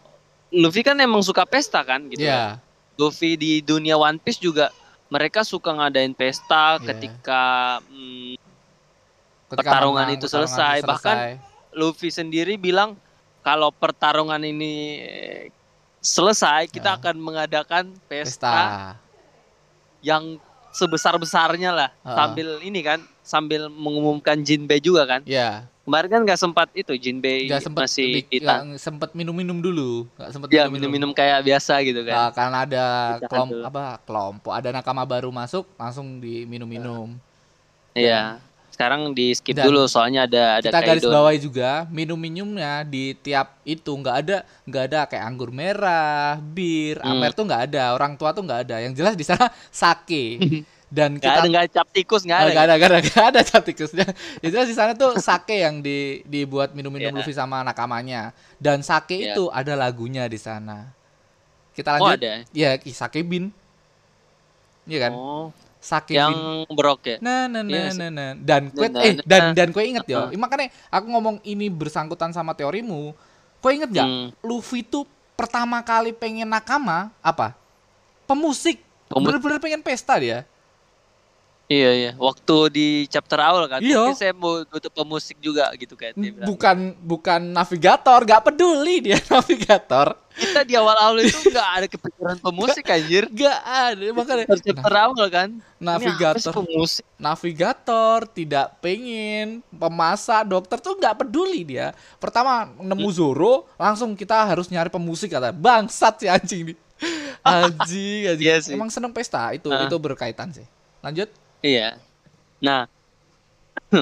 Luffy 0.49 0.79
kan 0.79 0.95
emang 0.97 1.19
suka 1.21 1.43
pesta 1.43 1.79
kan, 1.81 2.07
gitu. 2.07 2.23
ya. 2.23 2.59
Luffy 2.95 3.35
di 3.35 3.59
dunia 3.59 3.95
One 3.95 4.15
Piece 4.15 4.37
juga 4.37 4.71
mereka 5.07 5.43
suka 5.43 5.71
ngadain 5.71 6.11
pesta 6.11 6.75
Iya. 6.77 6.87
ketika 6.87 7.41
mm, 7.85 8.35
Ketika 9.49 9.67
Pertarungan 9.67 10.07
menang, 10.07 10.15
itu 10.15 10.25
pertarungan 10.25 10.47
selesai, 10.47 10.77
bahkan 10.81 11.17
Luffy 11.73 12.07
sendiri 12.07 12.55
bilang 12.55 12.95
kalau 13.41 13.67
pertarungan 13.69 14.39
ini 14.39 15.03
selesai 16.01 16.67
kita 16.67 16.91
Ya. 16.91 16.97
akan 16.97 17.15
mengadakan 17.15 17.83
pesta. 18.09 18.49
pesta, 18.49 18.57
yang 20.01 20.41
sebesar 20.73 21.13
besarnya 21.15 21.69
lah. 21.69 21.89
Ha. 22.01 22.17
sambil 22.17 22.57
ini 22.59 22.81
kan 22.81 22.99
sambil 23.21 23.69
mengumumkan 23.69 24.41
Jinbei 24.41 24.81
juga 24.81 25.05
kan. 25.05 25.21
Ya, 25.29 25.69
kemarin 25.85 26.09
kan 26.09 26.21
nggak 26.25 26.41
sempat 26.41 26.67
itu 26.73 26.97
Jinbei 26.97 27.45
nggak 27.45 27.61
sempet 27.61 27.85
masih 27.85 28.25
kita. 28.25 28.65
sempet 28.81 29.13
minum-minum 29.13 29.61
dulu, 29.61 30.09
nggak 30.17 30.29
sempet 30.33 30.47
ya 30.49 30.65
minum-minum. 30.67 31.13
kayak 31.13 31.45
biasa 31.45 31.85
gitu 31.85 32.01
kan. 32.01 32.15
Nah, 32.17 32.29
karena 32.33 32.57
ada 32.65 32.85
kelompok 33.29 33.61
apa? 33.61 33.83
Kelompok. 34.03 34.51
Ada 34.57 34.69
nakama 34.73 35.05
baru 35.05 35.29
masuk 35.29 35.69
langsung 35.77 36.17
diminum-minum. 36.17 37.13
iya 37.93 38.41
sekarang 38.81 39.01
di 39.13 39.27
skip 39.31 39.53
Dan 39.53 39.69
dulu 39.69 39.85
soalnya 39.85 40.25
ada 40.25 40.57
ada 40.57 40.67
kita 40.67 40.79
garis 40.81 41.05
bawahi 41.05 41.37
juga 41.37 41.85
minum-minumnya 41.93 42.81
di 42.81 43.13
tiap 43.13 43.61
itu 43.61 43.93
nggak 43.93 44.15
ada 44.25 44.37
nggak 44.65 44.83
ada 44.89 44.99
kayak 45.05 45.23
anggur 45.23 45.53
merah, 45.53 46.41
bir, 46.41 46.97
Hmm. 46.97 47.13
amer 47.13 47.31
tuh 47.31 47.45
nggak 47.45 47.61
ada. 47.69 47.93
Orang 47.93 48.17
tua 48.17 48.33
tuh 48.33 48.41
nggak 48.41 48.65
ada. 48.65 48.75
Yang 48.81 48.93
jelas 48.97 49.13
di 49.13 49.23
sana 49.23 49.47
sake. 49.71 50.25
Dan 50.91 51.15
Nggak 51.15 51.23
ada 51.23 51.39
kita 51.39 51.47
nggak 51.47 51.65
cap 51.71 51.87
tikus 51.95 52.21
nggak 52.27 52.35
Oh, 52.35 52.43
ada. 52.43 52.51
nggak 52.51 52.65
ada, 52.67 52.73
nggak 52.75 52.89
ada, 52.91 52.99
nggak 52.99 53.25
ada 53.31 53.41
cat 53.47 53.63
tikusnya. 53.63 54.07
Jelas 54.43 54.67
di 54.67 54.75
sana 54.75 54.91
tuh 54.91 55.15
sake 55.15 55.55
yang 55.55 55.79
di 55.79 56.19
dibuat 56.27 56.75
minum-minum 56.75 57.15
Iya. 57.15 57.23
Luffy 57.23 57.31
sama 57.31 57.63
nakamanya. 57.63 58.35
Dan 58.59 58.83
sake 58.83 59.15
Iya. 59.15 59.31
itu 59.31 59.47
ada 59.47 59.79
lagunya 59.79 60.27
di 60.27 60.35
sana. 60.35 60.91
Kita 61.71 61.95
Oh 61.95 62.11
lanjut. 62.11 62.19
ada. 62.19 62.43
Ya, 62.51 62.75
sake 62.75 63.23
bin. 63.23 63.55
Iya 64.83 65.07
kan? 65.07 65.11
Oh, 65.15 65.55
Sake 65.81 66.13
yang 66.13 66.61
brok 66.69 67.01
ya. 67.03 67.17
Nah, 67.17 67.49
nah, 67.49 67.65
Iya 67.65 67.89
nah, 67.89 67.93
nah, 67.97 68.09
nah. 68.13 68.31
Dan 68.37 68.69
kue 68.69 68.85
Nah, 68.85 69.01
eh 69.01 69.17
nah, 69.17 69.25
dan 69.25 69.41
nah. 69.41 69.53
dan 69.57 69.67
kue 69.73 69.83
inget 69.83 70.05
ya. 70.05 70.29
Heeh. 70.29 70.37
Makanya 70.37 70.69
aku 70.93 71.05
ngomong 71.09 71.35
ini 71.41 71.73
bersangkutan 71.73 72.29
sama 72.29 72.53
teorimu. 72.53 73.17
Kue 73.57 73.81
inget 73.81 73.89
gak? 73.89 74.05
Hmm. 74.05 74.29
Luffy 74.45 74.85
tuh 74.85 75.09
pertama 75.33 75.81
kali 75.81 76.13
pengen 76.13 76.45
nakama 76.45 77.09
apa? 77.19 77.57
Pemusik. 78.29 78.77
Pemus- 79.09 79.25
Bener-bener 79.25 79.57
pengen 79.57 79.81
pesta 79.81 80.21
dia. 80.21 80.45
Iya 81.71 81.91
iya. 81.95 82.11
Waktu 82.19 82.57
di 82.67 82.87
chapter 83.07 83.39
awal 83.39 83.63
kan. 83.65 83.79
Iya. 83.79 84.11
Saya 84.11 84.35
mau 84.35 84.59
butuh 84.61 84.91
pemusik 84.91 85.39
juga 85.39 85.71
gitu 85.73 85.95
kayak 85.95 86.13
dia 86.13 86.35
bilang. 86.35 86.47
Bukan 86.49 86.77
bukan 86.99 87.39
navigator, 87.47 88.19
gak 88.21 88.43
peduli 88.43 88.99
dia 89.01 89.15
navigator. 89.31 90.19
Kita 90.31 90.63
di 90.63 90.75
awal-awal 90.75 91.19
itu 91.21 91.35
nggak 91.45 91.69
ada 91.71 91.87
kepikiran 91.87 92.35
pemusik 92.39 92.83
anjir. 92.85 93.23
Gak 93.29 93.59
ada 93.63 94.03
makanya 94.11 94.43
Chapter 94.45 94.59
chapter 94.65 94.93
awal 94.97 95.25
kan. 95.27 95.49
Nah, 95.77 95.95
navigator 95.95 96.51
pemusik. 96.53 97.03
navigator 97.15 98.17
tidak 98.27 98.75
pengen 98.79 99.63
pemasak 99.69 100.43
dokter 100.45 100.75
tuh 100.77 100.95
nggak 100.95 101.15
peduli 101.17 101.63
dia 101.63 101.91
pertama 102.15 102.67
nemu 102.75 103.09
Zoro 103.09 103.65
langsung 103.75 104.11
kita 104.13 104.43
harus 104.45 104.67
nyari 104.67 104.87
pemusik 104.87 105.29
kata 105.29 105.51
bangsat 105.51 106.13
si 106.17 106.27
anjing 106.27 106.61
nih 106.67 106.77
anjing 107.43 108.21
anjing 108.29 108.45
Iya 108.45 108.55
sih. 108.59 108.71
emang 108.71 108.87
seneng 108.87 109.09
pesta 109.09 109.51
itu 109.51 109.67
Ah. 109.67 109.83
itu 109.83 109.95
berkaitan 109.95 110.51
sih 110.51 110.65
lanjut 111.01 111.27
Iya. 111.61 111.97
Nah, 112.61 112.89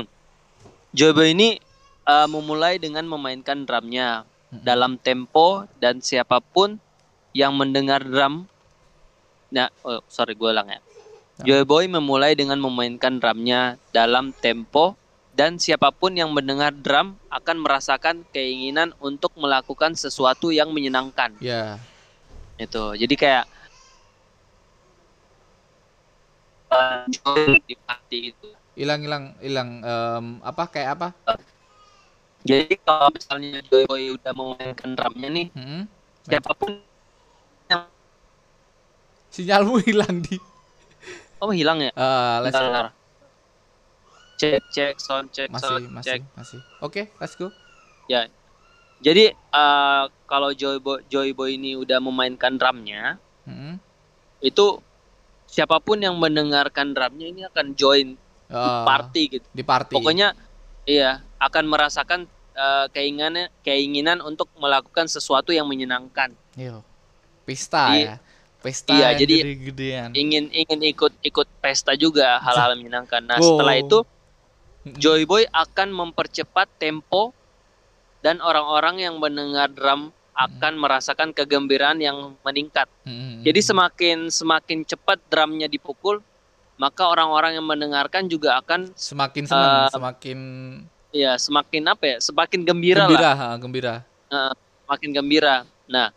Joyboy 0.98 1.36
ini 1.36 1.60
eh, 2.08 2.28
memulai 2.28 2.80
dengan 2.80 3.06
memainkan 3.06 3.68
drumnya 3.68 4.24
dalam 4.50 4.98
tempo 4.98 5.70
dan 5.78 6.02
siapa 6.02 6.42
pun 6.42 6.82
yang 7.32 7.54
mendengar 7.54 8.02
drum. 8.02 8.50
Nah, 9.54 9.70
oh, 9.86 10.02
sorry 10.10 10.34
gue 10.34 10.50
ulang 10.50 10.70
ya. 10.74 10.82
Joyboy 11.40 11.88
memulai 11.88 12.36
dengan 12.36 12.60
memainkan 12.60 13.16
drumnya 13.16 13.80
dalam 13.96 14.36
tempo 14.36 15.00
dan 15.32 15.56
siapa 15.56 15.88
pun 15.96 16.12
yang 16.12 16.36
mendengar 16.36 16.76
drum 16.76 17.16
akan 17.32 17.64
merasakan 17.64 18.28
keinginan 18.36 18.92
untuk 19.00 19.32
melakukan 19.40 19.96
sesuatu 19.96 20.52
yang 20.52 20.76
menyenangkan. 20.76 21.32
ya 21.40 21.80
Itu. 22.60 22.92
Jadi 23.00 23.16
kayak 23.16 23.48
eh, 23.48 23.56
Joy 26.20 26.59
di 27.68 27.76
party 27.86 28.18
gitu. 28.30 28.48
hilang 28.78 29.02
hilang 29.04 29.26
hilang 29.42 29.70
em, 29.84 30.26
apa 30.46 30.64
kayak 30.72 30.90
apa 30.96 31.08
Jadi 32.40 32.80
kalau 32.88 33.12
misalnya 33.12 33.60
Joy 33.68 33.84
Boy 33.84 34.16
udah 34.16 34.32
memainkan 34.32 34.96
drumnya 34.96 35.28
nih, 35.28 35.48
Mm-mm. 35.52 35.84
siapa 36.24 36.56
pun 36.56 36.72
sinyalmu 39.28 39.76
hilang 39.88 40.24
di 40.24 40.40
oh 41.44 41.52
hilang 41.52 41.84
ya? 41.84 41.92
Eh, 41.92 42.36
let's 42.48 42.56
Bentar, 42.56 42.64
go. 42.64 42.72
bentar. 42.72 42.88
Cek 44.40 44.64
cek 44.72 44.94
sound 45.04 45.28
cek 45.36 45.52
masih 45.52 45.68
sound 45.68 45.84
masih 45.92 46.12
cek. 46.16 46.22
masih 46.40 46.60
oke 46.80 47.02
let's 47.20 47.36
go 47.36 47.52
Jadi 49.00 49.32
eh, 49.32 50.04
kalau 50.28 50.52
Joy 50.52 50.80
Boy 50.84 51.00
Joy 51.08 51.32
Boy 51.32 51.56
ini 51.56 51.76
udah 51.80 52.04
memainkan 52.04 52.60
drumnya, 52.60 53.16
Mm-mm. 53.48 53.80
itu 54.44 54.66
siapa 55.50 55.82
pun 55.82 55.98
yang 55.98 56.14
mendengarkan 56.16 56.94
drumnya 56.94 57.28
ini 57.28 57.42
akan 57.44 57.74
join 57.74 58.14
Eh, 58.50 58.82
party 58.82 59.24
gitu. 59.32 59.46
di 59.50 59.62
party 59.62 59.94
Pokoknya 59.94 60.34
iya 60.84 61.22
akan 61.38 61.66
merasakan 61.66 62.26
eh, 62.52 62.86
keinginan 62.90 63.46
keinginan 63.62 64.20
untuk 64.20 64.50
melakukan 64.56 65.06
sesuatu 65.06 65.50
yang 65.50 65.66
menyenangkan. 65.66 66.34
Yo. 66.54 66.82
pesta 67.46 67.94
Iya. 67.94 68.02
ya 68.02 68.16
pesta 68.60 68.92
Iya, 68.92 69.08
jadi 69.16 69.36
gede-gedean 69.42 70.10
Ingin 70.14 70.50
ingin 70.52 70.82
ikut 70.84 71.14
ikut 71.22 71.48
pesta 71.60 71.94
juga 71.94 72.38
hal-hal 72.38 72.74
menyenangkan. 72.78 73.22
Nah, 73.22 73.38
Wow. 73.38 73.48
setelah 73.56 73.76
itu. 73.76 74.00
Joy 74.82 75.24
Boy 75.24 75.46
akan 75.46 75.92
mempercepat 75.92 76.66
tempo 76.76 77.36
dan 78.20 78.40
orang-orang 78.40 78.98
yang 79.00 79.16
mendengar 79.16 79.70
drum 79.70 80.10
akan 80.40 80.80
merasakan 80.80 81.36
kegembiraan 81.36 82.00
yang 82.00 82.40
meningkat. 82.48 82.88
Mm-mm. 83.04 83.44
Jadi 83.44 83.60
semakin 83.60 84.18
semakin 84.32 84.88
cepat 84.88 85.20
drumnya 85.28 85.68
dipukul, 85.68 86.24
maka 86.80 87.04
orang-orang 87.12 87.60
yang 87.60 87.68
mendengarkan 87.68 88.32
juga 88.32 88.56
akan 88.64 88.96
semakin 88.96 89.44
senang, 89.44 89.68
Eh, 89.68 89.92
semakin 89.92 90.40
ya 91.12 91.36
semakin 91.36 91.84
apa 91.92 92.04
ya, 92.08 92.18
semakin 92.24 92.64
gembira, 92.64 93.04
gembira, 93.04 93.36
lah, 93.36 93.36
ha, 93.36 93.48
gembira. 93.60 93.94
semakin 94.88 95.10
gembira. 95.12 95.56
Nah, 95.92 96.16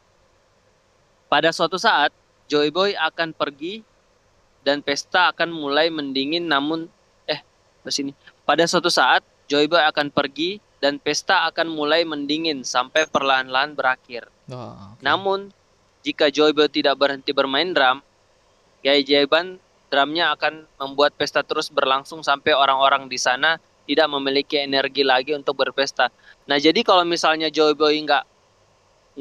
pada 1.27 1.51
suatu 1.51 1.81
saat 1.81 2.15
Joy 2.47 2.71
Boy 2.71 2.95
akan 2.95 3.35
pergi 3.35 3.83
dan 4.63 4.79
pesta 4.85 5.35
akan 5.35 5.51
mulai 5.51 5.91
mendingin 5.91 6.47
namun 6.47 6.87
eh 7.27 7.43
ke 7.83 7.91
sini. 7.91 8.15
Pada 8.47 8.63
suatu 8.71 8.87
saat 8.87 9.27
Joy 9.51 9.67
Boy 9.67 9.83
akan 9.83 10.15
pergi 10.15 10.63
dan 10.83 10.99
pesta 10.99 11.47
akan 11.47 11.71
mulai 11.71 12.03
mendingin 12.03 12.67
sampai 12.67 13.07
perlahan-lahan 13.07 13.79
berakhir. 13.79 14.27
Oh, 14.51 14.75
oke. 14.75 14.99
Namun 14.99 15.55
jika 16.03 16.27
Joy 16.27 16.51
Boy 16.51 16.67
tidak 16.67 16.99
berhenti 16.99 17.31
bermain 17.31 17.71
drum, 17.71 18.03
keajaiban 18.83 19.63
drumnya 19.87 20.35
akan 20.35 20.67
membuat 20.83 21.15
pesta 21.15 21.47
terus 21.47 21.71
berlangsung 21.71 22.27
sampai 22.27 22.51
orang-orang 22.51 23.07
di 23.07 23.15
sana 23.15 23.63
tidak 23.87 24.11
memiliki 24.11 24.59
energi 24.59 25.07
lagi 25.07 25.31
untuk 25.39 25.55
berpesta. 25.55 26.11
Nah 26.51 26.59
jadi 26.59 26.83
kalau 26.83 27.07
misalnya 27.07 27.47
Joy 27.47 27.79
Boy 27.79 28.03
nggak 28.03 28.25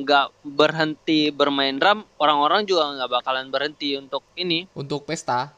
nggak 0.01 0.27
berhenti 0.41 1.29
bermain 1.29 1.77
drum, 1.77 2.01
orang-orang 2.17 2.65
juga 2.65 2.89
nggak 2.97 3.21
bakalan 3.21 3.53
berhenti 3.53 3.99
untuk 3.99 4.25
ini. 4.33 4.65
untuk 4.73 5.05
pesta, 5.05 5.53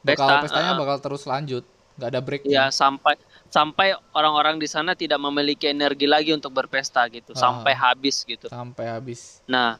bakal 0.00 0.40
Pesta, 0.40 0.44
pestanya 0.48 0.72
uh, 0.72 0.78
bakal 0.78 0.96
terus 1.02 1.26
lanjut, 1.26 1.66
nggak 1.98 2.08
ada 2.08 2.20
break. 2.22 2.42
Ya 2.46 2.70
sampai 2.70 3.18
sampai 3.52 3.92
orang-orang 4.16 4.56
di 4.56 4.64
sana 4.64 4.96
tidak 4.96 5.20
memiliki 5.20 5.68
energi 5.68 6.08
lagi 6.08 6.32
untuk 6.32 6.50
berpesta 6.50 7.04
gitu, 7.06 7.36
Ah. 7.36 7.38
sampai 7.38 7.76
habis 7.76 8.24
gitu. 8.24 8.48
sampai 8.48 8.88
habis. 8.88 9.44
Nah, 9.44 9.76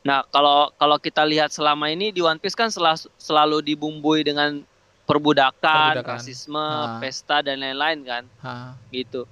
nah 0.00 0.20
kalau 0.28 0.68
kalau 0.76 1.00
kita 1.00 1.24
lihat 1.24 1.48
selama 1.48 1.88
ini 1.88 2.12
di 2.12 2.20
One 2.20 2.36
Piece 2.36 2.52
kan 2.52 2.68
selalu, 2.68 3.08
selalu 3.16 3.58
dibumbui 3.64 4.20
dengan 4.20 4.60
perbudakan, 5.08 5.96
Perbudakan. 5.96 6.12
rasisme, 6.12 6.60
Nah. 6.60 7.00
pesta 7.00 7.40
dan 7.40 7.56
lain-lain 7.56 8.04
kan, 8.04 8.24
Ha, 8.38 8.76
gitu. 8.90 9.24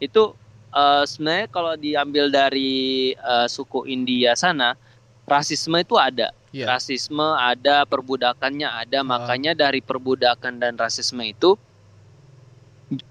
Itu 0.00 0.32
eh, 0.68 1.04
sebenarnya 1.04 1.48
kalau 1.48 1.76
diambil 1.76 2.28
dari 2.28 3.12
eh, 3.12 3.46
suku 3.46 3.84
India 3.84 4.32
sana, 4.32 4.72
rasisme 5.24 5.76
itu 5.76 5.96
ada, 5.96 6.32
iya. 6.50 6.64
rasisme 6.66 7.24
ada, 7.36 7.84
perbudakannya 7.84 8.64
ada, 8.64 9.00
makanya 9.02 9.52
dari 9.52 9.80
perbudakan 9.80 10.56
dan 10.56 10.72
rasisme 10.74 11.20
itu 11.20 11.56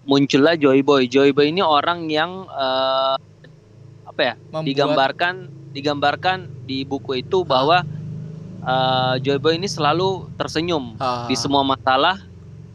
muncullah 0.05 0.57
Joy 0.57 0.81
Boy. 0.81 1.05
Joy 1.09 1.31
Boy 1.33 1.53
ini 1.53 1.61
orang 1.61 2.09
yang 2.09 2.45
eh, 2.49 3.15
apa 4.07 4.21
ya? 4.21 4.33
Membuat 4.49 4.65
digambarkan 4.65 5.35
digambarkan 5.77 6.37
di 6.65 6.81
buku 6.81 7.21
itu 7.21 7.45
bahwa 7.45 7.85
uh, 8.65 9.15
Joy 9.21 9.37
Boy 9.37 9.61
ini 9.61 9.69
selalu 9.69 10.25
tersenyum 10.35 10.97
ha, 10.97 11.29
di 11.29 11.37
semua 11.37 11.61
masalah 11.61 12.17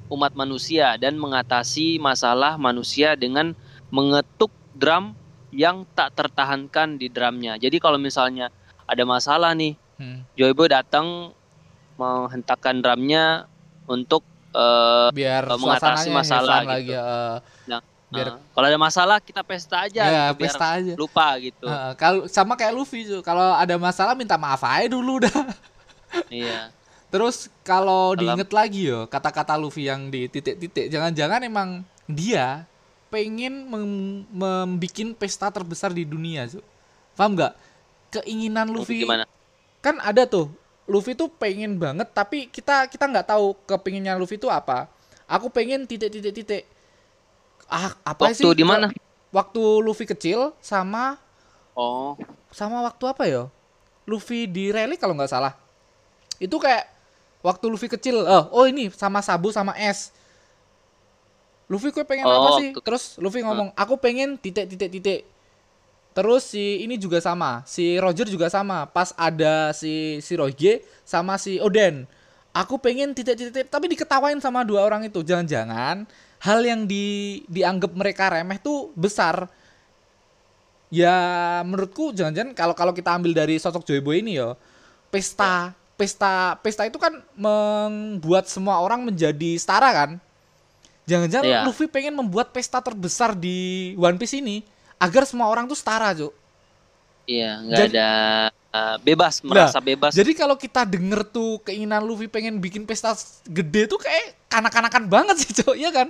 umat 0.06 0.36
manusia 0.38 0.94
dan 1.00 1.18
mengatasi 1.18 1.98
masalah 1.98 2.54
manusia 2.60 3.18
dengan 3.18 3.56
mengetuk 3.90 4.52
drum 4.76 5.16
yang 5.52 5.84
tak 5.92 6.16
tertahankan 6.16 6.96
di 6.96 7.12
drumnya. 7.12 7.60
Jadi 7.60 7.76
kalau 7.82 8.00
misalnya 8.00 8.48
ada 8.88 9.04
masalah 9.04 9.52
nih, 9.52 9.76
hmm, 10.00 10.36
Joy 10.36 10.52
Boy 10.56 10.68
datang 10.72 11.36
menghentakkan 11.96 12.80
drumnya 12.80 13.48
untuk 13.84 14.24
uh, 14.52 15.08
biar 15.10 15.42
eh, 15.48 15.58
mengatasi 15.58 16.08
masalah 16.08 16.62
fun 16.62 16.68
lagi. 16.68 16.88
gitu. 16.88 17.00
eh, 17.00 17.36
Biar- 18.12 18.36
uh, 18.36 18.44
kalau 18.52 18.66
ada 18.68 18.76
masalah 18.76 19.16
kita 19.24 19.40
pesta 19.40 19.88
aja, 19.88 20.04
ya, 20.04 20.24
gitu, 20.28 20.36
biar 20.36 20.52
pesta 20.52 20.66
aja. 20.76 20.92
lupa 21.00 21.28
gitu. 21.40 21.64
Ha, 21.64 21.96
kalau 21.96 22.28
sama 22.28 22.60
kayak 22.60 22.76
Luffy 22.76 23.08
tuh, 23.08 23.24
kalau 23.24 23.56
ada 23.56 23.72
masalah 23.80 24.12
minta 24.12 24.36
maaf 24.36 24.60
aja 24.60 24.84
dulu 24.84 25.24
dah. 25.24 25.32
Iya. 26.28 26.68
Terus 27.08 27.48
kalau 27.64 28.12
diinget 28.12 28.52
lagi 28.52 28.88
yo 28.88 29.08
kata-kata 29.08 29.56
Luffy 29.56 29.88
yang 29.88 30.12
di 30.12 30.28
titik-titik, 30.28 30.92
jangan-jangan 30.92 31.40
emang 31.40 31.68
dia 32.04 32.68
pengen 33.08 33.68
mem- 33.68 34.24
membikin 34.28 35.16
pesta 35.16 35.48
terbesar 35.48 35.92
di 35.92 36.04
dunia, 36.04 36.44
Cuk. 36.48 36.64
Paham 37.16 37.32
nggak? 37.32 37.52
Keinginan 38.12 38.68
Luffy 38.68 39.08
Gimana? 39.08 39.24
kan 39.80 39.96
ada 40.04 40.28
tuh. 40.28 40.52
Luffy 40.84 41.14
tuh 41.14 41.30
pengen 41.30 41.78
banget, 41.78 42.10
tapi 42.10 42.46
kita 42.46 42.86
kita 42.86 43.06
nggak 43.06 43.26
tahu 43.28 43.54
kepinginnya 43.64 44.14
Luffy 44.14 44.34
itu 44.34 44.46
apa. 44.46 44.90
Aku 45.24 45.48
pengen 45.48 45.86
titik-titik-titik. 45.86 46.66
Ah, 47.64 47.94
apa 48.02 48.28
Waktu 48.28 48.36
sih? 48.36 48.52
di 48.52 48.62
mana? 48.62 48.90
Waktu 49.30 49.62
Luffy 49.80 50.04
kecil 50.04 50.52
sama 50.58 51.16
Oh, 51.72 52.20
sama 52.52 52.84
waktu 52.84 53.04
apa 53.06 53.24
ya? 53.24 53.48
Luffy 54.04 54.44
di 54.44 54.68
rally 54.68 55.00
kalau 55.00 55.16
nggak 55.16 55.30
salah. 55.30 55.56
Itu 56.36 56.60
kayak 56.60 56.84
waktu 57.40 57.64
Luffy 57.64 57.88
kecil. 57.88 58.20
Oh, 58.20 58.44
oh 58.52 58.64
ini 58.66 58.92
sama 58.92 59.24
Sabu 59.24 59.48
sama 59.48 59.72
S. 59.74 60.12
Luffy 61.64 61.88
gue 61.88 62.04
pengen 62.04 62.26
Oh, 62.26 62.34
apa 62.34 62.48
sih? 62.60 62.68
waktu- 62.70 62.84
Terus 62.84 63.16
Luffy 63.16 63.40
ngomong, 63.40 63.72
"Aku 63.72 63.96
pengen 63.96 64.36
titik-titik-titik." 64.36 65.24
Terus 66.12 66.44
si 66.44 66.84
ini 66.84 67.00
juga 67.00 67.24
sama, 67.24 67.64
si 67.64 67.96
Roger 67.96 68.28
juga 68.28 68.52
sama. 68.52 68.84
Pas 68.84 69.16
ada 69.16 69.72
si 69.72 70.20
si 70.20 70.36
Roger 70.36 70.84
sama 71.08 71.40
si 71.40 71.56
Oden. 71.56 72.04
Aku 72.52 72.76
pengen 72.76 73.16
titik-titik 73.16 73.72
tapi 73.72 73.88
diketawain 73.96 74.36
sama 74.44 74.60
dua 74.60 74.84
orang 74.84 75.08
itu. 75.08 75.24
Jangan-jangan 75.24 76.04
hal 76.44 76.60
yang 76.60 76.84
di 76.84 77.40
dianggap 77.48 77.96
mereka 77.96 78.28
remeh 78.28 78.60
tuh 78.60 78.92
besar. 78.92 79.48
Ya 80.92 81.16
menurutku 81.64 82.12
jangan-jangan 82.12 82.52
kalau 82.52 82.76
kalau 82.76 82.92
kita 82.92 83.16
ambil 83.16 83.32
dari 83.32 83.56
sosok 83.56 83.88
Joy 83.88 84.04
Boy 84.04 84.20
ini 84.20 84.36
ya 84.36 84.52
pesta 85.08 85.72
pesta 85.96 86.60
pesta 86.60 86.84
itu 86.84 87.00
kan 87.00 87.24
membuat 87.32 88.44
semua 88.52 88.84
orang 88.84 89.00
menjadi 89.08 89.56
setara 89.56 89.88
kan. 89.96 90.10
Jangan-jangan 91.08 91.48
Iya. 91.48 91.60
Luffy 91.64 91.88
pengen 91.88 92.20
membuat 92.20 92.52
pesta 92.52 92.84
terbesar 92.84 93.32
di 93.32 93.92
One 93.96 94.20
Piece 94.20 94.36
ini 94.36 94.60
agar 95.02 95.26
semua 95.26 95.50
orang 95.50 95.66
tuh 95.66 95.74
setara, 95.74 96.14
Cuk. 96.14 96.30
iya, 97.26 97.58
nggak 97.58 97.86
ada 97.90 98.10
uh, 98.70 98.96
bebas, 99.02 99.42
merasa 99.42 99.78
bebas. 99.82 100.14
Jadi 100.14 100.32
kalau 100.38 100.54
kita 100.54 100.86
denger 100.86 101.26
tuh 101.26 101.58
keinginan 101.66 102.02
Luffy 102.06 102.30
pengen 102.30 102.62
bikin 102.62 102.86
pesta 102.86 103.14
gede 103.46 103.90
tuh 103.90 103.98
kayak 103.98 104.38
kanak-kanakan 104.46 105.10
banget 105.10 105.36
sih, 105.42 105.50
Cuk. 105.58 105.74
Iya 105.74 105.90
kan? 105.90 106.08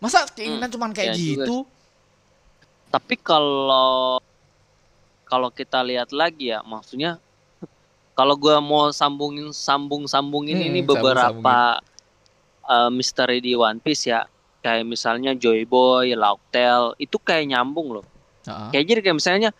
Masa 0.00 0.24
keinginan 0.32 0.68
cuman 0.72 0.96
kayak 0.96 1.16
juga 1.16 1.44
gitu? 1.44 1.56
Tapi 2.88 3.14
kalau 3.20 4.20
kalau 5.24 5.48
kita 5.50 5.82
lihat 5.82 6.12
lagi 6.12 6.52
ya, 6.52 6.60
maksudnya 6.64 7.18
kalau 8.14 8.38
gua 8.38 8.62
mau 8.62 8.92
sambungin 8.94 9.50
sambung-sambungin 9.50 10.60
Hmm, 10.60 10.68
ini 10.70 10.80
beberapa 10.86 11.82
uh, 12.68 12.90
misteri 12.92 13.42
di 13.42 13.58
One 13.58 13.82
Piece 13.82 14.06
ya, 14.06 14.28
kayak 14.62 14.86
misalnya 14.86 15.34
Joy 15.34 15.66
Boy, 15.66 16.14
Lauktel, 16.14 16.94
itu 17.00 17.18
kayak 17.18 17.50
nyambung 17.50 17.98
loh. 17.98 18.06
Heeh. 18.44 18.68
Kayak 18.72 18.84
jadi 18.88 19.00
kayak 19.04 19.16
misalnya 19.16 19.50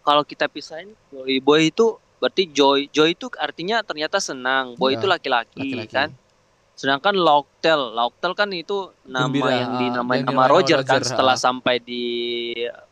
kalau 0.00 0.22
kita 0.24 0.48
pisahin 0.48 0.96
Joy 1.12 1.38
Boy 1.44 1.70
itu 1.70 2.00
berarti 2.20 2.48
Joy 2.52 2.88
Joy 2.92 3.16
itu 3.16 3.28
artinya 3.36 3.80
ternyata 3.84 4.20
senang, 4.20 4.76
Boy 4.76 4.96
Iya, 4.96 5.04
itu 5.04 5.06
laki-laki 5.08 5.60
laki-laki. 5.60 5.92
kan. 5.92 6.08
Sedangkan 6.76 7.12
Lauktel, 7.12 7.92
Lauktel 7.92 8.32
kan 8.32 8.48
itu 8.56 8.88
nama 9.04 9.28
Gembira, 9.28 9.52
yang 9.52 9.72
ah, 9.76 9.80
dinamain 9.84 10.24
nama 10.24 10.48
dinamain 10.48 10.50
Roger, 10.52 10.80
kan 10.80 11.00
Roger, 11.00 11.08
setelah 11.12 11.36
ah. 11.36 11.40
sampai 11.40 11.76
di 11.76 12.04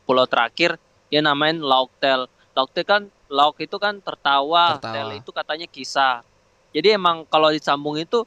pulau 0.04 0.28
terakhir 0.28 0.76
dia 1.08 1.24
namain 1.24 1.56
Lauktel. 1.56 2.28
Lauktel 2.52 2.84
kan 2.84 3.02
Lauk 3.28 3.60
itu 3.60 3.76
kan 3.76 4.00
tertawa, 4.00 4.80
Tertawa. 4.80 4.92
Tel 4.92 5.08
itu 5.20 5.30
katanya 5.32 5.68
kisah. 5.68 6.24
Jadi 6.72 6.96
emang 6.96 7.28
kalau 7.28 7.52
disambung 7.52 7.96
itu 8.00 8.24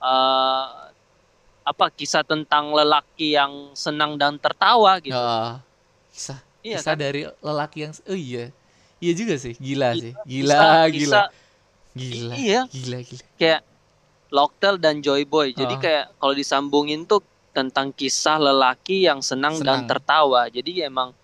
eh 0.00 0.66
apa 1.60 1.86
kisah 1.92 2.24
tentang 2.24 2.72
lelaki 2.72 3.36
yang 3.36 3.74
senang 3.78 4.18
dan 4.18 4.38
tertawa 4.38 4.98
gitu. 5.02 5.14
Heeh. 5.14 5.69
Kisah 6.20 6.38
Iya 6.60 6.76
kisah 6.76 6.92
kan? 6.92 7.00
dari 7.00 7.20
lelaki 7.40 7.78
yang 7.80 7.92
oh 8.04 8.12
iya. 8.12 8.52
Iya 9.00 9.12
juga 9.16 9.34
sih, 9.34 9.56
gila 9.56 9.96
sih. 9.96 10.12
Gila, 10.22 10.52
Kisah- 10.52 10.88
gila. 10.92 10.92
kisah- 10.92 11.30
Gila. 11.90 12.34
Iya. 12.36 12.60
Gila, 12.68 12.98
gila. 13.00 13.22
kayak 13.34 13.60
Locktail 14.30 14.76
dan 14.76 15.00
Joy 15.00 15.24
Boy. 15.24 15.50
Jadi 15.50 15.74
Ah. 15.74 15.80
kayak 15.80 16.04
kalau 16.14 16.34
disambungin 16.36 17.02
tuh 17.02 17.18
tentang 17.50 17.90
kisah 17.90 18.38
lelaki 18.38 19.02
yang 19.02 19.18
senang, 19.18 19.56
dan 19.58 19.82
Senang. 19.82 19.88
tertawa. 19.88 20.46
Jadi 20.46 20.84
emang 20.84 21.16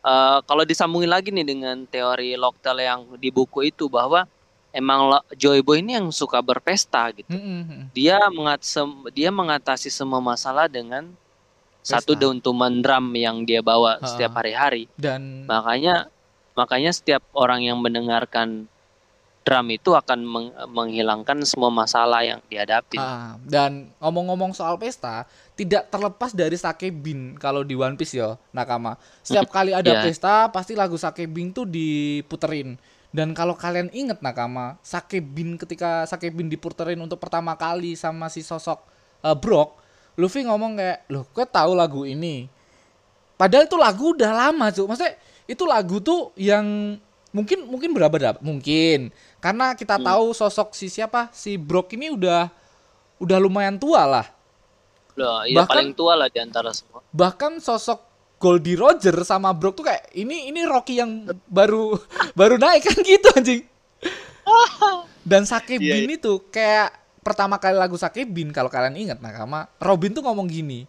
eh, 0.00 0.38
kalau 0.46 0.62
disambungin 0.62 1.10
lagi 1.10 1.28
nih 1.28 1.42
dengan 1.44 1.82
teori 1.84 2.38
Locktail 2.38 2.78
yang 2.78 3.00
di 3.18 3.28
buku 3.28 3.66
itu 3.66 3.90
bahwa 3.90 4.24
emang 4.70 5.10
Joy 5.34 5.60
Boy 5.60 5.82
ini 5.82 5.98
yang 5.98 6.08
suka 6.08 6.38
berpesta 6.38 7.10
gitu. 7.12 7.28
Mm-mm. 7.28 7.90
Dia 7.92 8.16
mengat 8.30 8.62
dia 9.10 9.28
mengatasi 9.28 9.90
semua 9.90 10.22
masalah 10.22 10.70
dengan 10.70 11.10
satu 11.88 12.12
Pesta. 12.12 12.22
dentuman 12.22 12.72
drum 12.78 13.16
yang 13.16 13.42
dia 13.42 13.60
bawa 13.62 13.96
Ah. 13.96 14.04
setiap 14.04 14.36
hari-hari. 14.36 14.84
Dan 14.94 15.48
Makanya 15.48 16.12
makanya 16.52 16.90
setiap 16.90 17.24
orang 17.32 17.62
yang 17.62 17.78
mendengarkan 17.78 18.68
drum 19.40 19.66
itu 19.70 19.96
akan 19.96 20.20
meng- 20.20 20.52
menghilangkan 20.68 21.40
semua 21.42 21.72
masalah 21.72 22.20
yang 22.20 22.44
dihadapi. 22.44 23.00
Ah, 23.00 23.40
dan 23.42 23.88
ngomong-ngomong 23.96 24.52
soal 24.52 24.76
pesta, 24.76 25.24
tidak 25.54 25.88
terlepas 25.88 26.30
dari 26.30 26.52
sake 26.54 26.92
bin 26.92 27.32
kalau 27.34 27.62
di 27.62 27.72
One 27.72 27.96
Piece 27.96 28.12
ya, 28.12 28.36
nakama. 28.50 28.94
Setiap 29.22 29.48
kali 29.56 29.72
ada 29.72 29.88
Iya. 29.88 30.04
pesta, 30.04 30.52
pasti 30.52 30.76
lagu 30.76 30.94
sake 30.94 31.24
bin 31.24 31.50
tuh 31.50 31.64
diputerin. 31.64 32.76
Dan 33.08 33.32
kalau 33.32 33.56
kalian 33.56 33.88
inget 33.90 34.20
nakama, 34.20 34.76
sake 34.82 35.24
bin 35.24 35.56
ketika 35.56 36.04
sake 36.04 36.28
bin 36.28 36.46
diputerin 36.46 37.00
untuk 37.00 37.16
pertama 37.16 37.56
kali 37.56 37.96
sama 37.96 38.28
si 38.28 38.42
sosok 38.42 38.84
eh, 39.18 39.32
Brock, 39.32 39.80
Luffy 40.18 40.42
ngomong 40.42 40.74
kayak, 40.74 41.06
"Loh, 41.08 41.24
kok 41.24 41.48
tahu 41.48 41.72
lagu 41.72 42.02
ini?" 42.02 42.50
Padahal 43.34 43.64
itu 43.64 43.78
lagu 43.78 44.12
udah 44.12 44.32
lama, 44.36 44.66
Cuk. 44.68 44.84
Maksudnya 44.84 45.14
itu 45.46 45.62
lagu 45.62 45.96
tuh 45.98 46.34
yang 46.34 46.98
mungkin 47.30 47.64
mungkin 47.64 47.92
berapa 47.92 48.10
berapa 48.10 48.40
mungkin 48.40 49.12
karena 49.38 49.72
kita 49.72 49.96
Hmm. 49.96 50.04
tahu 50.06 50.26
sosok 50.32 50.72
si 50.72 50.88
siapa 50.88 51.28
si 51.30 51.54
Brock 51.54 51.92
ini 51.92 52.08
udah 52.08 52.48
udah 53.18 53.38
lumayan 53.38 53.76
tua 53.76 54.02
lah 54.02 54.26
Loh, 55.12 55.44
iya 55.44 55.60
Bahkan- 55.60 55.68
paling 55.68 55.92
tua 55.92 56.14
lah 56.14 56.26
di 56.26 56.40
antara 56.40 56.72
semua. 56.72 57.04
bahkan 57.10 57.56
sosok 57.58 58.00
Goldie 58.36 58.74
Roger 58.74 59.12
sama 59.22 59.52
Brock 59.52 59.76
tuh 59.76 59.84
kayak 59.84 60.08
ini 60.14 60.48
ini 60.48 60.64
Rocky 60.64 60.96
yang 60.96 61.28
baru 61.44 62.00
baru 62.34 62.56
naik 62.56 62.82
kan 62.88 62.96
gitu 62.98 63.28
anjing 63.30 63.62
dan 65.28 65.44
Sake 65.44 65.76
Iya, 65.76 66.00
Bin 66.00 66.16
itu 66.16 66.40
kayak 66.48 66.96
pertama 67.28 67.60
kali 67.60 67.76
lagu 67.76 68.00
Sake 68.00 68.24
Bin 68.24 68.48
kalau 68.50 68.72
kalian 68.72 68.96
ingat 68.96 69.20
nakama 69.20 69.68
Robin 69.76 70.16
tuh 70.16 70.24
ngomong 70.24 70.48
gini 70.48 70.88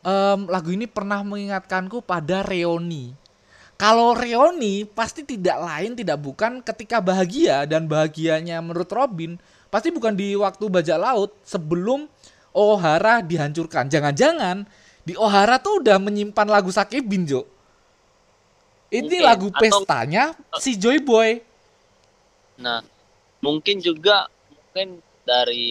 "Em, 0.00 0.40
lagu 0.48 0.72
ini 0.72 0.88
pernah 0.88 1.20
mengingatkanku 1.20 2.00
pada 2.00 2.40
Reoni 2.40 3.12
kalau 3.76 4.16
Reoni 4.16 4.88
pasti 4.88 5.26
tidak 5.26 5.60
lain 5.60 5.92
tidak 5.92 6.16
bukan 6.16 6.64
ketika 6.64 7.04
bahagia 7.04 7.68
dan 7.68 7.84
bahagianya 7.84 8.62
menurut 8.64 8.88
Robin 8.88 9.36
pasti 9.68 9.92
bukan 9.92 10.14
di 10.14 10.32
waktu 10.38 10.64
bajak 10.68 10.96
laut 10.96 11.32
sebelum 11.42 12.04
Ohara 12.52 13.24
dihancurkan. 13.24 13.88
Jangan-jangan 13.88 14.68
di 15.02 15.16
Ohara 15.16 15.56
tuh 15.56 15.80
udah 15.80 15.96
menyimpan 15.96 16.44
lagu 16.44 16.68
Sake 16.68 17.00
Bin, 17.00 17.24
Jo. 17.24 17.48
Ini 18.92 19.08
Mungkin, 19.08 19.24
lagu 19.24 19.48
atau- 19.48 19.56
pestanya 19.56 20.36
si 20.60 20.76
Joy 20.76 21.00
Boy. 21.00 21.40
Nah, 22.60 22.84
mungkin 23.40 23.80
juga 23.80 24.28
mungkin 24.52 25.00
dari 25.22 25.70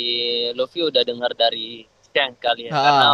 Luffy 0.54 0.82
udah 0.82 1.04
dengar 1.04 1.32
dari 1.34 1.84
Shank 2.10 2.40
kali 2.40 2.68
ya. 2.68 2.72
Ha. 2.72 2.80
Karena 2.82 3.10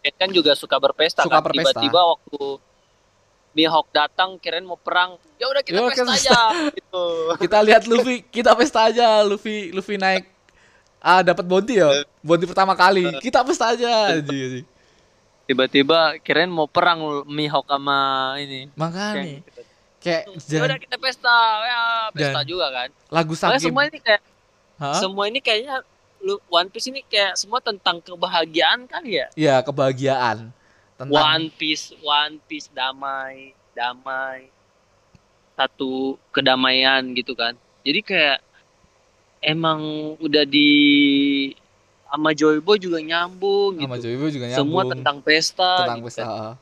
Shank 0.00 0.16
kan 0.16 0.30
juga 0.30 0.52
suka 0.54 0.76
berpesta 0.76 1.22
Suka 1.22 1.38
kan. 1.38 1.44
berpesta. 1.46 1.78
Tiba-tiba 1.78 2.00
waktu 2.04 2.40
Mihawk 3.48 3.90
datang 3.90 4.38
kirain 4.38 4.62
mau 4.62 4.78
perang, 4.78 5.18
ya 5.34 5.50
udah 5.50 5.62
kita 5.64 5.80
Ya, 5.80 5.88
pesta 5.90 6.12
aja 6.14 6.38
gitu. 6.70 7.04
Kita 7.42 7.58
lihat 7.64 7.82
Luffy, 7.84 8.22
kita 8.22 8.54
pesta 8.54 8.86
aja. 8.86 9.24
Luffy 9.24 9.74
Luffy 9.74 9.98
naik 9.98 10.30
ah 11.00 11.26
dapat 11.26 11.42
bounty 11.42 11.80
ya. 11.80 12.06
Bounty 12.22 12.46
pertama 12.46 12.78
kali. 12.78 13.08
Kita 13.18 13.42
pesta 13.42 13.74
aja. 13.74 14.14
Tiba-tiba 15.48 16.20
kirain 16.20 16.52
mau 16.52 16.68
perang 16.68 17.24
Mihawk 17.24 17.66
sama 17.66 17.98
ini. 18.38 18.68
Makanya 18.76 19.42
kayak 19.98 20.22
Ya 20.30 20.38
jangan 20.38 20.68
udah 20.70 20.78
kita 20.78 20.96
pesta, 21.00 21.36
ya 21.66 21.80
pesta 22.14 22.40
juga 22.46 22.66
kan. 22.70 22.88
lagu 23.10 23.34
Sake 23.34 23.58
semua 23.58 23.88
ini 23.88 23.98
kayak 23.98 24.22
Hah? 24.78 24.94
semua 24.96 25.26
ini 25.26 25.42
kayaknya 25.42 25.82
lu 26.22 26.38
One 26.46 26.70
Piece 26.70 26.86
ini 26.86 27.02
kayak 27.02 27.34
semua 27.34 27.58
tentang 27.58 27.98
kebahagiaan 27.98 28.86
kan 28.86 29.02
ya. 29.02 29.26
Ya, 29.34 29.58
kebahagiaan. 29.62 30.50
Tentang 30.94 31.14
One 31.14 31.46
Piece, 31.54 31.94
One 31.98 32.42
Piece 32.46 32.70
damai, 32.70 33.54
damai, 33.74 34.50
satu 35.54 36.14
kedamaian 36.30 37.02
gitu 37.14 37.34
kan. 37.34 37.54
Jadi 37.82 38.00
kayak 38.02 38.38
emang 39.42 40.14
udah 40.18 40.42
di 40.42 40.70
sama 42.08 42.32
Joy 42.32 42.58
Boy 42.58 42.78
juga 42.80 42.98
nyambung 42.98 43.78
sama 43.78 43.98
gitu. 43.98 44.10
Joy 44.10 44.16
Boy 44.18 44.30
juga 44.34 44.46
nyambung. 44.50 44.62
Semua 44.66 44.82
tentang 44.86 45.16
pesta, 45.22 45.72
tentang 45.86 45.98
gitu 46.02 46.06
pesta. 46.10 46.22
kan. 46.24 46.54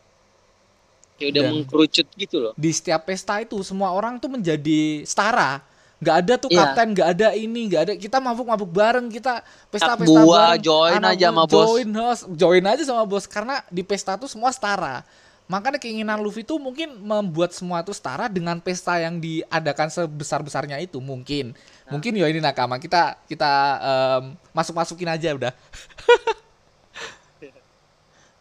Kayak 1.17 1.29
udah 1.33 1.43
Dan- 1.43 1.53
mengkerucut 1.57 2.07
gitu 2.13 2.37
loh. 2.41 2.53
Di 2.57 2.71
setiap 2.73 3.09
pesta 3.09 3.41
itu 3.41 3.57
semua 3.65 3.89
orang 3.93 4.21
tuh 4.21 4.29
menjadi 4.29 5.05
setara. 5.09 5.65
Nggak 5.97 6.17
ada 6.21 6.35
tuh 6.37 6.51
Iya. 6.53 6.59
kapten, 6.61 6.87
nggak 6.93 7.09
ada 7.17 7.29
ini, 7.33 7.61
nggak 7.73 7.83
ada. 7.89 7.93
Kita 7.97 8.21
mabuk-mabuk 8.21 8.69
bareng, 8.69 9.09
kita 9.09 9.41
pesta-pesta 9.73 10.21
buah, 10.21 10.53
bareng. 10.53 10.65
join 10.65 11.01
Anak 11.01 11.13
aja 11.17 11.27
sama 11.33 11.43
bos. 11.49 11.53
Join, 11.57 11.89
host, 11.97 12.23
join 12.37 12.65
aja 12.69 12.83
sama 12.85 13.05
bos 13.09 13.25
karena 13.25 13.65
di 13.73 13.81
pesta 13.81 14.13
tuh 14.21 14.29
semua 14.29 14.53
setara. 14.53 15.01
Makanya 15.47 15.79
keinginan 15.79 16.19
Luffy 16.19 16.43
tuh 16.43 16.59
mungkin 16.59 16.91
membuat 16.99 17.55
semua 17.55 17.79
tuh 17.87 17.95
setara 17.95 18.27
dengan 18.27 18.59
pesta 18.59 18.99
yang 18.99 19.23
diadakan 19.23 19.87
sebesar-besarnya 19.95 20.83
itu 20.83 20.99
mungkin. 20.99 21.55
Nah. 21.87 21.95
Mungkin 21.95 22.19
ya 22.19 22.27
ini 22.27 22.43
nakama 22.43 22.83
kita 22.83 23.15
kita 23.31 23.53
em, 23.79 24.35
masuk-masukin 24.51 25.07
aja 25.07 25.31
udah. 25.39 25.55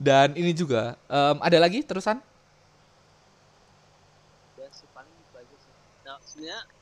Dan 0.02 0.34
ini 0.34 0.50
juga 0.52 0.98
em, 1.06 1.38
ada 1.46 1.58
lagi 1.62 1.86
terusan? 1.86 2.18
Ya 4.58 4.68
sih, 4.74 4.90
paling 4.90 5.14
aja 5.30 5.56
sih. 5.62 5.72
Nah, 6.04 6.18
sebenarnya 6.26 6.60
gue 6.66 6.75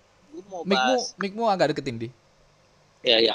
mau 0.62 0.94
Mikmu 1.18 1.44
agak 1.50 1.74
deketin 1.74 1.98
di. 1.98 2.10
ya 3.02 3.18
ya. 3.20 3.34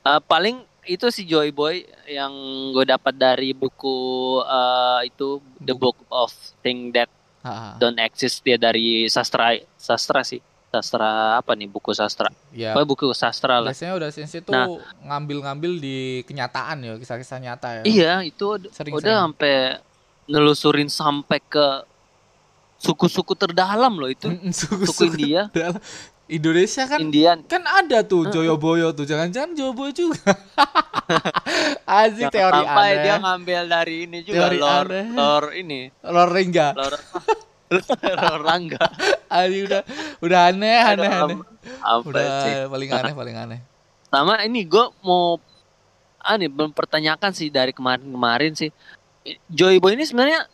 Eh, 0.00 0.20
paling 0.26 0.60
itu 0.84 1.06
si 1.08 1.22
Joy 1.22 1.52
Boy 1.52 1.84
yang 2.04 2.32
gue 2.72 2.84
dapat 2.84 3.14
dari 3.14 3.54
buku 3.54 3.96
eh, 4.42 5.06
itu 5.06 5.38
The 5.56 5.72
Book 5.72 6.02
of 6.10 6.34
Things 6.60 6.90
That 6.92 7.10
Ha. 7.40 7.80
Don't 7.80 7.96
Exist 7.96 8.44
dia 8.44 8.60
dari 8.60 9.08
sastra 9.08 9.56
sastra 9.72 10.20
sih. 10.20 10.44
Sastra 10.68 11.40
apa 11.40 11.56
nih 11.56 11.66
buku 11.66 11.88
sastra? 11.90 12.28
Ya. 12.52 12.76
Buku 12.76 13.16
sastra 13.16 13.64
lah. 13.64 13.72
Biasanya 13.72 13.96
udah 13.96 14.08
sensei 14.12 14.44
tuh 14.44 14.52
Nah. 14.52 14.68
ngambil-ngambil 15.00 15.80
di 15.80 15.96
kenyataan 16.28 16.84
ya, 16.84 16.92
kisah-kisah 16.94 17.40
nyata 17.40 17.68
ya. 17.80 17.82
Iya, 17.88 18.12
itu 18.28 18.44
Sering, 18.68 18.92
udah 18.92 19.00
sering. 19.00 19.22
sampai 19.24 19.54
nelusurin 20.28 20.92
sampai 20.92 21.40
ke 21.40 21.64
suku-suku 22.76 23.32
terdalam 23.32 23.96
loh 23.96 24.12
itu. 24.12 24.28
Mm, 24.28 24.52
Suku 24.52 24.84
Suku-suku 24.84 25.04
India, 25.16 25.48
Indonesia 26.30 26.86
kan 26.86 27.00
Indian. 27.00 27.42
kan 27.44 27.62
ada 27.62 28.00
tuh 28.00 28.26
Joyoboyo 28.26 28.90
tuh. 28.90 29.02
Jangan-jangan 29.02 29.52
Joyoboyo 29.52 29.90
juga. 29.90 30.22
Azik 31.84 32.26
Jangan 32.26 32.32
teori 32.32 32.60
sampai 32.62 32.88
aneh. 32.88 33.02
dia 33.02 33.14
ngambil 33.18 33.62
dari 33.66 33.96
ini 34.06 34.18
juga 34.22 34.46
Teori 34.46 34.58
lor 34.58 34.86
aneh. 34.86 35.04
lor 35.10 35.44
ini 35.52 35.80
Lor 36.00 36.30
Ringga. 36.30 36.68
lor 36.72 36.94
lor 38.22 38.40
rangga 38.40 38.82
Azik 39.26 39.66
udah 39.66 39.82
udah 40.20 40.40
aneh 40.48 40.78
aneh 40.80 41.06
aneh. 41.08 41.36
apa 41.80 42.02
Udah 42.02 42.26
sih 42.40 42.54
paling 42.66 42.90
aneh 42.90 43.14
paling 43.20 43.36
aneh. 43.36 43.58
sama 44.06 44.42
ini 44.42 44.62
gue 44.62 44.84
mau 45.00 45.38
ah 46.18 46.34
nih 46.34 46.46
mempertanyakan 46.46 47.30
sih 47.30 47.48
dari 47.48 47.70
kemarin-kemarin 47.70 48.54
sih 48.54 48.70
Joy 49.46 49.78
Boy 49.78 49.94
ini 49.94 50.02
sebenarnya 50.02 50.46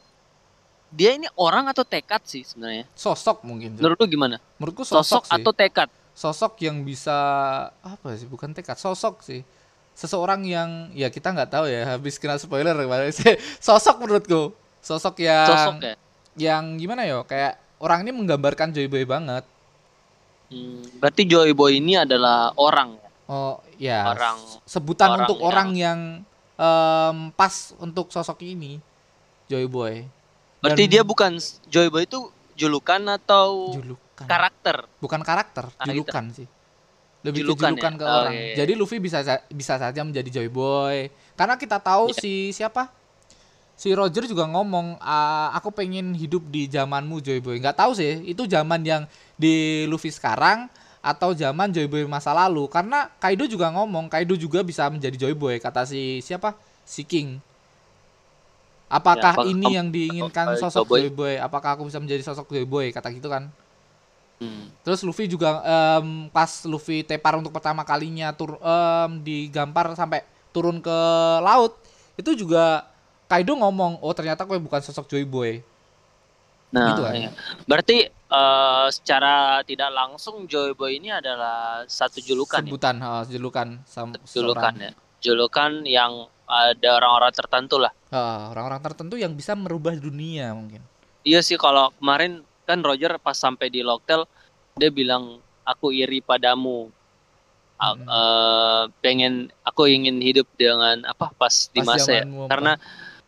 dia 0.88 1.12
ini 1.12 1.26
orang 1.34 1.66
atau 1.66 1.82
tekad 1.82 2.22
sih 2.22 2.42
sebenarnya? 2.42 2.86
Sosok 2.92 3.42
mungkin. 3.42 3.74
Menurut 3.74 3.98
lu 3.98 4.06
gimana? 4.08 4.36
Menurutku 4.56 4.82
sosok, 4.82 5.02
sosok, 5.02 5.22
sih. 5.26 5.34
atau 5.36 5.52
tekad? 5.52 5.88
Sosok 6.12 6.52
yang 6.62 6.80
bisa 6.80 7.16
apa 7.76 8.08
sih 8.14 8.24
bukan 8.24 8.50
tekad 8.50 8.76
sosok 8.76 9.20
sih. 9.20 9.42
Seseorang 9.92 10.44
yang 10.44 10.92
ya 10.92 11.08
kita 11.08 11.32
nggak 11.32 11.50
tahu 11.50 11.66
ya 11.66 11.84
habis 11.92 12.16
kena 12.16 12.36
spoiler 12.36 12.72
kemarin 12.72 13.12
sosok 13.66 14.00
menurutku. 14.00 14.54
Sosok 14.80 15.18
yang 15.18 15.46
sosok 15.46 15.76
ya? 15.82 15.94
yang 16.36 16.76
gimana 16.76 17.02
ya 17.02 17.24
kayak 17.24 17.56
orang 17.80 18.04
ini 18.04 18.12
menggambarkan 18.12 18.70
Joy 18.70 18.86
Boy 18.86 19.02
banget. 19.02 19.42
Hmm, 20.46 20.84
berarti 21.02 21.26
Joy 21.26 21.50
Boy 21.52 21.82
ini 21.82 21.98
adalah 21.98 22.54
orang 22.54 22.94
ya? 22.94 23.08
Oh 23.26 23.58
ya 23.76 24.00
Orang- 24.06 24.62
sebutan 24.62 25.10
orang 25.10 25.20
untuk 25.20 25.36
yang- 25.36 25.48
orang 25.50 25.68
yang 25.74 25.98
em, 26.54 27.16
pas 27.34 27.74
untuk 27.76 28.08
sosok 28.08 28.38
ini 28.40 28.78
Joy 29.46 29.66
Boy 29.66 30.06
berarti 30.66 30.84
Dan- 30.84 30.92
dia 30.92 31.02
bukan 31.02 31.32
Joy 31.66 31.88
Boy 31.88 32.04
itu 32.04 32.20
julukan 32.54 33.00
atau 33.12 33.70
julukan. 33.72 34.26
karakter? 34.26 34.76
Bukan 34.98 35.20
karakter 35.20 35.64
Ah, 35.72 35.84
gitu. 35.84 36.02
julukan 36.02 36.24
sih. 36.32 36.48
Lebih 37.22 37.42
Julukan 37.42 37.70
ke 37.70 37.74
julukan 37.74 37.92
ya? 37.92 37.98
ke 37.98 38.04
Oh, 38.04 38.14
orang. 38.16 38.32
iya, 38.32 38.42
iya. 38.44 38.54
jadi 38.56 38.72
Luffy 38.74 38.98
bisa 38.98 39.18
sa- 39.20 39.42
bisa 39.48 39.74
saja 39.76 40.00
menjadi 40.00 40.30
Joy 40.32 40.48
Boy. 40.48 41.10
Karena 41.34 41.54
kita 41.54 41.76
tahu 41.76 42.10
Iya. 42.10 42.18
si 42.18 42.32
siapa? 42.50 42.90
Si 43.74 43.92
Roger 43.92 44.24
juga 44.24 44.46
ngomong 44.46 44.96
"Ah, 44.98 45.52
aku 45.52 45.68
pengen 45.70 46.10
hidup 46.12 46.46
di 46.46 46.64
zamanmu 46.66 47.18
Joy 47.18 47.38
Boy. 47.38 47.58
Nggak 47.58 47.76
tahu 47.76 47.92
sih 47.92 48.24
itu 48.24 48.46
zaman 48.46 48.80
yang 48.80 49.02
di 49.34 49.84
Luffy 49.84 50.08
sekarang 50.08 50.70
atau 50.98 51.30
zaman 51.30 51.68
Joy 51.68 51.84
Boy 51.84 52.02
masa 52.04 52.32
lalu. 52.32 52.66
Karena 52.66 53.10
Kaido 53.16 53.44
juga 53.44 53.68
ngomong 53.68 54.06
Kaido 54.06 54.32
juga 54.32 54.62
bisa 54.62 54.86
menjadi 54.86 55.16
Joy 55.20 55.34
Boy 55.34 55.58
kata 55.58 55.82
si 55.82 56.18
siapa? 56.20 56.56
Si 56.82 57.02
King 57.02 57.36
apakah 58.86 59.32
Ya, 59.32 59.38
apa- 59.38 59.46
ini 59.46 59.66
yang 59.72 59.88
diinginkan 59.88 60.52
apa- 60.52 60.60
sosok 60.60 60.86
Joy 60.88 61.10
Boy? 61.10 61.34
Apakah 61.36 61.74
aku 61.74 61.84
bisa 61.84 61.98
menjadi 61.98 62.22
sosok 62.22 62.48
Joy 62.48 62.64
Boy 62.64 62.90
kata 62.90 63.10
gitu 63.10 63.26
kan 63.26 63.50
Hmm. 64.36 64.68
Terus 64.82 65.00
Luffy 65.00 65.24
juga 65.24 65.64
em, 65.64 66.28
pas 66.28 66.44
Luffy 66.62 67.00
tepar 67.00 67.34
untuk 67.34 67.48
pertama 67.50 67.80
kalinya 67.82 68.28
tur 68.30 68.60
em, 68.60 69.10
digampar 69.18 69.88
sampai 69.92 70.20
turun 70.50 70.76
ke 70.76 70.98
laut 71.40 71.72
itu 72.14 72.36
juga 72.36 72.84
Kaido 73.26 73.56
ngomong 73.56 73.96
oh 73.98 74.12
ternyata 74.12 74.44
gue 74.44 74.54
bukan 74.56 74.78
sosok 74.78 75.08
Joy 75.08 75.24
Boy. 75.24 75.64
Nah, 76.68 76.92
Gitu 76.92 77.00
kan? 77.00 77.14
iya. 77.16 77.30
berarti 77.64 77.96
eh, 78.12 78.86
secara 78.90 79.34
tidak 79.62 79.88
langsung 79.88 80.44
Joy 80.44 80.74
Boy 80.74 81.00
ini 81.00 81.08
adalah 81.08 81.88
satu 81.88 82.20
julukan 82.20 82.60
ya? 82.60 82.68
Sebutan 82.68 82.96
ha, 83.00 83.24
julukan 83.24 83.68
sam- 83.84 84.12
Julukan 84.20 84.28
seseorang. 84.68 84.74
ya. 84.76 84.92
Julukan 85.22 85.72
yang 85.82 86.12
ada 86.46 86.88
orang-orang 86.96 87.32
tertentu 87.34 87.76
lah. 87.82 87.92
Ha, 88.14 88.54
orang-orang 88.54 88.80
tertentu 88.80 89.18
yang 89.18 89.34
bisa 89.34 89.58
merubah 89.58 89.92
dunia 89.98 90.54
mungkin. 90.54 90.80
Iya 91.26 91.42
sih 91.42 91.58
kalau 91.58 91.90
kemarin 91.98 92.46
kan 92.62 92.82
Roger 92.86 93.18
pas 93.18 93.34
sampai 93.34 93.66
di 93.66 93.82
Locktail 93.82 94.26
dia 94.78 94.90
bilang 94.94 95.42
aku 95.66 95.90
iri 95.90 96.22
padamu. 96.22 96.90
A- 97.76 97.92
Mm. 97.92 98.08
eh, 98.08 98.82
pengen 99.04 99.34
aku 99.60 99.84
ingin 99.84 100.16
hidup 100.24 100.48
dengan 100.56 101.04
apa 101.04 101.28
pas 101.36 101.68
di 101.68 101.84
Pas 101.84 101.92
masa 101.92 102.08
ya. 102.08 102.24
Karena 102.48 102.72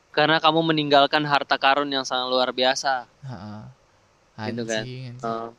karena 0.09 0.40
kamu 0.40 0.72
meninggalkan 0.72 1.20
harta 1.28 1.61
karun 1.61 1.92
yang 1.92 2.09
sangat 2.09 2.33
luar 2.33 2.48
biasa. 2.54 3.04
Ha, 3.28 4.48
Gitu 4.48 4.62
kan. 4.64 4.83
Uh, 5.20 5.50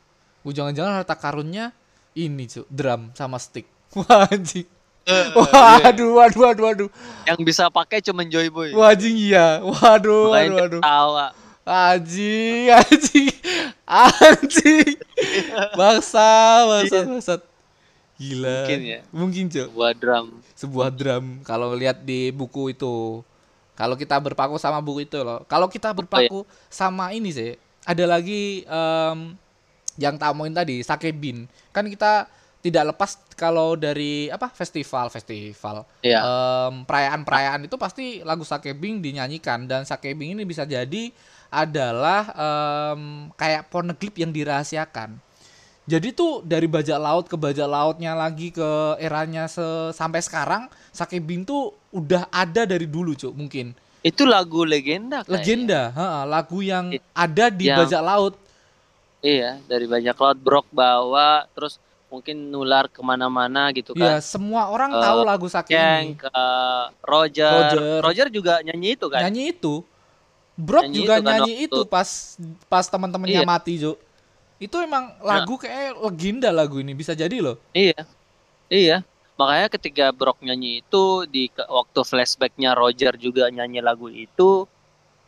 jangan-jangan 0.48 1.04
harta 1.04 1.14
karunnya 1.14 1.70
ini 2.16 2.48
cu, 2.48 2.64
drum 2.72 3.12
sama 3.12 3.36
stick. 3.36 3.68
Wah 3.96 4.26
anjing. 4.26 4.79
Waduh, 5.06 6.10
waduh, 6.14 6.40
waduh, 6.42 6.64
waduh. 6.64 6.88
yang 7.24 7.40
bisa 7.40 7.66
pakai 7.68 8.00
cuma 8.00 8.22
Joy 8.22 8.48
Boy. 8.48 8.70
Wah 8.72 8.92
anjing 8.92 9.16
iya. 9.16 9.58
Waduh, 9.60 10.30
Makanya 10.30 10.50
waduh, 10.50 10.56
waduh. 10.60 10.80
ketawa. 10.82 11.26
Anjing, 11.62 12.66
anjing, 12.78 13.30
anjing. 13.86 14.96
Bangsa, 15.72 16.28
bangsa, 16.66 16.96
Iya. 16.96 17.06
bangsat. 17.06 17.40
Gila. 18.16 18.56
Mungkin 18.60 18.80
ya. 18.82 18.98
Mungkin, 19.10 19.44
Cok. 19.48 19.68
Buat 19.70 19.94
drum. 19.96 20.26
Sebuah 20.52 20.88
drum 20.90 21.24
kalau 21.40 21.72
lihat 21.72 22.02
di 22.02 22.28
buku 22.30 22.70
itu. 22.70 23.22
Kalau 23.72 23.96
kita 23.96 24.20
berpaku 24.20 24.60
sama 24.60 24.76
buku 24.78 25.06
itu 25.06 25.16
loh. 25.16 25.40
Kalau 25.46 25.64
kita 25.66 25.88
Oh, 25.88 25.92
iya. 25.92 25.98
berpaku 25.98 26.38
sama 26.68 27.16
ini 27.16 27.32
sih, 27.32 27.56
ada 27.82 28.04
lagi 28.04 28.60
em, 28.62 29.18
yang 29.96 30.20
tamuin 30.20 30.52
tadi, 30.52 30.84
sake 30.84 31.12
bin. 31.12 31.48
Kan 31.70 31.88
kita 31.88 32.28
tidak 32.60 32.92
lepas 32.92 33.10
kalau 33.34 33.72
dari 33.72 34.28
apa 34.28 34.48
festival 34.48 35.08
festival 35.08 35.88
Iya. 36.00 36.20
Em, 36.20 36.84
perayaan-perayaan 36.84 37.64
itu 37.64 37.74
pasti 37.74 38.20
lagu 38.20 38.42
Sakebing 38.42 39.00
dinyanyikan 39.00 39.64
dan 39.64 39.82
Sakebing 39.82 40.34
ini 40.34 40.44
bisa 40.44 40.62
jadi 40.62 41.08
adalah 41.50 42.28
em, 42.30 43.00
kayak 43.32 43.66
porneglip 43.66 44.14
yang 44.14 44.30
dirahasiakan. 44.30 45.16
Jadi 45.82 46.12
tuh 46.12 46.44
dari 46.44 46.64
bajak 46.64 46.94
laut 46.96 47.26
ke 47.26 47.34
bajak 47.34 47.66
lautnya 47.66 48.14
lagi 48.14 48.48
ke 48.48 48.68
eranya 48.96 49.48
se- 49.48 49.90
sampai 49.90 50.20
sekarang 50.20 50.68
Sakebing 50.90 51.42
tuh 51.42 51.72
udah 51.90 52.28
ada 52.28 52.62
dari 52.62 52.84
dulu 52.84 53.10
cuk 53.12 53.32
mungkin 53.32 53.74
Itu 54.00 54.22
lagu 54.22 54.62
legenda 54.62 55.20
kayaknya. 55.20 55.34
legenda 55.34 55.80
ha, 55.90 56.06
lagu 56.24 56.60
yang 56.60 56.88
I- 56.90 57.02
ada 57.10 57.48
di 57.48 57.66
yang- 57.66 57.80
bajak 57.80 58.00
laut 58.00 58.34
Iya, 59.18 59.58
dari 59.62 59.84
banyak 59.84 60.14
laut 60.14 60.38
Brok 60.38 60.66
bawa 60.70 61.44
terus 61.50 61.76
mungkin 62.10 62.50
nular 62.50 62.86
ke 62.86 62.98
mana-mana 63.00 63.70
gitu 63.70 63.94
ya 63.94 64.18
kan. 64.18 64.20
semua 64.20 64.66
orang 64.66 64.90
Eh, 64.90 64.98
tahu 64.98 65.20
lagu 65.22 65.46
Sake 65.46 65.70
Yang 65.70 66.02
ini 66.04 66.14
ke 66.16 66.30
Roger. 67.02 67.50
Roger. 67.70 67.98
Roger. 68.02 68.26
juga 68.28 68.58
nyanyi 68.60 68.88
itu 68.92 69.06
kan. 69.06 69.20
nyanyi 69.22 69.42
itu 69.50 69.74
Brok 70.52 70.84
Nyanyi 70.84 70.96
juga 70.98 71.14
itu 71.14 71.22
kan 71.22 71.30
nyanyi 71.32 71.52
waktu- 71.56 71.66
itu 71.66 71.80
pas 71.86 72.08
pas 72.66 72.84
teman-temannya 72.84 73.40
Iya. 73.40 73.48
mati 73.48 73.74
Jo 73.76 73.96
itu 74.58 74.76
emang 74.76 75.16
lagu 75.20 75.56
kayak 75.56 75.96
legenda 75.96 76.50
lagu 76.50 76.76
ini 76.76 76.92
bisa 76.92 77.14
jadi 77.14 77.32
loh 77.38 77.56
Iya. 77.70 77.96
Iya. 78.68 78.98
Makanya 79.34 79.68
ketika 79.70 80.10
Brok 80.10 80.36
nyanyi 80.40 80.84
itu 80.84 81.04
di 81.24 81.48
waktu 81.56 82.00
flashbacknya 82.02 82.74
Roger 82.74 83.16
juga 83.16 83.48
nyanyi 83.48 83.80
lagu 83.80 84.06
itu 84.06 84.68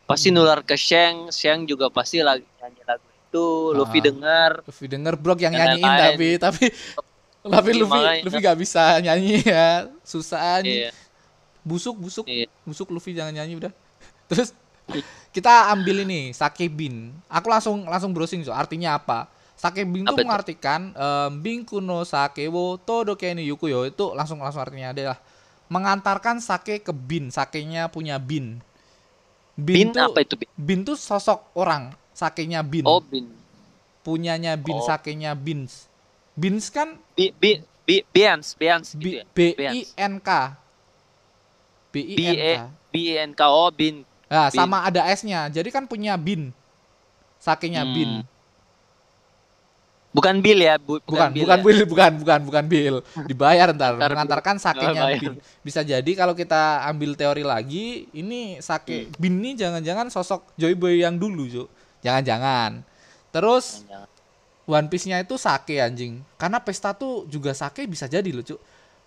pasti 0.03 0.29
Hmm. 0.29 0.37
nular 0.37 0.61
ke 0.61 0.75
Sheng, 0.75 1.31
Sheng 1.31 1.63
juga 1.63 1.89
pasti 1.89 2.19
lagi 2.19 2.45
nyanyi 2.55 2.83
lagu 2.83 3.07
itu. 3.33 3.47
Luffy 3.73 3.99
Ah. 3.99 4.03
dengar. 4.05 4.51
Luffy 4.61 4.85
denger 4.85 5.13
Brok 5.17 5.39
yang 5.39 5.51
nyanyiin 5.51 5.81
lain. 5.81 6.01
tapi 6.05 6.27
tapi 6.37 6.65
tapi 7.43 7.69
Luffy 7.73 7.97
makanya. 7.99 8.21
Luffy 8.23 8.39
gak 8.39 8.57
bisa 8.57 8.83
nyanyi 8.99 9.41
ya 9.41 9.67
susah 10.01 10.61
Iya. 10.61 10.93
busuk 11.59 11.97
busuk 11.97 12.23
Iya. 12.23 12.45
busuk 12.61 12.87
Luffy 12.87 13.11
jangan 13.11 13.33
nyanyi 13.33 13.57
udah 13.57 13.73
terus 14.29 14.53
kita 15.29 15.67
ambil 15.69 16.03
ini 16.03 16.31
sake 16.31 16.67
bin 16.67 17.11
aku 17.25 17.47
langsung 17.47 17.83
langsung 17.83 18.11
browsing 18.11 18.43
so 18.43 18.51
artinya 18.51 18.95
apa 18.95 19.27
sake 19.55 19.83
bin 19.83 20.03
itu 20.03 20.15
mengartikan 20.17 20.91
em, 20.91 21.31
binku 21.39 21.79
no 21.79 22.03
sake 22.03 22.47
wo 22.47 22.75
todoke 22.77 23.31
ni 23.31 23.47
yukuyo 23.47 23.83
itu 23.83 24.11
langsung 24.11 24.37
langsung 24.37 24.59
artinya 24.59 24.91
adalah 24.91 25.17
mengantarkan 25.67 26.37
sake 26.37 26.79
ke 26.79 26.91
bin 26.91 27.27
sakenya 27.27 27.87
punya 27.87 28.19
bin 28.19 28.59
Bin 29.53 29.93
tuh 29.93 30.01
apa 30.03 30.19
itu? 30.19 30.33
Bin? 30.33 30.49
bin 30.57 30.79
tuh 30.81 30.97
sosok 30.97 31.53
orang 31.53 31.93
sakenya 32.13 32.61
bin 32.61 32.85
Oh, 32.85 33.01
Bin. 33.01 33.27
punyanya 34.01 34.53
bin 34.53 34.77
Oh. 34.77 34.85
sakenya 34.85 35.33
bins 35.33 35.89
bins 36.33 36.69
kan 36.69 36.97
Bi, 37.13 37.29
bi, 37.31 37.61
bi, 37.83 38.01
Bians, 38.05 38.55
Bians 38.55 38.93
B, 38.93 39.21
gitu 39.21 39.61
ya. 39.61 39.71
B 39.71 39.77
I 39.77 39.81
N 39.97 40.17
K 40.17 40.29
B 41.89 41.95
I 41.99 42.15
N 42.15 42.33
K 42.33 42.53
B 42.89 42.95
E 43.03 43.13
N 43.19 43.31
K 43.33 43.41
O 43.43 43.69
Bin. 43.69 44.01
Nah, 44.25 44.49
Bin. 44.49 44.55
sama 44.55 44.81
ada 44.81 45.05
S-nya. 45.11 45.45
Jadi 45.47 45.69
kan 45.69 45.85
punya 45.85 46.17
bin. 46.17 46.49
Sakenya 47.37 47.83
Hmm. 47.83 47.93
bin. 47.93 48.11
Bukan 50.09 50.41
Bill 50.41 50.59
ya, 50.59 50.77
bu- 50.77 51.01
Bukan, 51.01 51.33
Bill 51.33 51.41
bukan 51.41 51.57
ya. 51.57 51.63
Bill, 51.65 51.79
bukan, 51.85 52.11
bukan, 52.21 52.39
bukan 52.45 52.63
Bill. 52.65 52.95
Dibayar 53.25 53.73
ntar, 53.73 53.97
Ntar 53.97 54.13
mengantarkan 54.13 54.55
sakenya 54.57 55.09
bin. 55.11 55.41
Bisa 55.61 55.81
jadi 55.81 56.11
kalau 56.13 56.33
kita 56.33 56.85
ambil 56.85 57.13
teori 57.13 57.41
lagi, 57.41 58.05
ini 58.09 58.57
sake 58.57 59.09
Hmm. 59.09 59.13
bin 59.17 59.33
ini 59.41 59.53
jangan-jangan 59.53 60.09
sosok 60.09 60.53
Joy 60.53 60.73
Boy 60.73 61.01
yang 61.01 61.17
dulu, 61.17 61.45
Cuk. 61.45 61.65
Jangan-jangan. 62.03 62.83
Terus 63.31 63.87
Jangan. 63.87 64.07
One 64.63 64.87
Piece-nya 64.87 65.19
itu 65.19 65.35
sake 65.35 65.75
anjing. 65.75 66.23
Karena 66.37 66.59
pesta 66.59 66.95
tuh 66.95 67.27
juga 67.27 67.51
sake 67.51 67.83
bisa 67.83 68.07
jadi 68.07 68.27
loh, 68.29 68.43
Cuk. 68.43 68.59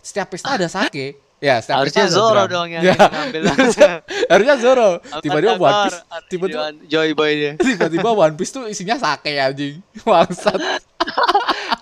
Setiap 0.03 0.29
pesta 0.29 0.53
ada 0.53 0.69
sake. 0.69 1.17
Ya, 1.37 1.61
setiap 1.61 1.85
Harusnya 1.85 2.09
pesta 2.09 2.17
Zoro 2.17 2.43
dong 2.49 2.69
yang 2.73 2.81
Ya, 2.81 2.97
ngambil. 2.97 3.43
harusnya 4.33 4.57
Zoro. 4.57 4.91
Tiba-tiba 5.21 5.55
One 5.57 5.77
Piece, 5.85 5.99
tiba-tiba 6.29 6.65
Joy- 6.89 7.13
Boy 7.13 7.33
tiba-tiba 7.61 8.09
One 8.09 8.35
Piece 8.37 8.53
tuh 8.53 8.65
isinya 8.69 8.97
sake 8.97 9.37
anjing. 9.37 9.81
Bangsat. 10.05 10.57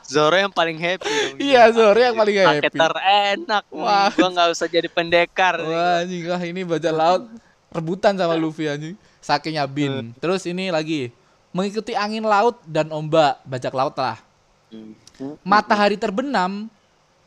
Zoro 0.05 0.37
yang 0.37 0.51
paling 0.51 0.75
happy. 0.77 1.39
Iya, 1.39 1.71
Zoro 1.71 1.97
yang 1.97 2.15
paling 2.15 2.35
Pakai 2.37 2.67
happy. 2.67 2.79
terenak. 2.79 3.65
Wah. 3.71 4.11
Gua 4.11 4.29
nggak 4.31 4.49
usah 4.53 4.67
jadi 4.67 4.87
pendekar. 4.91 5.59
Wah, 5.62 6.03
anjing 6.03 6.27
ini 6.45 6.61
bajak 6.62 6.93
laut 6.93 7.23
rebutan 7.71 8.15
sama 8.15 8.35
Luffy 8.35 8.67
anjing. 8.67 8.95
Sakenya 9.25 9.64
Bin. 9.64 10.12
Terus 10.20 10.45
ini 10.45 10.68
lagi 10.68 11.09
mengikuti 11.49 11.97
angin 11.97 12.20
laut 12.29 12.61
dan 12.68 12.93
ombak 12.93 13.41
bajak 13.49 13.72
laut 13.72 13.97
lah. 13.97 14.20
Hmm. 14.68 14.93
Matahari 15.41 15.97
terbenam, 15.97 16.68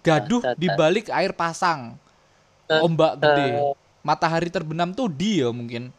gaduh 0.06 0.44
Ta- 0.46 0.54
ta- 0.54 0.56
ta. 0.56 0.60
di 0.62 0.68
balik 0.70 1.10
air 1.10 1.34
pasang. 1.34 1.98
Ombak 2.70 3.18
gede. 3.18 3.48
ta. 3.50 3.74
Matahari 4.06 4.54
terbenam 4.54 4.94
tuh 4.94 5.10
di 5.10 5.42
ya 5.42 5.50
mungkin. 5.50 5.90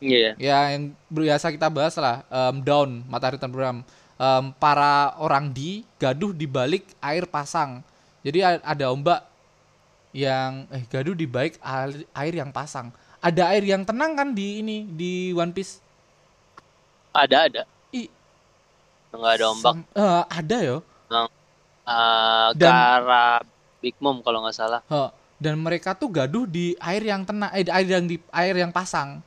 Iya. 0.00 0.32
Ya 0.40 0.58
yang 0.72 0.96
biasa 1.12 1.52
kita 1.52 1.68
bahas 1.68 1.92
lah, 2.00 2.24
em, 2.32 2.64
down, 2.64 3.04
matahari 3.04 3.36
terbenam. 3.36 3.84
Em, 4.16 4.44
para 4.56 5.12
orang 5.20 5.52
di 5.52 5.84
gaduh 6.00 6.32
di 6.32 6.48
balik 6.48 6.88
air 7.04 7.28
pasang. 7.28 7.84
Jadi 8.24 8.40
ada 8.40 8.86
ombak 8.88 9.28
yang 10.16 10.64
eh 10.72 10.82
gaduh 10.88 11.12
di 11.12 11.28
balik 11.28 11.60
air 12.16 12.32
yang 12.32 12.48
pasang. 12.48 12.88
Ada 13.20 13.52
air 13.52 13.64
yang 13.64 13.84
tenang 13.84 14.16
kan 14.16 14.32
di 14.32 14.64
ini 14.64 14.88
di 14.88 15.12
One 15.32 15.52
Piece? 15.52 15.76
Ada 17.12 17.52
ada. 17.52 17.62
Ih, 17.92 18.08
Nggak 19.12 19.32
ada 19.36 19.44
ombak. 19.50 19.72
sam- 19.76 19.88
eh, 19.92 20.22
ada. 20.26 20.58
Ah, 21.82 22.54
ke 22.54 22.60
Dan- 22.60 22.70
arah 22.70 23.42
Big 23.82 23.96
Mom 23.98 24.22
kalau 24.22 24.40
nggak 24.40 24.54
salah. 24.54 24.80
Heh, 24.86 25.10
dan 25.36 25.58
mereka 25.58 25.92
tuh 25.92 26.06
gaduh 26.06 26.46
di 26.46 26.78
air 26.78 27.02
yang 27.02 27.26
tenang, 27.26 27.50
eh 27.50 27.66
di 27.66 27.72
air 27.72 27.88
yang 27.88 28.06
di 28.06 28.16
air 28.30 28.54
yang 28.54 28.70
pasang. 28.70 29.18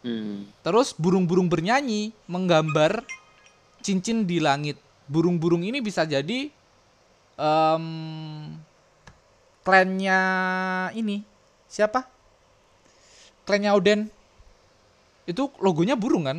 Hmm. 0.00 0.46
Terus 0.62 0.94
burung-burung 0.94 1.50
bernyanyi 1.50 2.14
menggambar 2.24 3.02
cincin 3.82 4.22
di 4.22 4.38
langit. 4.38 4.78
Burung-burung 5.10 5.66
ini 5.66 5.82
bisa 5.82 6.06
jadi 6.06 6.52
em 7.34 7.84
klannya 9.60 10.20
ini 10.94 11.26
siapa? 11.66 12.06
Klannya 13.48 13.72
Oden. 13.72 14.00
Itu 15.24 15.48
logonya 15.56 15.96
burung 15.96 16.28
kan? 16.28 16.38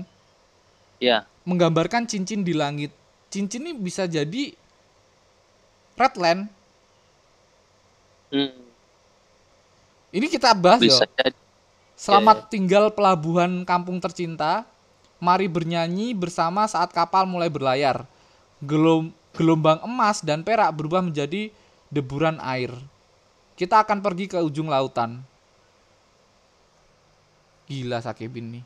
Ya. 1.01 1.26
Menggambarkan 1.41 2.05
cincin 2.05 2.45
di 2.45 2.53
langit. 2.53 2.93
Cincin 3.34 3.66
ini 3.66 3.74
bisa 3.74 4.05
jadi 4.05 4.53
Redland. 5.97 6.45
Hmm. 8.30 8.53
Ini 10.14 10.26
kita 10.30 10.53
bahas 10.53 10.86
Bisa 10.86 11.10
yo. 11.10 11.10
jadi. 11.18 11.34
Selamat 11.97 12.47
tinggal 12.53 12.93
pelabuhan 12.93 13.66
kampung 13.66 13.97
tercinta. 13.97 14.64
Mari 15.18 15.49
bernyanyi 15.49 16.14
bersama 16.14 16.70
saat 16.70 16.93
kapal 16.93 17.26
mulai 17.26 17.49
berlayar. 17.49 18.05
Gelom- 18.62 19.12
gelombang 19.34 19.82
emas 19.82 20.22
dan 20.22 20.45
perak 20.45 20.72
berubah 20.78 21.01
menjadi 21.01 21.49
deburan 21.89 22.38
air. 22.39 22.72
Kita 23.57 23.82
akan 23.84 23.99
pergi 23.99 24.32
ke 24.32 24.39
ujung 24.39 24.72
lautan. 24.72 25.20
Gila 27.70 28.01
Sakebin 28.01 28.59
nih. 28.59 28.63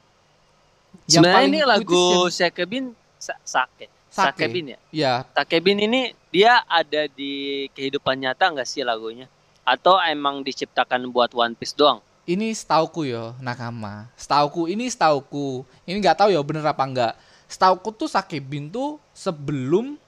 Yang 1.05 1.19
Sebenarnya 1.19 1.45
ini 1.45 1.59
lagu 1.61 2.03
yang- 2.23 2.31
Sakebin 2.31 2.85
Sa- 3.19 3.39
Sake. 3.43 3.91
Sake. 4.07 4.45
Sakebin 4.45 4.65
ya. 4.73 4.79
Ya, 4.93 5.13
Sakebin 5.33 5.77
ini 5.81 6.01
dia 6.29 6.61
ada 6.65 7.09
di 7.09 7.65
kehidupan 7.73 8.15
nyata 8.15 8.47
nggak 8.47 8.65
sih 8.65 8.81
lagunya? 8.81 9.27
Atau 9.63 9.99
emang 9.99 10.39
diciptakan 10.39 11.03
buat 11.09 11.35
One 11.35 11.53
Piece 11.53 11.75
doang? 11.75 11.99
ini 12.23 12.55
setauku 12.55 13.03
yo 13.03 13.35
nakama. 13.43 14.07
Setauku 14.15 14.71
ini 14.71 14.87
setauku. 14.87 15.67
Ini 15.83 15.99
nggak 15.99 16.23
tahu 16.23 16.29
ya 16.31 16.39
bener 16.39 16.63
apa 16.63 16.79
enggak. 16.79 17.13
Setauku 17.51 17.91
tuh 17.91 18.07
Sakebin 18.07 18.71
tuh 18.71 18.95
sebelum 19.11 19.99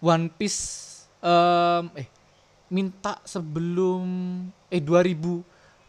One 0.00 0.26
Piece 0.32 0.88
em, 1.20 1.84
eh 1.96 2.08
minta 2.72 3.20
sebelum 3.28 4.02
eh 4.68 4.80
2000 4.80 5.44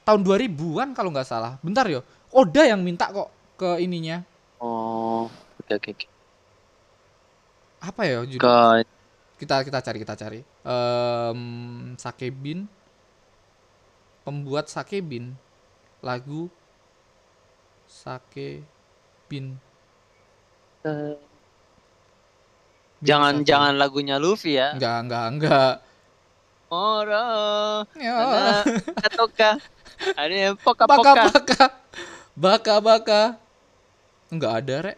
tahun 0.08 0.24
2000-an 0.24 0.96
kalau 0.96 1.12
nggak 1.12 1.28
salah. 1.28 1.60
Bentar 1.60 1.84
yo. 1.86 2.00
Oda 2.32 2.64
yang 2.64 2.80
minta 2.80 3.12
kok 3.12 3.28
ke 3.56 3.76
ininya. 3.78 4.24
Oh, 4.58 5.28
oke 5.60 5.74
oke. 5.76 5.90
oke. 5.92 6.08
Apa 7.84 8.02
ya 8.04 8.24
judul? 8.24 8.40
Ke 8.40 8.88
Kita 9.38 9.62
kita 9.62 9.80
cari 9.80 9.98
kita 10.00 10.16
cari. 10.16 10.40
Em 10.64 11.40
Sakebin 11.94 12.66
pembuat 14.24 14.66
Sakebin 14.66 15.36
lagu 16.00 16.50
Sakebin 17.86 19.56
ke- 20.82 21.20
Bin 22.98 23.06
jangan 23.06 23.34
Sake. 23.40 23.46
jangan 23.46 23.74
lagunya 23.78 24.18
Luffy 24.18 24.58
ya. 24.58 24.74
enggak 24.74 24.98
enggak 25.06 25.26
enggak 25.32 25.74
Ora. 26.68 27.24
ya 27.96 28.18
Atoka. 29.06 29.62
Ada 30.14 30.36
yang 30.36 30.56
poka 30.60 30.86
baka 30.86 31.12
poka. 31.30 31.32
baka 31.34 31.66
baka 32.38 32.74
baka 32.82 33.22
enggak 34.30 34.54
ada 34.64 34.76
rek. 34.92 34.98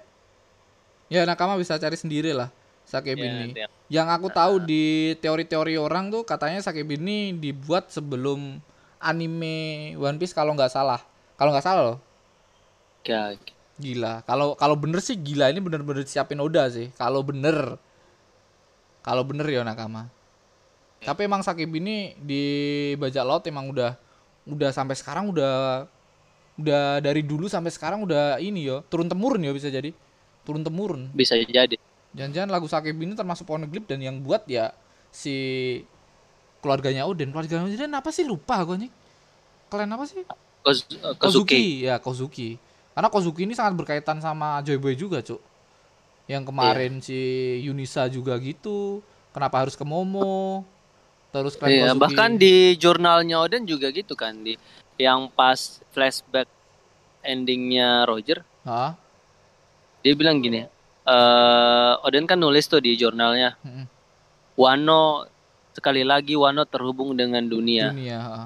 Ya 1.09 1.25
nakama 1.25 1.57
bisa 1.57 1.73
cari 1.81 1.97
sendiri 1.97 2.37
lah 2.37 2.53
Sakebin 2.89 3.53
ini 3.53 3.65
yang 3.85 4.09
aku 4.09 4.33
tahu 4.33 4.65
di 4.65 5.13
teori-teori 5.21 5.77
orang 5.77 6.09
tuh 6.09 6.25
katanya 6.25 6.57
Sakebin 6.57 7.05
ini 7.05 7.37
dibuat 7.37 7.93
sebelum 7.93 8.57
anime 8.97 9.93
One 9.93 10.17
Piece 10.17 10.33
kalau 10.33 10.57
nggak 10.57 10.73
salah. 10.73 10.97
Kalau 11.37 11.53
nggak 11.53 11.65
salah 11.65 11.83
loh. 11.93 11.99
Oke. 12.99 13.37
gila. 13.79 14.25
Kalau 14.25 14.57
kalau 14.57 14.75
bener 14.75 14.99
sih 15.05 15.15
gila 15.15 15.53
ini 15.53 15.61
bener-bener 15.61 16.01
siapin 16.09 16.41
Oda 16.41 16.65
sih. 16.67 16.89
Kalau 16.97 17.21
bener. 17.21 17.77
Kalau 19.05 19.21
bener 19.21 19.45
ya 19.45 19.61
nakama. 19.61 20.09
Tapi 20.99 21.29
emang 21.29 21.45
Sakib 21.45 21.69
ini 21.77 22.17
di 22.19 22.43
bajak 22.97 23.23
laut 23.23 23.45
emang 23.45 23.69
udah 23.69 23.95
udah 24.49 24.69
sampai 24.73 24.97
sekarang 24.97 25.29
udah 25.29 25.85
udah 26.59 26.99
dari 26.99 27.23
dulu 27.23 27.47
sampai 27.47 27.71
sekarang 27.71 28.03
udah 28.03 28.35
ini 28.43 28.67
yo 28.67 28.83
turun 28.91 29.07
temurun 29.07 29.39
ya 29.39 29.53
bisa 29.55 29.71
jadi. 29.71 29.95
Turun 30.43 30.65
temurun. 30.65 31.13
Bisa 31.13 31.37
jadi. 31.37 31.77
jangan-jangan 32.09 32.49
lagu 32.49 32.65
Sakib 32.65 32.97
ini 32.97 33.13
termasuk 33.13 33.45
Poneglyph 33.45 33.85
dan 33.85 34.01
yang 34.01 34.17
buat 34.25 34.41
ya 34.49 34.73
si 35.13 35.37
keluarganya 36.57 37.05
Oden 37.05 37.29
keluarganya 37.29 37.69
Oden 37.69 37.93
apa 37.93 38.09
sih? 38.09 38.25
Lupa 38.25 38.65
aku 38.65 38.73
nih 38.81 38.89
kalian 39.69 39.93
apa 39.93 40.09
sih? 40.09 40.25
Koz- 40.65 40.89
Kozuki. 41.21 41.85
ya 41.85 42.01
Kozuki. 42.01 42.57
Karena 42.97 43.07
Kozuki 43.13 43.45
ini 43.45 43.53
sangat 43.53 43.77
berkaitan 43.77 44.19
sama 44.19 44.59
Joy 44.65 44.81
Boy 44.81 44.97
juga 44.97 45.21
cuk. 45.21 45.39
Yang 46.25 46.43
kemarin 46.49 46.93
si 46.99 47.19
Yunisa 47.63 48.09
juga 48.09 48.35
gitu. 48.41 49.05
Kenapa 49.29 49.61
harus 49.61 49.77
ke 49.77 49.85
Momo 49.85 50.65
terus 51.29 51.53
klan 51.55 51.69
Iya, 51.69 51.93
bahkan 51.93 52.35
di 52.35 52.73
jurnalnya 52.75 53.39
Oden 53.39 53.63
juga 53.63 53.89
gitu 53.89 54.13
kan 54.13 54.33
di 54.35 54.57
yang 54.97 55.29
pas 55.29 55.79
flashback 55.93 56.49
endingnya 57.21 58.03
Roger, 58.03 58.41
Hah? 58.63 58.95
dia 60.01 60.13
bilang 60.15 60.39
gini, 60.39 60.65
eh 61.05 61.93
Oden 62.03 62.25
kan 62.25 62.35
nulis 62.35 62.65
tuh 62.65 62.79
di 62.79 62.95
jurnalnya, 62.95 63.55
Mm-mm. 63.61 63.85
Wano 64.55 65.27
sekali 65.71 66.03
lagi 66.03 66.35
Wano 66.35 66.67
terhubung 66.67 67.15
dengan 67.15 67.43
dunia. 67.43 67.91
dunia 67.91 68.17
ha. 68.19 68.41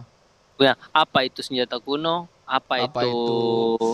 Ya, 0.61 0.73
apa 0.93 1.25
itu 1.25 1.41
senjata 1.41 1.81
kuno? 1.81 2.29
Apa, 2.45 2.85
Apa 2.85 3.01
itu, 3.01 3.09
itu? 3.09 3.89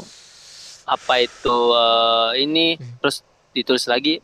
apa 0.84 1.14
itu 1.22 1.58
eh, 1.72 2.32
ini? 2.44 2.68
Terus 3.00 3.24
ditulis 3.56 3.86
lagi 3.88 4.20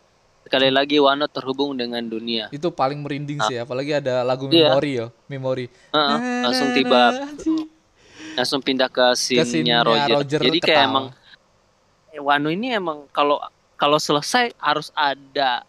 sekali 0.45 0.69
lagi 0.69 0.95
Wano 0.97 1.25
terhubung 1.25 1.73
dengan 1.73 1.99
dunia. 2.01 2.47
itu 2.49 2.69
paling 2.69 3.01
merinding 3.01 3.41
sih 3.43 3.57
apalagi 3.57 3.91
ada 3.93 4.21
lagu 4.21 4.45
Ah. 4.45 4.53
Iya. 4.53 4.69
memori 4.69 4.91
ya 4.93 5.07
memori 5.27 5.65
Heeh, 5.89 6.17
langsung 6.41 6.69
tiba 6.71 7.01
langsung 8.35 8.59
pindah 8.59 8.87
ke 8.87 9.05
scene-nya 9.15 9.81
Roger. 9.81 10.15
Roger 10.15 10.39
Jadi 10.41 10.59
ketawa. 10.59 10.69
kayak 10.69 10.83
emang 10.85 11.05
eh, 12.11 12.19
Wano 12.19 12.47
ini 12.47 12.67
emang 12.71 13.09
kalau 13.09 13.41
kalau 13.75 13.97
selesai 13.97 14.53
harus 14.55 14.93
ada 14.93 15.65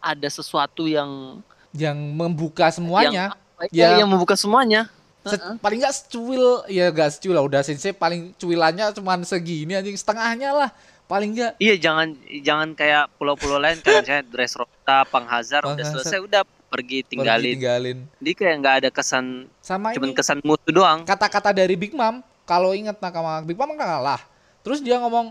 ada 0.00 0.28
sesuatu 0.28 0.84
yang 0.84 1.40
yang 1.72 1.96
membuka 1.96 2.70
semuanya 2.70 3.34
yang, 3.70 3.70
Ya. 3.70 3.88
yang 3.96 4.06
membuka 4.06 4.34
semuanya. 4.34 4.90
Se- 5.22 5.34
Heeh. 5.34 5.56
paling 5.56 5.78
nggak 5.78 5.94
secuil 5.94 6.44
ya 6.68 6.88
gak 6.90 7.16
secuil 7.16 7.32
lah 7.32 7.42
udah 7.42 7.60
sensei 7.60 7.90
paling 7.90 8.32
cuilannya 8.34 8.92
cuman 8.92 9.24
segini 9.24 9.72
anjing 9.72 9.94
setengahnya 9.94 10.52
lah 10.52 10.70
paling 11.14 11.30
nggak 11.32 11.52
Iya 11.56 11.74
jangan 11.78 12.08
jangan 12.40 12.68
kayak 12.72 13.06
pulau-pulau 13.14 13.56
lain 13.56 13.78
kayak 13.78 14.02
misalnya 14.02 14.24
Dressrosa, 14.32 15.06
Panghazar 15.06 15.62
udah 15.62 15.78
Panghazar. 15.78 15.94
selesai 15.94 16.18
udah 16.20 16.42
pergi 16.42 16.58
pergi 16.66 16.98
tinggalin. 17.06 17.52
tinggalin 17.54 17.98
Jadi 18.18 18.32
kayak 18.34 18.54
nggak 18.58 18.74
ada 18.76 18.90
kesan, 18.90 19.46
sama 19.60 19.94
cuman 19.94 20.10
ini 20.10 20.16
kesan 20.16 20.38
mutu 20.42 20.70
doang. 20.70 21.06
kata-kata 21.06 21.54
dari 21.54 21.74
Big 21.74 21.94
Mom 21.94 22.18
kalau 22.42 22.74
inget 22.74 22.98
nakama 22.98 23.38
Big 23.40 23.54
Mom 23.54 23.70
kalah 23.72 24.18
terus 24.60 24.82
dia 24.82 24.98
ngomong 24.98 25.30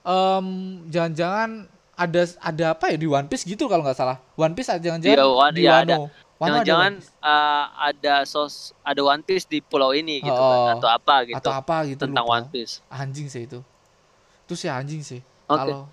em, 0.00 0.46
jangan-jangan 0.86 1.66
ada 1.92 2.22
ada 2.38 2.64
apa 2.72 2.84
ya 2.88 2.96
di 2.96 3.04
One 3.04 3.26
Piece 3.26 3.42
gitu 3.42 3.66
kalau 3.66 3.82
nggak 3.82 3.98
salah 3.98 4.22
One 4.34 4.54
Piece 4.54 4.70
jangan-jangan 4.70 5.18
Iya, 5.18 5.26
One- 5.26 5.50
di 5.52 5.62
iya, 5.62 5.72
Wano 5.74 5.82
ada. 5.82 5.96
Jangan-jangan 6.38 6.92
uh, 7.18 7.64
ada 7.82 8.14
sos 8.22 8.54
ada 8.80 9.02
One 9.02 9.20
Piece 9.20 9.42
di 9.44 9.58
pulau 9.58 9.90
ini 9.90 10.22
gitu 10.22 10.30
Oh, 10.30 10.70
kan 10.70 10.78
atau 10.78 10.86
apa 10.88 11.14
gitu 11.26 11.42
atau 11.42 11.50
apa 11.52 11.76
gitu 11.84 12.00
tentang 12.00 12.22
lupa. 12.22 12.38
One 12.38 12.46
Piece. 12.48 12.78
anjing 12.86 13.26
sih 13.26 13.42
itu 13.44 13.58
itu 14.48 14.56
sih 14.56 14.72
anjing 14.72 15.04
sih. 15.04 15.20
Oke. 15.44 15.60
kalau 15.60 15.84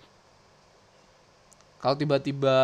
kalau 1.84 1.96
tiba-tiba 2.00 2.58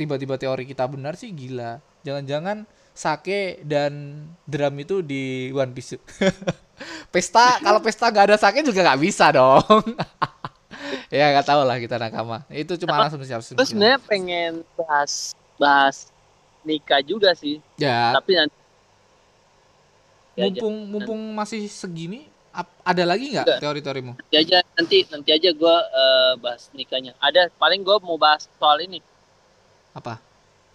tiba-tiba 0.00 0.40
teori 0.40 0.64
kita 0.64 0.88
benar 0.88 1.20
sih 1.20 1.28
gila. 1.28 1.84
Jangan-jangan 2.00 2.64
sake 2.96 3.60
dan 3.60 4.24
drum 4.48 4.72
itu 4.80 5.04
di 5.04 5.52
One 5.52 5.76
Piece. 5.76 6.00
Pesta 7.12 7.60
kalau 7.60 7.84
pesta 7.84 8.08
nggak 8.08 8.32
ada 8.32 8.38
sake 8.40 8.64
juga 8.64 8.80
nggak 8.88 9.00
bisa 9.04 9.28
dong. 9.36 9.60
Ya 11.10 11.34
nggak 11.34 11.42
tahu 11.42 11.66
lah 11.66 11.76
kita 11.82 11.98
nakama. 11.98 12.46
Itu 12.46 12.78
cuma 12.78 13.02
langsung 13.02 13.18
siap 13.26 13.42
Terus 13.42 13.74
sebenarnya 13.74 13.98
pengen 14.06 14.62
bahas 14.78 15.34
bahas 15.58 16.06
nikah 16.62 17.02
juga 17.02 17.34
sih, 17.34 17.58
ya. 17.74 18.14
Tapi 18.14 18.38
nanti 18.38 18.60
Ya, 20.38 20.46
mumpung 20.46 20.76
mumpung 20.86 21.20
masih 21.34 21.66
segini 21.66 22.29
ada 22.82 23.04
lagi 23.06 23.30
nggak 23.30 23.46
Enggak. 23.46 23.60
teori-teorimu 23.62 24.12
nanti 24.18 24.36
aja 24.36 24.58
nanti 24.74 24.98
nanti 25.06 25.30
aja 25.30 25.50
gue 25.54 25.76
bahas 26.42 26.66
nikahnya. 26.74 27.14
Ada 27.22 27.46
paling 27.54 27.80
gue 27.86 27.96
mau 28.02 28.18
bahas 28.18 28.50
soal 28.58 28.82
ini. 28.82 28.98
apa 29.94 30.18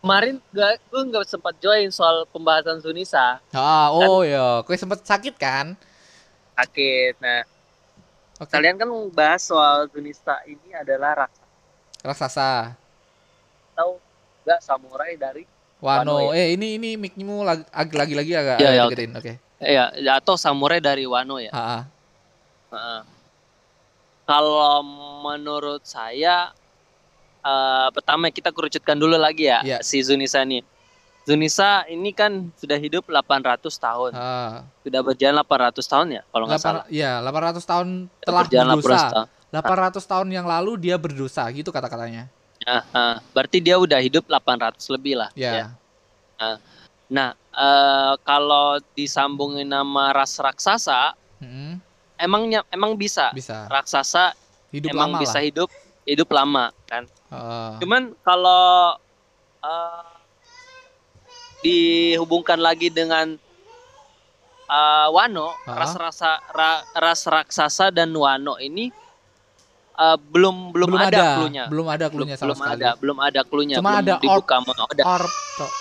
Kemarin 0.05 0.37
gak, 0.53 0.85
gue 0.93 1.01
nggak 1.01 1.25
sempat 1.25 1.57
join 1.57 1.89
soal 1.89 2.29
pembahasan 2.29 2.77
Sunisa 2.79 3.41
ah 3.51 3.87
oh 3.89 4.21
ya 4.21 4.61
kue 4.63 4.77
sempet 4.77 5.01
sakit 5.01 5.33
kan 5.35 5.73
sakit. 6.55 7.17
Nah 7.19 7.41
Oke. 8.39 8.51
kalian 8.51 8.77
kan 8.77 8.87
bahas 9.11 9.43
soal 9.43 9.87
Sunisa 9.91 10.39
ini 10.47 10.71
adalah 10.77 11.25
raksasa 11.25 12.05
raksasa 12.05 12.51
atau 13.75 13.99
enggak 14.45 14.59
samurai 14.63 15.17
dari 15.19 15.43
Wano, 15.83 16.31
Wano, 16.31 16.37
eh 16.37 16.55
ini 16.55 16.79
ini 16.79 16.89
mic-mu 16.95 17.43
lagi 17.43 17.67
lagi 17.93 18.13
lagi 18.15 18.31
agak 18.31 18.57
Iya, 18.57 18.67
agak 18.67 18.73
iya, 18.73 18.83
deketin, 18.87 19.11
oke. 19.11 19.33
Ya 19.59 19.89
atau 20.17 20.35
samurai 20.35 20.79
dari 20.79 21.07
Wano 21.07 21.39
ya. 21.39 21.51
Heeh. 21.53 21.81
Kalau 24.25 24.81
menurut 25.21 25.85
saya 25.85 26.49
eh, 27.45 27.87
pertama 27.93 28.33
kita 28.33 28.49
kerucutkan 28.49 28.97
dulu 28.97 29.15
lagi 29.15 29.45
ya 29.47 29.61
Iya. 29.61 29.77
si 29.85 30.01
Zunisa 30.01 30.41
ini. 30.41 30.65
Zunisa 31.25 31.85
ini 31.89 32.13
kan 32.13 32.53
sudah 32.53 32.77
hidup 32.77 33.09
800 33.09 33.65
tahun. 33.81 34.11
Ah. 34.13 34.61
Sudah 34.85 35.01
berjalan 35.01 35.41
800 35.41 35.81
tahun 35.85 36.07
ya 36.09 36.21
kalau 36.29 36.45
nggak 36.45 36.61
salah. 36.61 36.85
Iya, 36.85 37.17
800 37.21 37.65
tahun 37.65 37.87
Sudah 38.05 38.25
telah 38.25 38.41
berjalan 38.45 38.67
800 38.77 38.85
berdosa. 38.85 39.09
tahun. 39.09 39.27
800 39.55 40.11
tahun 40.11 40.27
yang 40.35 40.45
lalu 40.45 40.71
dia 40.77 40.95
berdosa, 40.99 41.47
gitu 41.49 41.71
kata-katanya. 41.73 42.27
Ah, 42.65 42.83
ah. 42.93 43.15
berarti 43.33 43.57
dia 43.61 43.77
udah 43.77 43.97
hidup 44.01 44.25
800 44.29 44.85
lebih 44.93 45.17
lah. 45.17 45.29
Ya. 45.33 45.73
Nah, 47.05 47.37
eh, 47.55 48.13
kalau 48.21 48.65
disambungin 48.91 49.65
nama 49.65 50.11
ras 50.11 50.35
raksasa, 50.35 51.15
Mm-mm, 51.39 51.79
emangnya 52.15 52.63
emang 52.69 52.93
bisa. 52.93 53.31
bisa. 53.31 53.65
Raksasa 53.65 54.35
Hidup 54.69 54.91
emang 54.91 55.09
lama 55.09 55.19
bisa 55.19 55.39
lah. 55.39 55.43
hidup 55.43 55.69
hidup 56.03 56.29
lama 56.29 56.69
kan. 56.85 57.07
Ah. 57.27 57.79
Cuman 57.79 58.13
kalau 58.21 58.95
eh, 59.61 60.03
dihubungkan 61.61 62.57
lagi 62.57 62.87
dengan 62.89 63.33
eh, 64.65 65.07
Wano, 65.09 65.55
Ah. 65.63 65.77
ras 65.77 65.93
rasa 65.93 66.37
ra- 66.49 66.85
ras 66.93 67.21
raksasa 67.23 67.89
dan 67.89 68.11
Wano 68.11 68.57
ini 68.57 68.91
eh, 69.95 70.17
belum 70.19 70.69
belum, 70.69 70.87
belum 70.89 71.01
ada, 71.01 71.07
ada, 71.09 71.25
cluenya. 71.35 71.65
belum 71.65 71.87
ada 71.87 72.05
Belum, 72.05 72.27
cluenya 72.27 72.35
sama 72.35 72.45
belum 72.45 72.57
sekali. 72.59 72.75
ada, 72.75 72.89
belum 72.95 73.17
ada 73.17 73.41
cluenya, 73.43 73.77
Cuma 73.79 73.89
belum 73.93 74.03
ada 74.03 74.13
dibuka 74.19 74.55
sama 74.57 74.71
Oda. 74.83 75.03
Orb 75.07 75.31
toh. 75.55 75.71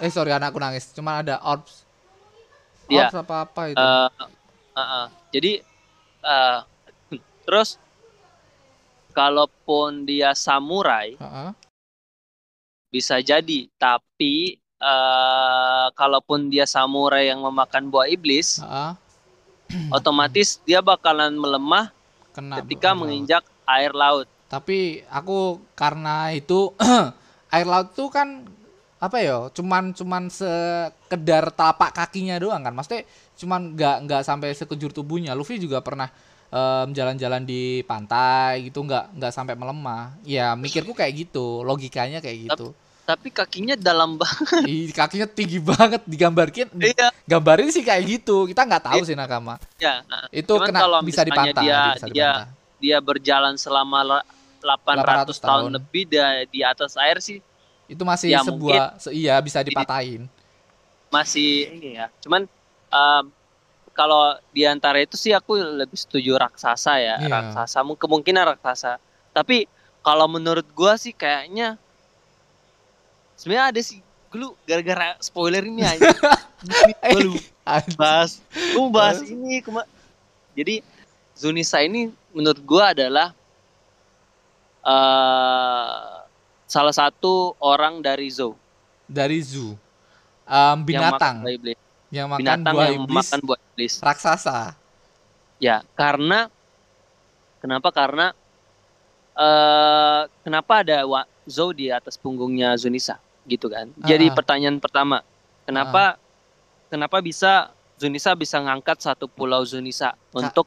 Eh 0.00 0.08
sorry 0.08 0.32
anakku 0.32 0.56
nangis. 0.56 0.88
Cuma 0.96 1.20
ada 1.20 1.36
orbs. 1.44 1.84
Iya. 2.88 3.12
Orbs 3.12 3.16
apa-apa 3.20 3.62
itu. 3.70 3.76
Eh, 3.76 4.10
eh, 4.74 4.80
eh. 4.80 5.06
Jadi 5.36 5.52
eh, 6.24 6.58
terus 7.46 7.76
kalaupun 9.12 10.08
dia 10.08 10.32
samurai 10.32 11.20
ah. 11.20 11.52
bisa 12.88 13.20
jadi, 13.20 13.68
tapi 13.76 14.56
eh, 14.80 15.86
kalaupun 15.92 16.48
dia 16.48 16.64
samurai 16.64 17.28
yang 17.28 17.44
memakan 17.44 17.92
buah 17.92 18.08
iblis, 18.08 18.64
ah. 18.64 18.96
otomatis 19.96 20.58
dia 20.64 20.80
bakalan 20.80 21.36
melemah 21.36 21.92
Kena 22.32 22.64
ketika 22.64 22.96
laut. 22.96 22.98
menginjak 23.04 23.44
air 23.68 23.92
laut. 23.92 24.26
Tapi 24.50 25.04
aku 25.12 25.62
karena 25.78 26.32
itu 26.34 26.74
air 27.54 27.66
laut 27.68 27.94
tuh 27.94 28.10
kan 28.10 28.48
apa 29.00 29.16
ya? 29.18 29.48
Cuman 29.50 29.90
cuman 29.90 30.28
sekedar 30.28 31.48
telapak 31.50 31.90
kakinya 31.90 32.36
doang 32.36 32.60
kan. 32.60 32.70
Maksudnya 32.70 33.08
cuman 33.34 33.72
nggak 33.72 33.96
nggak 34.04 34.22
sampai 34.22 34.52
sekejur 34.52 34.92
tubuhnya. 34.92 35.32
Luffy 35.32 35.56
juga 35.56 35.80
pernah 35.80 36.12
em, 36.46 36.92
jalan-jalan 36.92 37.42
di 37.42 37.80
pantai 37.82 38.68
gitu 38.68 38.84
nggak 38.84 39.16
nggak 39.16 39.32
sampai 39.32 39.56
melemah. 39.56 40.12
Ya 40.22 40.52
mikirku 40.52 40.92
kayak 40.92 41.16
gitu, 41.18 41.64
logikanya 41.64 42.20
kayak 42.20 42.52
gitu. 42.52 42.76
Tapi 43.00 43.32
kakinya 43.32 43.74
dalam 43.74 44.20
banget. 44.20 44.68
Ih, 44.70 44.92
kakinya 44.92 45.26
tinggi 45.26 45.58
banget 45.58 46.04
digambarkin 46.04 46.68
Iya, 46.76 47.10
gambarin 47.24 47.72
sih 47.72 47.82
kayak 47.82 48.04
gitu. 48.06 48.46
Kita 48.46 48.62
nggak 48.62 48.84
tahu 48.86 49.02
sih 49.02 49.16
nakama. 49.16 49.56
ya. 49.80 50.04
Nah, 50.06 50.28
Itu 50.30 50.54
Cuman 50.54 50.68
kena 50.70 50.78
kalau 50.78 50.98
bisa 51.02 51.24
dipantah, 51.24 51.58
dia- 51.58 51.90
bisa 51.90 52.06
dia 52.06 52.30
dipantah. 52.30 52.46
dia 52.78 52.96
berjalan 53.00 53.54
selama 53.56 53.98
la- 54.04 54.26
800, 54.60 55.32
800 55.32 55.40
tahun 55.40 55.40
tahun. 55.40 55.70
lebih 55.72 56.02
da- 56.06 56.44
di 56.44 56.60
atas 56.60 56.92
air 56.94 57.16
sih 57.18 57.40
Itu 57.90 58.06
masih 58.06 58.30
Ya, 58.30 58.40
sebuah 58.40 59.02
se- 59.02 59.10
iya 59.10 59.34
bisa 59.42 59.58
dipatahin. 59.60 60.30
masih 61.10 61.74
ini 61.74 61.98
ya. 61.98 62.06
Cuman 62.22 62.46
em, 62.86 63.24
kalau 63.90 64.38
di 64.54 64.62
antara 64.62 65.02
itu 65.02 65.18
sih 65.18 65.34
aku 65.34 65.58
lebih 65.58 65.98
setuju 65.98 66.38
raksasa 66.38 67.02
ya, 67.02 67.18
Iya. 67.18 67.26
raksasa 67.26 67.82
Mu- 67.82 67.98
kemungkinan 67.98 68.46
raksasa. 68.46 69.02
Tapi 69.34 69.66
kalau 70.00 70.30
menurut 70.30 70.64
gua 70.70 70.94
sih 70.94 71.10
kayaknya 71.10 71.74
sebenarnya 73.34 73.74
ada 73.74 73.80
sih 73.82 73.98
dulu 74.30 74.54
gara-gara 74.62 75.18
spoiler 75.18 75.66
ini 75.66 75.82
aja. 75.82 75.98
Eh, 77.02 77.16
lu 77.16 77.34
anjing. 77.64 77.96
bahas, 77.96 78.36
mau 78.76 78.92
bahas 78.92 79.24
ini 79.24 79.64
kema 79.64 79.80
Jadi 80.52 80.84
Zunisa 81.32 81.80
ini 81.80 82.06
menurut 82.30 82.60
gua 82.62 82.92
adalah 82.92 83.32
eh 84.84 86.19
salah 86.70 86.94
satu 86.94 87.58
orang 87.58 87.98
dari 87.98 88.30
Zou 88.30 88.54
dari 89.10 89.42
zoo 89.42 89.74
yang 90.46 90.78
makan 90.78 90.86
binatang 90.86 91.36
buah 91.42 91.54
iblis. 91.58 91.78
yang 92.10 92.26
makan, 92.30 92.38
binatang 92.40 92.74
buah 92.74 92.86
yang 92.86 93.02
iblis 93.02 93.26
makan 93.26 93.40
buah 93.42 93.60
iblis. 93.68 93.94
raksasa 93.98 94.58
Ya, 95.60 95.84
karena 95.92 96.48
kenapa? 97.58 97.92
Karena 97.92 98.32
eh 99.36 100.22
kenapa 100.40 100.80
ada 100.80 101.04
wa- 101.04 101.28
Zou 101.44 101.74
di 101.74 101.90
atas 101.90 102.14
punggungnya 102.14 102.72
Zunisa 102.76 103.18
gitu 103.44 103.66
kan? 103.66 103.90
Jadi 103.98 104.30
Ah. 104.30 104.34
pertanyaan 104.34 104.78
pertama, 104.78 105.20
kenapa 105.66 106.16
kenapa 106.86 107.18
bisa 107.18 107.68
Zunisa 107.98 108.32
bisa 108.32 108.56
ngangkat 108.56 109.02
satu 109.02 109.26
pulau 109.26 109.60
Zunisa 109.66 110.14
untuk 110.32 110.64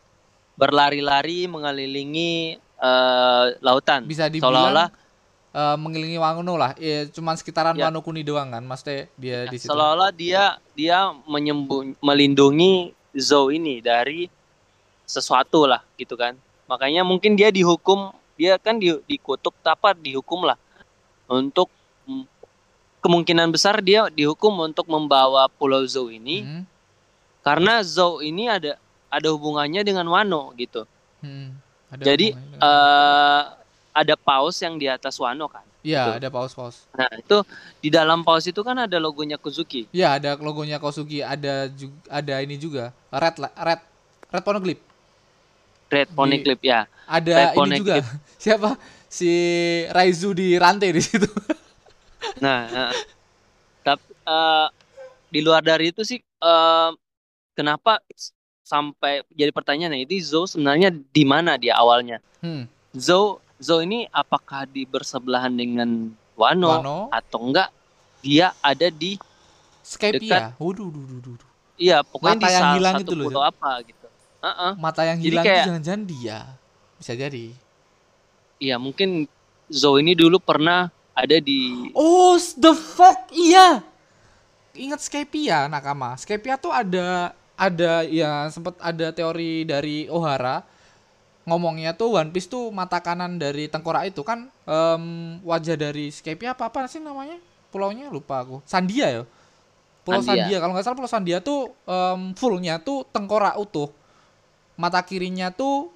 berlari-lari 0.54 1.48
mengelilingi 1.48 2.60
eh, 2.78 3.46
lautan? 3.64 4.04
bisa 4.04 4.28
Seolah-olah 4.28 4.92
eh, 5.54 5.78
mengelilingi 5.78 6.18
Wano 6.18 6.58
lah. 6.58 6.74
Ya, 6.82 7.06
cuman 7.08 7.38
sekitaran 7.38 7.78
Ya. 7.78 7.88
Wano 7.88 8.02
Kuni 8.02 8.26
doang 8.26 8.50
kan 8.50 8.66
maksudnya 8.66 9.08
dia 9.16 9.46
di 9.48 9.58
situ. 9.62 9.70
seolah-olah 9.70 10.12
dia 10.12 10.58
dia 10.74 11.14
menyembun 11.30 11.94
melindungi 12.02 12.92
Zou 13.14 13.54
ini 13.54 13.78
dari 13.78 14.26
sesuatu 15.06 15.70
lah 15.70 15.86
gitu 16.02 16.18
kan. 16.18 16.34
Makanya 16.66 17.06
mungkin 17.06 17.38
dia 17.38 17.54
dihukum 17.54 18.10
dia 18.34 18.58
kan 18.58 18.82
di, 18.82 18.90
dikutuk 19.06 19.54
apa 19.62 19.94
dihukum 19.94 20.50
lah. 20.50 20.58
Untuk 21.30 21.70
kemungkinan 23.06 23.54
besar 23.54 23.86
dia 23.86 24.10
dihukum 24.10 24.66
untuk 24.66 24.90
membawa 24.90 25.46
Pulau 25.46 25.86
Zou 25.86 26.10
ini. 26.10 26.42
Hmm, 26.42 26.64
karena 27.46 27.86
Zou 27.86 28.26
ini 28.26 28.50
ada 28.50 28.82
ada 29.14 29.28
hubungannya 29.30 29.86
dengan 29.86 30.10
Wano 30.10 30.50
gitu. 30.58 30.90
Hmm. 31.22 31.54
Ada 31.94 32.02
Jadi, 32.02 32.34
eh 32.34 33.42
ada 33.94 34.18
paus 34.18 34.58
yang 34.60 34.76
di 34.76 34.90
atas 34.90 35.16
Wano 35.22 35.46
kan. 35.48 35.64
Iya, 35.84 36.16
ada 36.16 36.32
paus-paus. 36.32 36.88
Nah, 36.96 37.12
itu 37.20 37.44
di 37.84 37.92
dalam 37.92 38.24
paus 38.24 38.48
itu 38.48 38.64
kan 38.64 38.88
ada 38.88 38.98
logonya 38.98 39.36
Kozuki. 39.36 39.86
Iya, 39.92 40.18
ada 40.18 40.40
logonya 40.40 40.80
Kosugi, 40.80 41.20
ada 41.20 41.68
juga 41.70 41.98
ada 42.08 42.36
ini 42.42 42.56
juga. 42.56 42.96
Red 43.12 43.36
red 43.38 43.82
red 44.32 44.44
poneglyph. 44.44 44.84
Red 45.94 46.10
Poneglyph 46.18 46.64
ya. 46.66 46.90
Ada 47.06 47.54
Red 47.54 47.70
ini 47.70 47.78
juga. 47.78 47.96
Siapa? 48.44 48.70
Si 49.06 49.30
Raizu 49.94 50.34
di 50.34 50.58
rantai 50.58 50.90
di 50.90 51.02
situ. 51.04 51.30
Nah, 52.40 52.72
eh, 52.72 52.94
tapi 53.84 54.10
eh, 54.10 54.68
di 55.28 55.44
luar 55.44 55.60
dari 55.60 55.92
itu 55.92 56.08
sih 56.08 56.24
eh, 56.24 56.90
kenapa 57.52 58.00
sampai 58.64 59.28
jadi 59.28 59.52
pertanyaan 59.52 60.00
itu 60.00 60.24
Zo 60.24 60.48
sebenarnya 60.48 60.96
di 60.96 61.24
mana 61.28 61.60
dia 61.60 61.76
awalnya? 61.76 62.24
Hmm. 62.40 62.64
Zo 62.96 63.44
Zo 63.64 63.80
ini 63.80 64.04
apakah 64.12 64.68
di 64.68 64.84
bersebelahan 64.84 65.56
dengan 65.56 66.12
Wano, 66.36 66.68
Wano. 66.76 66.98
atau 67.08 67.40
enggak 67.48 67.72
dia 68.20 68.52
ada 68.60 68.92
di 68.92 69.16
Skypia. 69.80 70.52
Waduh, 70.60 70.92
duh, 70.92 71.04
duh, 71.08 71.20
duh, 71.24 71.36
duh. 71.40 71.50
iya 71.76 72.04
pokoknya 72.04 72.36
Mata 72.36 72.44
di 72.44 72.52
yang 72.52 72.62
salah 72.62 72.76
hilang 72.76 72.96
satu 73.00 73.04
itu 73.04 73.16
loh, 73.16 73.44
apa 73.44 73.72
gitu. 73.84 74.08
Heeh. 74.44 74.72
Mata 74.76 75.02
yang 75.04 75.18
Jadi 75.20 75.28
hilang 75.32 75.46
kayak- 75.46 75.56
itu 75.58 75.70
jangan-jangan 75.72 76.04
dia. 76.04 76.40
Bisa 77.00 77.12
jadi. 77.16 77.46
Iya 78.60 78.76
mungkin 78.76 79.10
Zo 79.68 79.96
ini 79.96 80.12
dulu 80.14 80.38
pernah 80.38 80.92
ada 81.14 81.38
di 81.40 81.88
Oh, 81.96 82.36
the 82.36 82.74
fuck, 82.74 83.32
iya. 83.32 83.80
Ingat 84.74 85.00
Skypia, 85.00 85.70
Nakama. 85.70 86.18
Skypia 86.18 86.58
tuh 86.58 86.74
ada 86.74 87.32
ada 87.54 88.02
ya 88.04 88.50
sempat 88.50 88.74
ada 88.82 89.14
teori 89.14 89.62
dari 89.64 90.10
Ohara 90.10 90.66
ngomongnya 91.44 91.92
tuh 91.96 92.16
One 92.16 92.32
Piece 92.32 92.48
tuh 92.48 92.72
mata 92.72 93.04
kanan 93.04 93.36
dari 93.36 93.68
tengkorak 93.68 94.08
itu 94.08 94.24
kan 94.24 94.48
em, 94.64 95.04
wajah 95.44 95.76
dari 95.76 96.08
Skypia 96.12 96.56
apa 96.56 96.72
apa 96.72 96.88
sih 96.88 97.04
namanya? 97.04 97.36
Pulaunya 97.72 98.08
lupa 98.08 98.44
aku. 98.46 98.64
Sandia 98.64 99.08
ya. 99.12 99.24
Pulau 100.04 100.20
Sandia. 100.24 100.48
Sandia. 100.48 100.58
Kalau 100.64 100.72
nggak 100.76 100.86
salah 100.86 100.98
Pulau 101.00 101.12
Sandia 101.12 101.38
tuh 101.44 101.72
em, 101.88 102.32
fullnya 102.36 102.80
tuh 102.80 103.04
tengkorak 103.12 103.56
utuh. 103.60 103.92
Mata 104.80 105.04
kirinya 105.04 105.52
tuh 105.54 105.92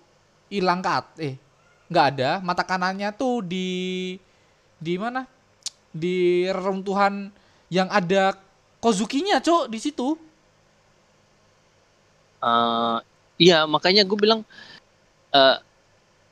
hilang 0.51 0.83
kat. 0.83 1.05
Eh, 1.19 1.35
nggak 1.91 2.05
ada. 2.15 2.29
Mata 2.43 2.63
kanannya 2.67 3.09
tuh 3.15 3.41
di 3.45 3.67
di 4.77 4.93
mana? 4.99 5.25
Di 5.95 6.45
reruntuhan 6.51 7.31
yang 7.71 7.89
ada 7.89 8.35
Kozukinya, 8.77 9.41
Cok, 9.41 9.73
di 9.73 9.79
situ. 9.81 10.13
eh, 12.43 12.97
iya 13.41 13.65
makanya 13.65 14.01
gue 14.05 14.17
bilang 14.17 14.41
eh 15.37 15.55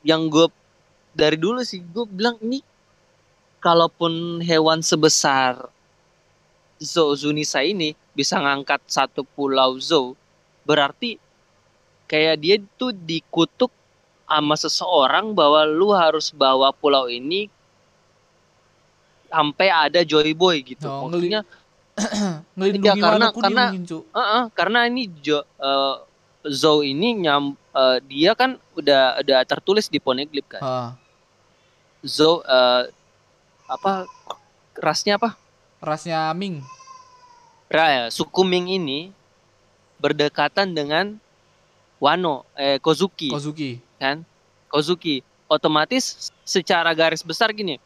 yang 0.02 0.26
gue 0.26 0.50
dari 1.12 1.38
dulu 1.38 1.62
sih 1.62 1.78
gue 1.80 2.04
bilang 2.06 2.34
ini 2.40 2.58
kalaupun 3.58 4.42
hewan 4.42 4.82
sebesar 4.82 5.70
Zo 6.76 7.14
Zunisa 7.14 7.62
ini 7.62 7.94
bisa 8.12 8.36
ngangkat 8.36 8.84
satu 8.86 9.22
pulau 9.24 9.78
Zo 9.78 10.12
berarti 10.62 11.16
kayak 12.04 12.36
dia 12.38 12.56
tuh 12.76 12.90
dikutuk 12.92 13.70
sama 14.26 14.54
seseorang 14.54 15.30
bahwa 15.32 15.62
lu 15.64 15.94
harus 15.94 16.30
bawa 16.30 16.70
pulau 16.70 17.06
ini 17.06 17.46
sampai 19.26 19.68
ada 19.70 20.00
Joy 20.02 20.34
Boy 20.34 20.62
gitu. 20.62 20.86
Oh, 20.86 21.06
Maksudnya 21.06 21.42
Ngelindungi 22.56 22.98
Iya, 23.00 23.04
karena- 23.08 23.32
karena- 23.32 23.70
Cuk. 23.82 24.04
Heeh, 24.12 24.42
karena 24.52 24.78
ini 24.84 25.02
Jo 25.18 25.40
eh, 25.42 25.94
Zou 26.46 26.80
ini 26.80 27.18
nyam 27.18 27.52
eh, 27.72 27.98
dia 28.02 28.32
kan 28.32 28.54
udah 28.72 29.18
udah 29.18 29.38
tertulis 29.42 29.86
di 29.86 29.98
Poneglyph 29.98 30.46
kan. 30.48 30.62
Ah, 30.62 30.90
Zou 32.00 32.40
eh, 32.40 32.82
apa 33.66 34.06
rasnya 34.76 35.16
apa? 35.16 35.34
rasnya 35.76 36.30
Ming. 36.32 36.62
Ra, 37.66 37.86
ya, 37.90 38.04
suku 38.08 38.42
Ming 38.42 38.70
ini 38.70 39.10
berdekatan 39.98 40.70
dengan 40.70 41.18
Wano 41.96 42.44
eh 42.52 42.78
Kozuki 42.78 43.28
Kozuki. 43.28 43.82
kan. 43.96 44.22
Kozuki 44.66 45.20
otomatis 45.46 46.30
secara 46.42 46.92
garis 46.92 47.22
besar 47.22 47.50
gini. 47.50 47.78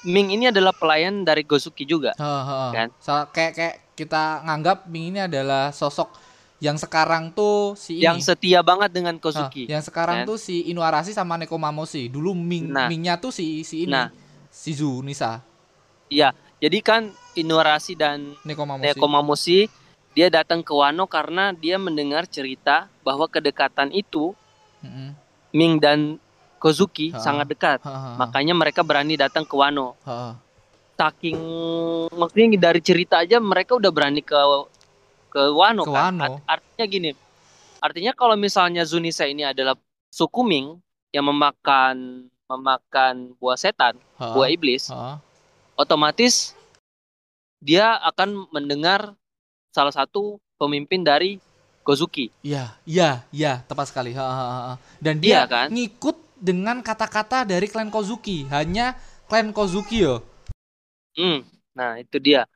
Ming 0.00 0.32
ini 0.32 0.48
adalah 0.48 0.72
pelayan 0.72 1.22
dari 1.22 1.44
Gozuki 1.44 1.84
juga. 1.84 2.16
Ha, 2.16 2.24
ha, 2.24 2.42
ha. 2.42 2.68
Kan? 2.72 2.88
Sa- 2.98 3.28
kayak 3.28 3.52
kayak 3.52 3.74
kita 3.92 4.40
nganggap 4.42 4.88
Ming 4.88 5.12
ini 5.12 5.20
adalah 5.20 5.68
sosok 5.70 6.08
yang 6.60 6.76
sekarang 6.76 7.32
tuh 7.32 7.72
si 7.74 7.98
ini. 7.98 8.04
Yang 8.04 8.30
setia 8.30 8.60
banget 8.60 8.92
dengan 8.92 9.16
Kozuki. 9.16 9.64
yang 9.64 9.80
sekarang 9.80 10.22
kan? 10.22 10.28
tuh 10.28 10.36
si 10.36 10.68
Inuarashi 10.68 11.16
sama 11.16 11.40
Nekomamushi. 11.40 12.12
Dulu 12.12 12.36
Ming 12.36 12.68
Nah. 12.68 12.86
Mingnya 12.86 13.16
tuh 13.16 13.32
si 13.32 13.64
si 13.64 13.88
ini. 13.88 13.96
Nah. 13.96 14.12
Si 14.52 14.76
Nisa 14.76 15.40
Iya, 16.10 16.34
jadi 16.60 16.78
kan 16.82 17.02
Inuarashi 17.38 17.96
dan 17.96 18.36
Nekomamushi. 18.44 18.92
Nekomamushi 18.92 19.60
dia 20.12 20.26
datang 20.28 20.60
ke 20.60 20.74
Wano 20.74 21.06
karena 21.06 21.54
dia 21.54 21.78
mendengar 21.78 22.26
cerita 22.26 22.90
bahwa 23.06 23.30
kedekatan 23.30 23.94
itu 23.94 24.34
Mm-mm. 24.82 25.14
Ming 25.54 25.78
dan 25.80 26.18
Kozuki 26.60 27.08
Ha. 27.14 27.24
sangat 27.24 27.46
dekat. 27.48 27.78
Ha, 27.80 27.88
ha, 27.88 27.98
ha. 28.12 28.16
Makanya 28.20 28.52
mereka 28.52 28.84
berani 28.84 29.16
datang 29.16 29.48
ke 29.48 29.54
Wano. 29.56 29.96
Ha, 30.04 30.12
ha. 30.12 30.30
Saking 31.00 31.38
maksudnya 32.12 32.60
dari 32.60 32.84
cerita 32.84 33.24
aja 33.24 33.40
mereka 33.40 33.80
udah 33.80 33.88
berani 33.88 34.20
ke 34.20 34.36
ke 35.30 35.42
Wano 35.54 35.86
Ke 35.86 35.94
kan. 35.94 36.18
Wano. 36.18 36.24
Art- 36.26 36.60
artinya 36.60 36.86
gini. 36.90 37.10
Artinya 37.80 38.12
kalau 38.12 38.36
misalnya 38.36 38.82
Zunisa 38.84 39.24
ini 39.24 39.46
adalah 39.46 39.78
suku 40.12 40.42
Ming 40.44 40.76
yang 41.14 41.24
memakan 41.30 42.28
memakan 42.50 43.30
buah 43.38 43.54
setan, 43.54 43.94
Ha, 44.18 44.34
buah 44.34 44.50
iblis, 44.50 44.90
ha. 44.90 45.22
otomatis 45.78 46.50
dia 47.62 47.94
akan 48.02 48.50
mendengar 48.50 49.14
salah 49.70 49.94
satu 49.94 50.42
pemimpin 50.58 51.06
dari 51.06 51.38
Kozuki. 51.86 52.28
Iya, 52.42 52.74
iya, 52.84 53.22
iya, 53.30 53.62
tepat 53.70 53.94
sekali. 53.94 54.12
Ha, 54.18 54.20
ha, 54.26 54.46
ha. 54.50 54.74
Dan 54.98 55.22
dia 55.22 55.40
Iya 55.40 55.42
kan? 55.46 55.66
ngikut 55.70 56.16
dengan 56.42 56.82
kata-kata 56.82 57.46
dari 57.46 57.70
klan 57.70 57.88
Kozuki. 57.88 58.50
Hanya 58.50 58.98
klan 59.30 59.54
Kozuki 59.54 60.02
yo. 60.04 60.20
Hmm, 61.14 61.46
nah 61.72 61.96
itu 62.02 62.18
dia. 62.18 62.50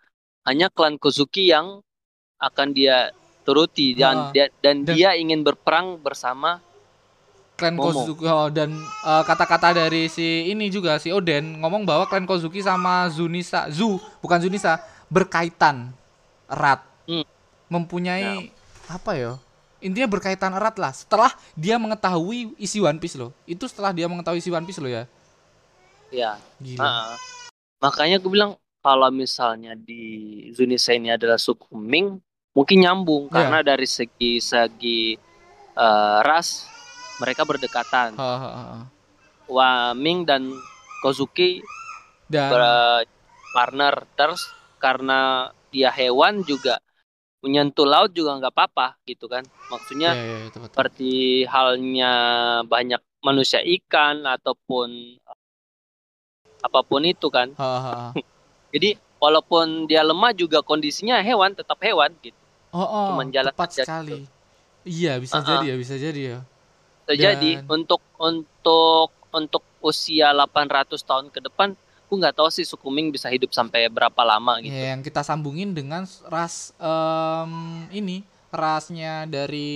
Hanya 0.44 0.68
klan 0.68 0.98
Kozuki 0.98 1.48
yang 1.54 1.80
akan 2.38 2.68
dia 2.70 3.10
turuti 3.44 3.92
dan 3.92 4.28
Ah. 4.28 4.30
dia, 4.32 4.48
dan, 4.64 4.82
Dan- 4.82 4.96
dia 4.96 5.12
ingin 5.14 5.44
berperang 5.44 6.00
bersama. 6.00 6.60
Klan 7.54 7.78
Momo. 7.78 7.94
Kozuki 7.94 8.26
oh, 8.26 8.50
dan 8.50 8.74
eh, 8.82 9.22
kata-kata 9.22 9.70
dari 9.78 10.10
si 10.10 10.50
ini 10.50 10.66
juga 10.74 10.98
si 10.98 11.14
Oden 11.14 11.62
ngomong 11.62 11.86
bahwa 11.86 12.02
klan 12.10 12.26
Kozuki 12.26 12.58
sama 12.58 13.06
Zunisa, 13.14 13.70
Zu, 13.70 14.02
bukan 14.18 14.42
Zunisa, 14.42 14.82
berkaitan 15.06 15.94
erat. 16.50 16.82
Hmm. 17.06 17.22
Mempunyai 17.70 18.50
apa 18.90 19.14
ya? 19.14 19.32
Intinya 19.78 20.10
berkaitan 20.10 20.50
erat 20.50 20.74
lah. 20.82 20.90
Setelah 20.90 21.30
dia 21.54 21.78
mengetahui 21.78 22.58
isi 22.58 22.82
One 22.82 22.98
Piece 22.98 23.14
loh. 23.14 23.30
Itu 23.46 23.70
setelah 23.70 23.94
dia 23.94 24.10
mengetahui 24.10 24.42
isi 24.42 24.50
One 24.50 24.66
Piece 24.66 24.82
loh 24.82 24.90
ya. 24.90 25.06
Ya, 26.10 26.38
Gila. 26.58 26.82
ah. 26.82 27.14
makanya 27.78 28.16
gue 28.16 28.30
bilang 28.30 28.56
kalau 28.84 29.08
misalnya 29.08 29.72
di 29.72 30.02
Zunisa 30.52 30.92
ini 30.92 31.08
adalah 31.08 31.40
suku 31.40 31.72
Ming, 31.72 32.20
mungkin 32.52 32.84
nyambung 32.84 33.32
Iya. 33.32 33.34
karena 33.34 33.58
dari 33.64 33.88
segi 33.88 34.38
segi 34.44 35.16
eh, 35.74 36.18
ras 36.22 36.68
mereka 37.18 37.48
berdekatan. 37.48 38.14
Ha, 38.20 38.30
ha, 38.36 38.50
ha. 38.52 38.78
Wah, 39.48 39.96
Ming 39.96 40.28
dan 40.28 40.52
Kozuki 41.00 41.64
Dan 42.28 42.50
partner 43.54 43.94
terus 44.18 44.42
karena 44.82 45.48
dia 45.70 45.88
hewan 45.94 46.42
juga 46.42 46.82
menyentuh 47.44 47.86
laut 47.86 48.10
juga 48.10 48.40
nggak 48.40 48.50
apa-apa 48.56 48.98
gitu 49.06 49.28
kan 49.30 49.44
maksudnya 49.68 50.16
ya, 50.16 50.24
ya, 50.24 50.38
itu 50.48 50.58
betul. 50.58 50.72
seperti 50.74 51.12
halnya 51.46 52.12
banyak 52.66 52.98
manusia 53.20 53.60
ikan 53.62 54.24
ataupun 54.24 55.20
apa 56.64 56.80
pun 56.82 57.04
itu 57.04 57.28
kan 57.28 57.52
Ha, 57.54 57.68
ha, 57.84 57.92
ha. 58.10 58.33
Jadi 58.74 58.98
walaupun 59.16 59.86
dia 59.86 60.02
lemah 60.02 60.34
juga 60.34 60.58
kondisinya 60.60 61.22
hewan 61.22 61.54
tetap 61.54 61.78
hewan 61.78 62.10
gitu 62.20 62.36
Oh, 62.74 62.82
oh, 62.82 63.06
Cuman 63.14 63.30
jalan 63.30 63.54
tepat 63.54 63.70
aja 63.70 63.74
gitu. 63.78 63.86
sekali. 63.86 64.20
Iya, 64.82 65.14
bisa 65.16 65.38
Uh-uh. 65.38 65.46
jadi 65.46 65.64
ya, 65.64 65.74
bisa 65.78 65.94
jadi 65.94 66.20
ya. 66.26 66.38
jadi 67.06 67.50
Dan- 67.62 67.70
untuk 67.70 68.02
untuk 68.18 69.14
untuk 69.30 69.62
usia 69.78 70.34
800 70.34 70.98
tahun 70.98 71.30
ke 71.30 71.38
depan 71.40 71.78
aku 72.04 72.14
nggak 72.16 72.34
tahu 72.34 72.48
sih 72.48 72.62
suku 72.62 72.90
Ming 72.90 73.10
bisa 73.10 73.30
hidup 73.30 73.50
sampai 73.50 73.86
berapa 73.86 74.18
lama 74.20 74.58
gitu 74.58 74.70
Ya, 74.70 74.90
yang 74.90 75.02
kita 75.02 75.22
sambungin 75.22 75.70
dengan 75.70 76.02
ras 76.26 76.74
em, 76.76 77.52
ini 77.90 78.22
rasnya 78.50 79.26
dari 79.26 79.70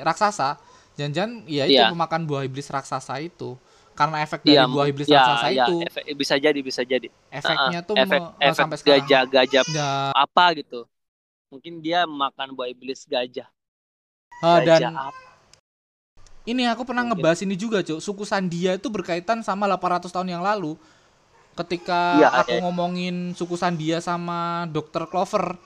raksasa. 0.00 0.58
Jangan-jangan 0.94 1.32
ya 1.46 1.64
itu 1.66 1.76
Iya. 1.76 1.90
memakan 1.90 2.24
buah 2.24 2.42
iblis 2.42 2.66
raksasa 2.66 3.18
itu. 3.20 3.54
Karena 3.96 4.16
efek 4.20 4.40
dari 4.44 4.52
Iya, 4.52 4.62
buah 4.68 4.86
iblis 4.92 5.08
ya, 5.08 5.24
raksasa 5.24 5.48
ya, 5.50 5.64
itu, 5.66 5.74
efek- 5.88 6.06
bisa 6.20 6.34
jadi 6.36 6.58
bisa 6.60 6.82
jadi 6.84 7.08
efeknya 7.32 7.80
tuh 7.82 7.96
efek 7.96 8.20
me- 8.20 8.32
eh, 8.38 8.52
efek 8.52 8.56
sampai 8.60 8.76
sekarang. 8.78 9.06
gajah-gajah 9.08 9.64
Ya, 9.72 10.12
apa 10.12 10.44
gitu 10.60 10.84
mungkin 11.48 11.80
dia 11.80 12.04
makan 12.04 12.52
buah 12.56 12.68
iblis 12.68 13.08
gajah 13.08 13.48
ah, 14.44 14.58
gajah 14.60 14.90
dan 14.90 14.92
apa 14.92 15.20
Ini 16.46 16.70
aku 16.70 16.86
pernah 16.86 17.02
Mungkin. 17.02 17.18
ngebahas 17.18 17.42
ini 17.42 17.58
juga, 17.58 17.82
Cuk. 17.82 17.98
Suku 17.98 18.22
Sandia 18.22 18.78
itu 18.78 18.86
berkaitan 18.86 19.42
sama 19.42 19.66
800 19.66 20.14
tahun 20.14 20.30
yang 20.30 20.42
lalu. 20.46 20.78
Ketika 21.58 22.22
Iya, 22.22 22.28
aku 22.44 22.54
iya. 22.54 22.62
ngomongin 22.62 23.34
suku 23.34 23.58
Sandia 23.58 23.98
sama 23.98 24.68
Dr. 24.70 25.10
Clover 25.10 25.58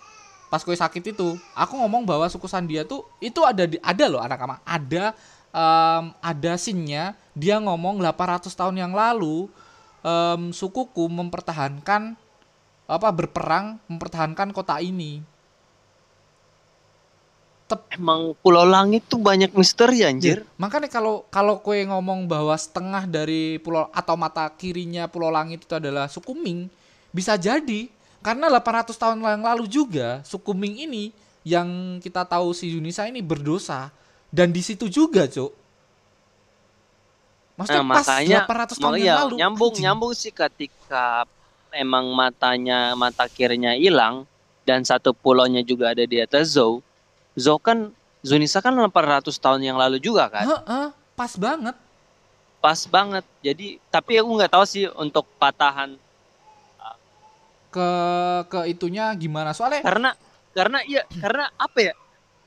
pas 0.51 0.63
kue 0.67 0.75
sakit 0.75 1.15
itu, 1.15 1.37
aku 1.55 1.75
ngomong 1.79 2.03
bahwa 2.09 2.27
suku 2.33 2.49
Sandia 2.49 2.83
tuh 2.89 3.07
itu 3.21 3.39
ada 3.45 3.65
di 3.69 3.77
ada 3.83 4.05
loh 4.11 4.19
anak 4.19 4.41
ama 4.41 4.57
ada 4.67 5.15
em, 5.51 6.05
ada 6.19 6.53
scene-nya 6.57 7.15
dia 7.35 7.59
ngomong 7.59 7.99
800 8.03 8.51
tahun 8.51 8.77
yang 8.79 8.93
lalu 8.95 9.51
em, 10.03 10.51
sukuku 10.55 11.07
mempertahankan 11.11 12.15
apa 12.91 13.09
berperang 13.15 13.79
mempertahankan 13.87 14.51
kota 14.51 14.83
ini. 14.83 15.23
Emang 17.95 18.35
Pulau 18.43 18.67
Langit 18.67 19.07
tuh 19.07 19.23
banyak 19.23 19.55
misteri 19.55 20.03
anjir. 20.03 20.43
Iya, 20.43 20.59
Makanya 20.59 20.91
kalau 20.91 21.23
kalau 21.31 21.63
kue 21.63 21.87
ngomong 21.87 22.27
bahwa 22.27 22.51
setengah 22.59 23.07
dari 23.07 23.63
pulau 23.63 23.87
atau 23.95 24.19
mata 24.19 24.51
kirinya 24.51 25.07
Pulau 25.07 25.31
Langit 25.31 25.63
itu 25.63 25.79
adalah 25.79 26.11
suku 26.11 26.35
Ming, 26.35 26.67
bisa 27.15 27.39
jadi 27.39 27.87
karena 28.27 28.51
800 28.51 28.91
tahun 28.91 29.23
yang 29.23 29.47
lalu 29.47 29.71
juga 29.71 30.19
suku 30.27 30.51
Ming 30.51 30.83
ini 30.83 31.15
yang 31.47 32.03
kita 32.03 32.27
tahu 32.27 32.51
si 32.53 32.75
Yunisa 32.75 33.07
ini 33.07 33.23
berdosa 33.23 33.95
dan 34.31 34.55
di 34.55 34.63
situ 34.63 34.87
juga, 34.87 35.27
Cuk. 35.27 35.51
Maksudnya 37.59 37.83
Nah, 37.85 37.93
pas 37.93 38.07
makanya 38.09 38.39
800 38.49 38.81
tahun 38.81 38.95
yang 38.97 39.19
lalu. 39.27 39.35
nyambung 39.37 39.73
anjing. 39.77 39.85
nyambung 39.85 40.13
sih 40.17 40.33
ketika 40.33 41.29
emang 41.77 42.09
matanya 42.17 42.97
mata 42.97 43.29
kirinya 43.29 43.77
hilang 43.77 44.25
dan 44.65 44.81
satu 44.81 45.13
pulaunya 45.13 45.61
juga 45.61 45.93
ada 45.93 46.01
di 46.09 46.17
atas 46.23 46.57
Zou. 46.57 46.81
Zou 47.37 47.61
kan 47.61 47.93
Zunisa 48.25 48.65
kan 48.65 48.73
800 48.73 49.29
tahun 49.37 49.61
yang 49.61 49.77
lalu 49.77 50.01
juga 50.01 50.33
kan. 50.33 50.49
Heeh, 50.49 50.87
pas 51.13 51.33
banget. 51.37 51.77
Pas 52.65 52.81
banget. 52.89 53.25
Jadi 53.45 53.77
tapi 53.93 54.17
aku 54.17 54.31
nggak 54.41 54.53
tahu 54.57 54.65
sih 54.65 54.89
untuk 54.97 55.29
patahan 55.37 56.01
Ke 57.71 57.91
ke 58.51 58.67
itunya 58.67 59.15
gimana? 59.15 59.55
Soalnya 59.55 59.85
karena 59.87 60.11
karena 60.51 60.83
iya 60.89 61.07
karena 61.23 61.47
apa 61.55 61.79
ya? 61.79 61.95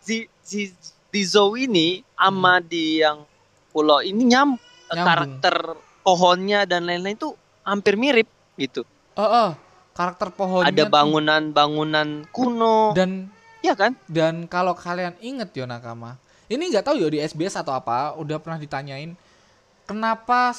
Si 0.03 0.27
si 0.43 0.75
di 1.13 1.21
Zou 1.21 1.53
ini 1.53 2.01
sama 2.17 2.57
di 2.57 2.99
yang 2.99 3.21
pulau 3.69 4.01
ini 4.01 4.25
nyam 4.25 4.57
Hmm. 4.83 4.99
Nyambung. 4.99 5.07
karakter 5.09 5.55
pohonnya 6.01 6.59
dan 6.65 6.85
lain-lain 6.85 7.15
tuh 7.15 7.33
hampir 7.61 7.95
mirip 7.95 8.27
gitu. 8.53 8.85
heeh, 9.13 9.49
karakter 9.91 10.29
pohonnya 10.29 10.69
Ada 10.69 10.85
bangunan-bangunan 10.85 12.25
kuno. 12.29 12.93
dan 12.93 13.29
Iya 13.61 13.73
kan? 13.73 13.95
Dan 14.05 14.45
kalau 14.45 14.75
kalian 14.75 15.15
inget 15.17 15.55
yo 15.55 15.63
nakama, 15.63 16.19
ini 16.45 16.67
nggak 16.67 16.83
tahu 16.83 16.99
yo 16.99 17.07
di 17.07 17.17
SBS 17.17 17.55
atau 17.55 17.71
apa, 17.71 18.11
udah 18.13 18.35
pernah 18.37 18.59
ditanyain 18.59 19.15
kenapa 19.83 20.51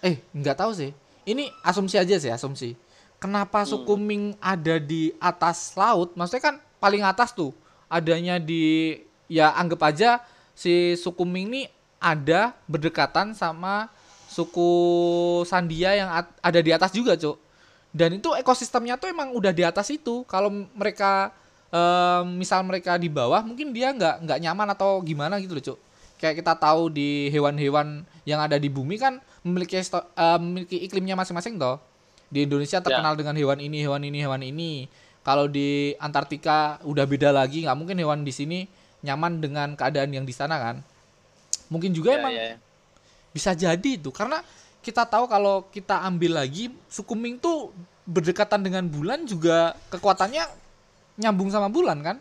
eh 0.00 0.18
nggak 0.32 0.58
tahu 0.58 0.74
sih. 0.74 0.90
Ini 1.22 1.54
asumsi 1.62 1.96
aja 1.96 2.18
sih, 2.18 2.28
asumsi. 2.28 2.74
Kenapa 3.16 3.62
suku 3.62 3.94
Ming 3.94 4.34
ada 4.36 4.76
di 4.76 5.14
atas 5.16 5.78
laut? 5.78 6.12
Maksudnya 6.12 6.42
kan 6.42 6.56
paling 6.76 7.06
atas 7.06 7.30
tuh 7.30 7.54
adanya 7.86 8.42
di 8.42 8.98
ya 9.32 9.56
anggap 9.56 9.80
aja 9.88 10.20
si 10.52 10.92
suku 11.00 11.24
Ming 11.24 11.48
ini 11.48 11.62
ada 11.96 12.52
berdekatan 12.68 13.32
sama 13.32 13.88
suku 14.28 14.70
Sandia 15.48 15.96
yang 15.96 16.08
ada 16.20 16.60
di 16.60 16.70
atas 16.72 16.92
juga, 16.92 17.16
Cuk. 17.16 17.40
Dan 17.92 18.20
itu 18.20 18.32
ekosistemnya 18.36 18.96
tuh 18.96 19.12
emang 19.12 19.32
udah 19.36 19.52
di 19.52 19.64
atas 19.64 19.92
itu. 19.92 20.24
Kalau 20.24 20.48
mereka 20.72 21.32
em, 21.72 22.24
misal 22.36 22.60
mereka 22.62 23.00
di 23.00 23.08
bawah 23.08 23.40
mungkin 23.40 23.72
dia 23.72 23.90
nggak 23.90 24.28
nggak 24.28 24.38
nyaman 24.44 24.68
atau 24.76 25.00
gimana 25.00 25.40
gitu 25.40 25.56
loh 25.56 25.64
cuk 25.64 25.78
kayak 26.20 26.38
kita 26.44 26.54
tahu 26.54 26.92
di 26.92 27.32
hewan-hewan 27.32 28.06
yang 28.28 28.38
ada 28.38 28.60
di 28.60 28.68
bumi 28.70 29.00
kan 29.00 29.18
memiliki 29.42 29.80
eh, 29.80 30.38
memiliki 30.38 30.78
iklimnya 30.84 31.18
masing-masing 31.18 31.58
toh 31.58 31.80
di 32.30 32.46
Indonesia 32.46 32.78
terkenal 32.78 33.18
dengan 33.18 33.34
hewan 33.34 33.58
ini 33.58 33.82
hewan 33.82 34.04
ini 34.06 34.18
hewan 34.22 34.42
ini 34.44 34.72
kalau 35.26 35.50
di 35.50 35.96
Antartika 35.98 36.78
udah 36.86 37.04
beda 37.08 37.34
lagi 37.34 37.66
nggak 37.66 37.76
mungkin 37.76 37.96
hewan 37.98 38.22
di 38.22 38.30
sini 38.30 38.60
nyaman 39.02 39.42
dengan 39.42 39.68
keadaan 39.74 40.14
yang 40.14 40.24
di 40.24 40.34
sana 40.34 40.56
kan. 40.56 40.76
Mungkin 41.68 41.90
juga 41.90 42.14
Iya, 42.14 42.18
emang 42.22 42.32
iya. 42.32 42.56
bisa 43.34 43.50
jadi 43.52 43.90
itu 43.98 44.14
karena 44.14 44.40
kita 44.82 45.06
tahu 45.06 45.26
kalau 45.26 45.66
kita 45.70 46.02
ambil 46.06 46.42
lagi 46.42 46.70
suku 46.90 47.14
Ming 47.14 47.38
tuh 47.38 47.70
berdekatan 48.02 48.62
dengan 48.66 48.86
bulan 48.86 49.22
juga 49.26 49.78
kekuatannya 49.90 50.42
nyambung 51.22 51.50
sama 51.50 51.70
bulan 51.70 51.98
kan? 52.02 52.16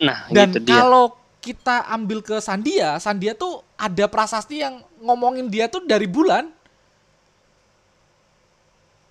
Nah, 0.00 0.28
dan 0.32 0.52
gitu 0.52 0.64
dia. 0.64 0.80
kalau 0.80 1.16
kita 1.40 1.88
ambil 1.88 2.20
ke 2.20 2.36
Sandia 2.40 3.00
Sandia 3.00 3.32
tuh 3.32 3.64
ada 3.80 4.04
prasasti 4.08 4.60
yang 4.60 4.84
ngomongin 5.00 5.48
dia 5.48 5.68
tuh 5.68 5.84
dari 5.84 6.08
bulan. 6.08 6.48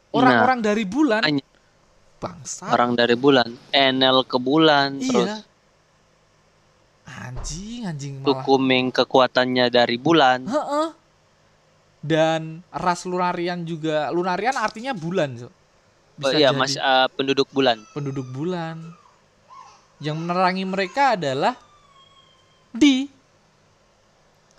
Orang-orang 0.09 0.65
dari 0.65 0.85
bulan. 0.89 1.21
bangsa 2.19 2.67
orang 2.75 2.99
dari 2.99 3.15
bulan, 3.15 3.47
Enel 3.71 4.27
ke 4.27 4.35
bulan, 4.35 4.99
terus 4.99 5.23
iya 5.23 5.48
anjing 7.09 7.89
anjing 7.89 8.13
malah 8.21 8.45
suku 8.45 8.55
Ming 8.61 8.93
kekuatannya 8.93 9.65
dari 9.73 9.97
bulan. 9.97 10.45
Heeh. 10.45 10.87
dan 11.99 12.63
ras 12.71 13.03
lunarian 13.03 13.67
juga 13.67 14.07
lunarian 14.15 14.55
artinya 14.55 14.95
bulan 14.95 15.35
so. 15.35 15.51
Oh, 16.19 16.31
iya, 16.31 16.51
jadi. 16.51 16.59
Mas 16.59 16.75
eh, 16.79 17.07
penduduk 17.15 17.47
bulan. 17.51 17.79
penduduk 17.91 18.27
bulan. 18.31 18.79
Yang 19.99 20.15
menerangi 20.15 20.63
mereka 20.63 21.19
adalah 21.19 21.59
di 22.71 23.11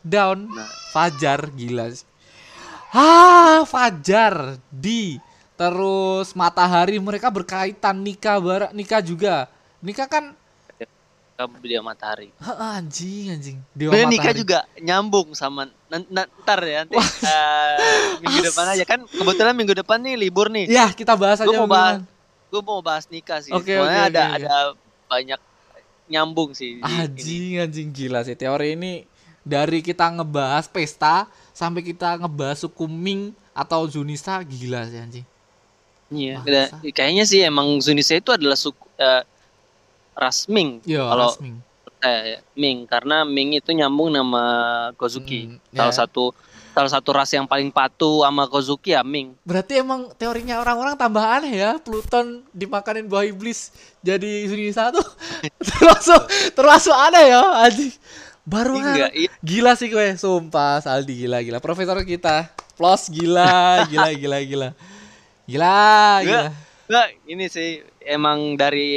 daun 0.04 0.48
Nah. 0.52 0.68
fajar 0.92 1.48
gila 1.56 1.88
sih. 1.92 2.04
Ah, 2.92 3.64
fajar 3.64 4.60
di 4.68 5.16
terus 5.56 6.32
matahari 6.36 6.96
mereka 7.00 7.28
berkaitan 7.32 8.04
nikah 8.04 8.36
barak 8.40 8.72
nikah 8.76 9.00
juga. 9.00 9.48
Nikah 9.80 10.08
kan 10.12 10.24
dia 11.62 11.80
matahari. 11.80 12.28
Heeh, 12.36 12.70
anjing 12.80 13.24
anjing. 13.32 13.56
Dewa 13.72 13.92
nikah 14.04 14.32
matahari. 14.32 14.40
juga 14.40 14.58
nyambung 14.76 15.32
sama 15.32 15.70
ntar 15.88 16.60
ya 16.66 16.84
nanti 16.84 16.96
eh, 16.98 17.76
minggu 18.22 18.40
depan 18.50 18.66
aja 18.74 18.84
kan 18.86 19.00
kebetulan 19.06 19.54
minggu 19.54 19.74
depan 19.78 19.98
nih 20.02 20.14
libur 20.18 20.50
nih. 20.50 20.66
Ya, 20.66 20.90
kita 20.90 21.14
bahas 21.14 21.40
aja 21.40 21.46
Gue 21.46 21.56
mau 21.56 21.64
minggu 21.64 21.76
bahas, 21.76 21.96
depan. 22.02 22.50
gue 22.50 22.62
mau 22.66 22.80
bahas 22.82 23.04
nikah 23.08 23.38
sih. 23.40 23.52
Oke, 23.54 23.78
Soalnya 23.78 24.02
oke, 24.02 24.10
ada 24.10 24.22
oke. 24.22 24.36
ada 24.36 24.54
banyak 25.10 25.40
nyambung 26.10 26.50
sih. 26.52 26.76
di 26.76 26.82
ini. 26.82 27.00
Anjing 27.06 27.52
anjing 27.62 27.88
gila 27.94 28.20
sih 28.26 28.34
teori 28.34 28.74
ini 28.74 29.06
dari 29.46 29.80
kita 29.80 30.10
ngebahas 30.10 30.66
pesta 30.68 31.30
sampai 31.54 31.80
kita 31.80 32.18
ngebahas 32.20 32.66
suku 32.66 32.84
Ming 32.90 33.32
atau 33.54 33.86
Zunisa 33.86 34.42
gila 34.42 34.84
sih 34.90 34.98
anjing. 34.98 35.26
Iya, 36.10 36.42
kayaknya 36.90 37.22
sih 37.22 37.46
emang 37.46 37.78
Zunisa 37.78 38.18
itu 38.18 38.34
adalah 38.34 38.58
suku 38.58 38.82
eh, 38.98 39.22
ras 40.20 40.44
Ming. 40.46 40.84
Yo, 40.84 41.00
Kalau 41.02 41.32
ras 41.32 41.40
Ming. 41.40 41.56
eh, 42.00 42.44
Ming 42.52 42.84
karena 42.84 43.24
Ming 43.24 43.56
itu 43.56 43.72
nyambung 43.72 44.12
nama 44.12 44.42
Kozuki. 44.94 45.48
Hmm, 45.48 45.56
salah 45.72 45.90
ya. 45.90 46.00
satu 46.04 46.24
salah 46.70 46.86
satu 46.86 47.10
ras 47.10 47.28
yang 47.28 47.44
paling 47.44 47.68
patuh 47.68 48.22
sama 48.22 48.44
Kozuki 48.44 48.92
ya 48.92 49.00
Ming. 49.00 49.32
Berarti 49.42 49.80
emang 49.80 50.12
teorinya 50.14 50.60
orang-orang 50.60 50.94
tambah 50.94 51.18
aneh 51.18 51.56
ya. 51.56 51.80
Pluton 51.80 52.44
dimakanin 52.52 53.04
buah 53.04 53.24
iblis 53.24 53.72
jadi 54.00 54.44
Zunisa 54.46 54.92
tuh 54.92 55.02
termasuk 55.66 56.20
termasuk 56.52 56.94
aneh 56.94 57.32
ya 57.32 57.40
anjing. 57.64 57.90
Baru 58.40 58.76
Enggak, 58.76 59.12
iya. 59.14 59.28
Gila 59.40 59.72
sih 59.76 59.86
gue, 59.86 60.16
sumpah 60.16 60.80
Saldi 60.80 61.22
gila 61.22 61.38
gila. 61.40 61.58
Profesor 61.60 61.94
kita, 62.02 62.48
plus 62.72 63.06
gila, 63.06 63.84
gila 63.86 64.10
gila 64.20 64.38
gila. 64.42 64.68
Gila, 65.44 65.76
gila. 66.24 66.24
Enggak, 66.24 66.44
enggak, 66.88 67.08
ini 67.28 67.44
sih 67.46 67.68
emang 68.00 68.56
dari 68.56 68.90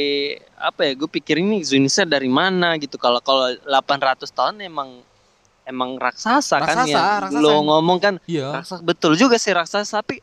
apa 0.64 0.88
ya? 0.88 0.91
Gue 0.95 1.09
pikir 1.11 1.36
ini 1.38 1.59
Zunisa 1.61 2.03
dari 2.03 2.32
mana 2.32 2.80
gitu. 2.80 2.95
Kalau 2.95 3.20
kalau 3.20 3.51
800 3.68 4.24
tahun 4.30 4.64
emang 4.64 5.03
emang 5.64 5.95
raksasa, 5.95 6.59
kan 6.59 6.88
Raksasa, 6.88 6.88
ya. 6.88 7.03
raksasa. 7.24 7.39
Lo 7.39 7.59
ngomong 7.61 7.97
kan 7.99 8.16
Iya. 8.24 8.59
raksasa 8.59 8.80
betul 8.82 9.16
juga 9.16 9.36
sih 9.36 9.51
raksasa 9.51 9.99
tapi 9.99 10.20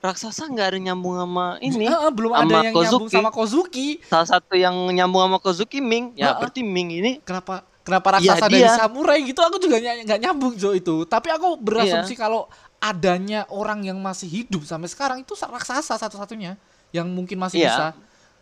raksasa 0.00 0.46
nggak 0.46 0.66
ada 0.66 0.78
nyambung 0.80 1.14
sama 1.14 1.58
ini. 1.60 1.84
Ah, 1.86 2.06
ah, 2.06 2.12
belum 2.12 2.32
Sama 2.32 2.40
ada 2.40 2.50
yang 2.50 2.64
nyambung 2.70 2.86
Kozuki. 3.04 3.14
sama 3.14 3.30
Kozuki. 3.30 3.88
Salah 4.02 4.28
satu 4.28 4.54
yang 4.54 4.74
nyambung 4.88 5.22
sama 5.26 5.38
Kozuki 5.38 5.78
Ming. 5.78 6.14
Ya 6.14 6.32
ah. 6.32 6.38
berarti 6.38 6.62
Ming 6.62 6.90
ini 6.90 7.12
Kenapa 7.20 7.66
kenapa 7.82 8.18
Iya, 8.18 8.34
raksasa 8.38 8.46
dari 8.46 8.62
dia. 8.62 8.70
samurai 8.74 9.18
gitu 9.22 9.40
aku 9.40 9.56
juga 9.58 9.76
nggak 9.78 10.18
nyambung 10.18 10.54
Jo 10.54 10.70
itu. 10.72 11.02
Tapi 11.04 11.28
aku 11.28 11.54
berasumsi 11.56 12.14
Iya. 12.14 12.20
kalau 12.20 12.46
adanya 12.80 13.44
orang 13.52 13.84
yang 13.84 14.00
masih 14.00 14.24
hidup 14.26 14.64
sampai 14.64 14.88
sekarang 14.88 15.18
itu 15.20 15.36
raksasa 15.36 15.94
satu-satunya 15.94 16.56
yang 16.90 17.06
mungkin 17.06 17.36
masih 17.36 17.60
Iya. 17.60 17.68
bisa. 17.68 17.86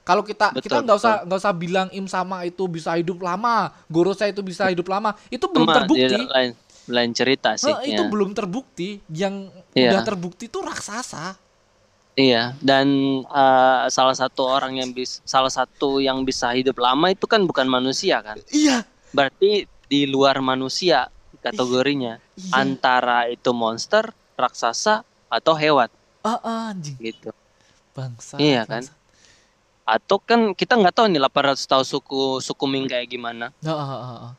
Kalau 0.09 0.25
kita 0.25 0.57
Betul, 0.57 0.65
kita 0.65 0.77
nggak 0.81 0.97
usah 0.97 1.15
nggak 1.29 1.39
usah 1.45 1.53
bilang 1.53 1.89
Im 1.93 2.09
sama 2.09 2.41
itu 2.43 2.65
bisa 2.65 2.97
hidup 2.97 3.21
lama, 3.21 3.77
Gorosa 3.93 4.25
itu 4.25 4.41
bisa 4.41 4.73
hidup 4.73 4.89
lama. 4.89 5.13
Itu 5.29 5.53
belum 5.53 5.69
cuma 5.69 5.85
terbukti. 5.85 6.17
lain 6.25 6.51
lain 6.89 7.11
cerita 7.13 7.61
sih. 7.61 7.69
Heh, 7.69 7.93
itu 7.93 8.01
ya. 8.01 8.09
belum 8.09 8.33
terbukti. 8.33 9.05
Yang 9.13 9.53
Iya. 9.77 9.93
udah 9.93 10.01
terbukti 10.09 10.49
itu 10.49 10.65
raksasa. 10.65 11.37
Iya, 12.17 12.57
dan 12.59 12.89
eh, 13.23 13.85
salah 13.93 14.17
satu 14.17 14.49
orang 14.49 14.81
yang 14.81 14.91
bisa 14.91 15.21
salah 15.23 15.53
satu 15.53 16.01
yang 16.01 16.25
bisa 16.25 16.51
hidup 16.51 16.81
lama 16.81 17.13
itu 17.13 17.29
kan 17.29 17.45
bukan 17.45 17.69
manusia 17.69 18.25
kan. 18.25 18.41
Iya. 18.49 18.89
Berarti 19.13 19.69
di 19.87 20.09
luar 20.09 20.41
manusia 20.41 21.13
kategorinya 21.39 22.17
Iya. 22.35 22.53
antara 22.57 23.29
itu 23.29 23.53
monster, 23.53 24.09
raksasa 24.35 25.05
atau 25.29 25.53
hewan 25.53 25.93
Ah, 26.25 26.41
ah, 26.41 26.73
anjing. 26.73 26.97
gitu. 26.99 27.29
Bangsa. 27.93 28.41
Iya 28.41 28.65
kan? 28.65 28.83
Atau 29.89 30.21
kan 30.21 30.53
kita 30.53 30.77
nggak 30.77 30.93
tahu 30.93 31.07
nih 31.09 31.17
800 31.19 31.65
tahun 31.65 31.87
suku 31.87 32.23
suku 32.39 32.65
Ming 32.69 32.85
kayak 32.87 33.09
gimana 33.09 33.49
Ah, 33.63 33.73
ah, 33.73 33.89
ah, 33.89 34.01
ah. 34.23 34.33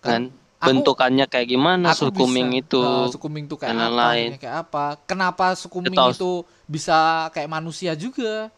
kan. 0.00 0.26
Aku- 0.58 0.68
Bentukannya 0.68 1.26
kayak 1.26 1.48
gimana 1.48 1.90
aku 1.90 2.06
suku 2.06 2.18
bisa, 2.20 2.32
Ming 2.32 2.50
itu. 2.56 2.78
eh, 2.78 3.06
suku 3.08 3.26
Ming 3.26 3.46
itu 3.46 3.56
kayak 3.56 3.74
apa, 3.74 4.06
ini 4.16 4.36
kayak 4.36 4.56
apa? 4.60 4.84
Kenapa 5.04 5.54
suku 5.54 5.78
Kita 5.80 5.88
Ming 5.88 5.98
tahu- 6.00 6.12
itu 6.12 6.30
bisa 6.66 6.98
kayak 7.30 7.46
manusia 7.48 7.94
juga? 7.94 8.50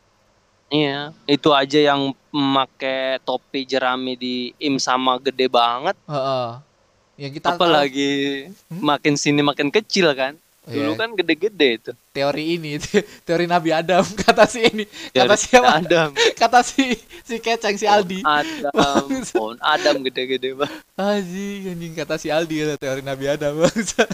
Iya, 0.68 1.12
itu 1.26 1.48
aja 1.50 1.78
yang 1.82 2.00
make 2.30 2.96
topi 3.22 3.64
jerami 3.64 4.16
di 4.16 4.34
im 4.58 4.76
sama 4.76 5.16
gede 5.18 5.44
banget. 5.46 5.96
Heeh. 6.04 6.48
Yang 7.16 7.32
kita 7.34 7.46
tahu- 7.46 7.56
Apalagi 7.62 8.12
Hmm? 8.66 8.80
makin 8.82 9.14
sini 9.14 9.40
makin 9.40 9.68
kecil 9.70 10.12
kan. 10.12 10.36
Dulu 10.64 10.96
Iya, 10.96 10.96
kan 10.96 11.12
gede-gede 11.12 11.68
itu. 11.76 11.92
teori 12.10 12.56
ini, 12.56 12.80
teori 13.28 13.44
Nabi 13.44 13.68
Adam 13.68 14.00
kata 14.24 14.48
si 14.48 14.64
ini, 14.64 14.84
kata 15.12 15.36
Dari 15.36 15.36
siapa? 15.36 15.68
Adam. 15.76 16.08
Kata 16.40 16.60
si 16.64 16.96
si 17.20 17.36
Keceng 17.36 17.76
si 17.76 17.84
Aldi. 17.84 18.24
Adam, 18.24 19.04
pohon 19.34 19.56
Adam 19.60 20.00
gede-gede 20.00 20.56
banget. 20.56 20.80
Anjing, 20.96 21.60
anjing 21.74 21.92
kata 21.92 22.16
si 22.16 22.28
Aldi 22.32 22.64
kata 22.64 22.74
teori 22.80 23.02
Nabi 23.04 23.24
Adam 23.28 23.60
bangsat. 23.60 24.08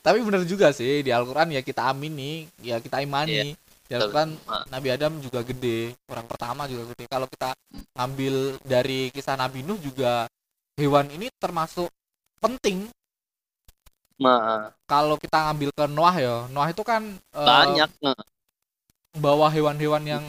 Tapi 0.00 0.18
bener 0.22 0.44
juga 0.46 0.70
sih 0.70 1.02
di 1.02 1.10
Al-Qur'an 1.10 1.50
ya 1.50 1.60
kita 1.60 1.90
amini, 1.90 2.46
ya 2.62 2.78
kita 2.78 3.00
imani. 3.02 3.56
Di 3.86 3.92
Betul. 3.92 4.12
Al-Qur'an. 4.12 4.30
Nabi 4.68 4.88
Adam 4.90 5.12
juga 5.18 5.40
gede, 5.42 5.94
orang 6.06 6.26
pertama 6.26 6.66
juga 6.68 6.92
gede. 6.92 7.04
Kalau 7.08 7.26
kita 7.26 7.50
ambil 7.96 8.58
dari 8.62 9.08
kisah 9.10 9.34
Nabi 9.34 9.62
Nuh 9.64 9.78
juga 9.80 10.26
hewan 10.76 11.08
ini 11.08 11.32
termasuk 11.40 11.88
penting. 12.38 12.86
Nah, 14.16 14.72
Kalau 14.88 15.20
kita 15.20 15.50
ngambil 15.50 15.70
ke 15.76 15.84
Noah 15.92 16.16
ya, 16.16 16.36
Noah 16.48 16.68
itu 16.72 16.82
kan 16.86 17.02
eh, 17.36 17.46
banyak 17.48 17.90
nah. 18.00 18.16
bawa 19.16 19.48
hewan-hewan 19.48 20.02
yang 20.04 20.24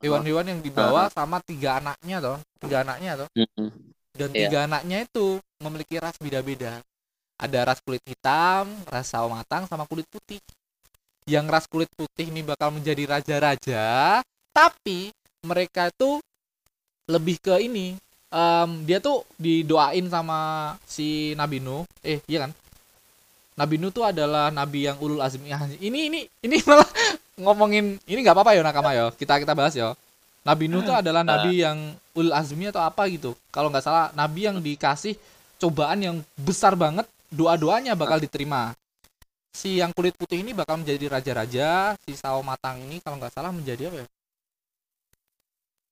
hewan-hewan 0.00 0.44
yang 0.48 0.60
dibawa 0.64 1.12
sama 1.12 1.40
tiga 1.44 1.76
anaknya 1.80 2.16
toh, 2.20 2.38
tiga 2.60 2.76
anaknya 2.84 3.12
toh. 3.24 3.28
Mm-mm. 3.36 3.68
dan 4.16 4.28
Iya. 4.34 4.48
tiga 4.48 4.58
anaknya 4.68 4.98
itu 5.06 5.38
memiliki 5.62 5.96
ras 6.00 6.16
beda-beda. 6.20 6.80
Ada 7.40 7.72
ras 7.72 7.80
kulit 7.80 8.04
hitam, 8.04 8.68
ras 8.88 9.08
sawo 9.08 9.32
matang, 9.32 9.64
sama 9.64 9.88
kulit 9.88 10.04
putih. 10.12 10.40
Yang 11.24 11.46
ras 11.48 11.66
kulit 11.70 11.88
putih 11.96 12.28
ini 12.28 12.44
bakal 12.44 12.74
menjadi 12.74 13.06
raja-raja, 13.08 14.20
tapi 14.52 15.08
mereka 15.46 15.88
itu 15.88 16.20
lebih 17.08 17.36
ke 17.40 17.56
ini. 17.64 17.96
em, 18.30 18.86
dia 18.86 19.02
tuh 19.02 19.26
didoain 19.42 20.06
sama 20.06 20.38
si 20.86 21.34
Nabi 21.34 21.58
Nuh. 21.58 21.82
Eh, 22.06 22.22
iya 22.30 22.46
kan? 22.46 22.54
Nabi 23.60 23.76
Nuh 23.76 23.92
tuh 23.92 24.08
adalah 24.08 24.48
nabi 24.48 24.88
yang 24.88 24.96
ulul 24.96 25.20
azmi. 25.20 25.52
Ah, 25.52 25.68
Ini 25.68 26.08
ini 26.08 26.20
ini 26.40 26.56
malah 26.64 26.88
ngomongin 27.44 28.00
ini 28.08 28.18
nggak 28.24 28.32
apa-apa 28.32 28.56
ya 28.56 28.64
nakama 28.64 28.90
ya. 28.96 29.12
Kita 29.12 29.36
kita 29.36 29.52
bahas 29.52 29.76
ya. 29.76 29.92
Nabi 30.48 30.72
Nuh 30.72 30.80
tuh 30.80 30.96
adalah 30.96 31.20
nabi 31.20 31.60
yang 31.60 31.76
ulul 32.16 32.32
azmi 32.32 32.72
atau 32.72 32.80
apa 32.80 33.04
gitu. 33.12 33.36
Kalau 33.52 33.68
nggak 33.68 33.84
salah 33.84 34.08
nabi 34.16 34.48
yang 34.48 34.56
dikasih 34.64 35.12
cobaan 35.60 36.00
yang 36.00 36.16
besar 36.40 36.72
banget, 36.72 37.04
doa-doanya 37.28 37.92
bakal 37.92 38.16
diterima. 38.16 38.72
Si 39.52 39.76
yang 39.82 39.92
kulit 39.92 40.16
putih 40.16 40.40
ini 40.40 40.56
bakal 40.56 40.80
menjadi 40.80 41.10
raja-raja, 41.12 41.92
si 42.06 42.16
sawo 42.16 42.40
matang 42.40 42.80
ini 42.80 43.04
kalau 43.04 43.20
nggak 43.20 43.34
salah 43.36 43.52
menjadi 43.52 43.92
apa 43.92 43.96
ya? 44.00 44.06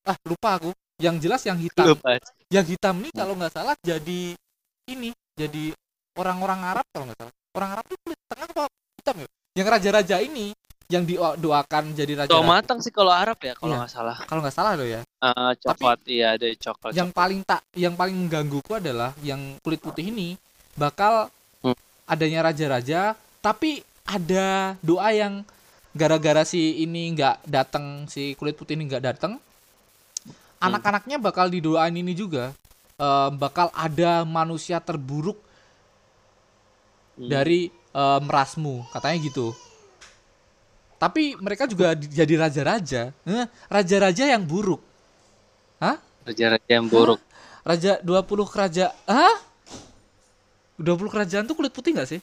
Ah, 0.08 0.16
lupa 0.24 0.56
aku. 0.56 0.70
Yang 0.98 1.16
jelas 1.28 1.42
yang 1.46 1.58
hitam 1.62 1.94
Lupa. 1.94 2.18
yang 2.50 2.66
hitam 2.66 2.98
nih 2.98 3.12
kalau 3.14 3.38
nggak 3.38 3.54
salah 3.54 3.78
jadi 3.86 4.34
ini 4.90 5.14
jadi 5.38 5.70
orang-orang 6.18 6.58
Arab 6.74 6.82
kalau 6.90 7.06
nggak 7.06 7.18
salah 7.22 7.34
orang 7.55 7.70
Arab 7.72 7.84
tuh 7.86 7.99
kulit 8.03 8.18
tengah 8.26 8.46
apa 8.46 8.64
hitam 8.99 9.16
ya 9.18 9.28
yang 9.55 9.68
raja-raja 9.68 10.16
ini 10.20 10.46
yang 10.88 11.05
didoakan 11.05 11.92
jadi 11.92 12.12
raja 12.16 12.30
Sawo 12.30 12.44
matang 12.44 12.80
sih 12.80 12.88
kalau 12.88 13.12
Arab 13.12 13.36
ya 13.38 13.53
kalau 13.55 13.70
Iya. 13.70 13.78
nggak 13.78 13.92
salah. 13.92 14.16
kalau 14.24 14.40
nggak 14.40 14.57
salah 14.57 14.72
loh 14.74 14.88
ya 14.88 15.01
Ah, 15.18 15.53
coklat 15.55 15.99
iya 16.07 16.32
ada 16.32 16.46
coklat. 16.51 16.92
yang 16.94 17.11
paling 17.11 17.40
tak 17.42 17.61
yang 17.74 17.92
paling 17.92 18.16
menggangguku 18.16 18.72
adalah 18.72 19.12
yang 19.20 19.40
kulit 19.61 19.78
putih 19.78 20.09
ini 20.09 20.36
bakal 20.74 21.28
Hmm. 21.59 21.74
adanya 22.07 22.40
raja-raja 22.44 23.12
tapi 23.38 23.82
ada 24.05 24.78
doa 24.80 25.11
yang 25.11 25.42
gara-gara 25.92 26.40
si 26.42 26.78
ini 26.78 27.12
nggak 27.12 27.44
datang 27.44 28.07
si 28.07 28.32
kulit 28.32 28.55
putih 28.55 28.72
ini 28.72 28.86
nggak 28.86 29.05
datang 29.05 29.36
anak-anaknya 30.59 31.18
bakal 31.18 31.46
didoain 31.46 31.92
ini 31.92 32.14
juga 32.14 32.55
eh, 32.96 33.30
bakal 33.32 33.68
ada 33.72 34.22
manusia 34.22 34.78
terburuk 34.78 35.36
Hmm. 37.18 37.26
dari 37.26 37.68
eh, 37.72 38.20
merasmu 38.22 38.86
katanya 38.94 39.18
gitu 39.26 39.50
tapi 40.98 41.34
mereka 41.38 41.66
juga 41.66 41.94
di- 41.98 42.10
jadi 42.10 42.34
raja-raja 42.38 43.10
raja-raja 43.66 44.24
yang 44.30 44.42
buruk 44.46 44.82
raja-raja 46.28 46.68
yang 46.68 46.86
buruk. 46.86 47.20
Raja 47.64 48.00
20 48.04 48.44
kerajaan. 48.52 48.92
Hah? 49.08 49.36
20 50.76 51.08
kerajaan 51.10 51.44
tuh 51.48 51.56
kulit 51.56 51.72
putih 51.72 51.96
nggak 51.96 52.08
sih? 52.08 52.20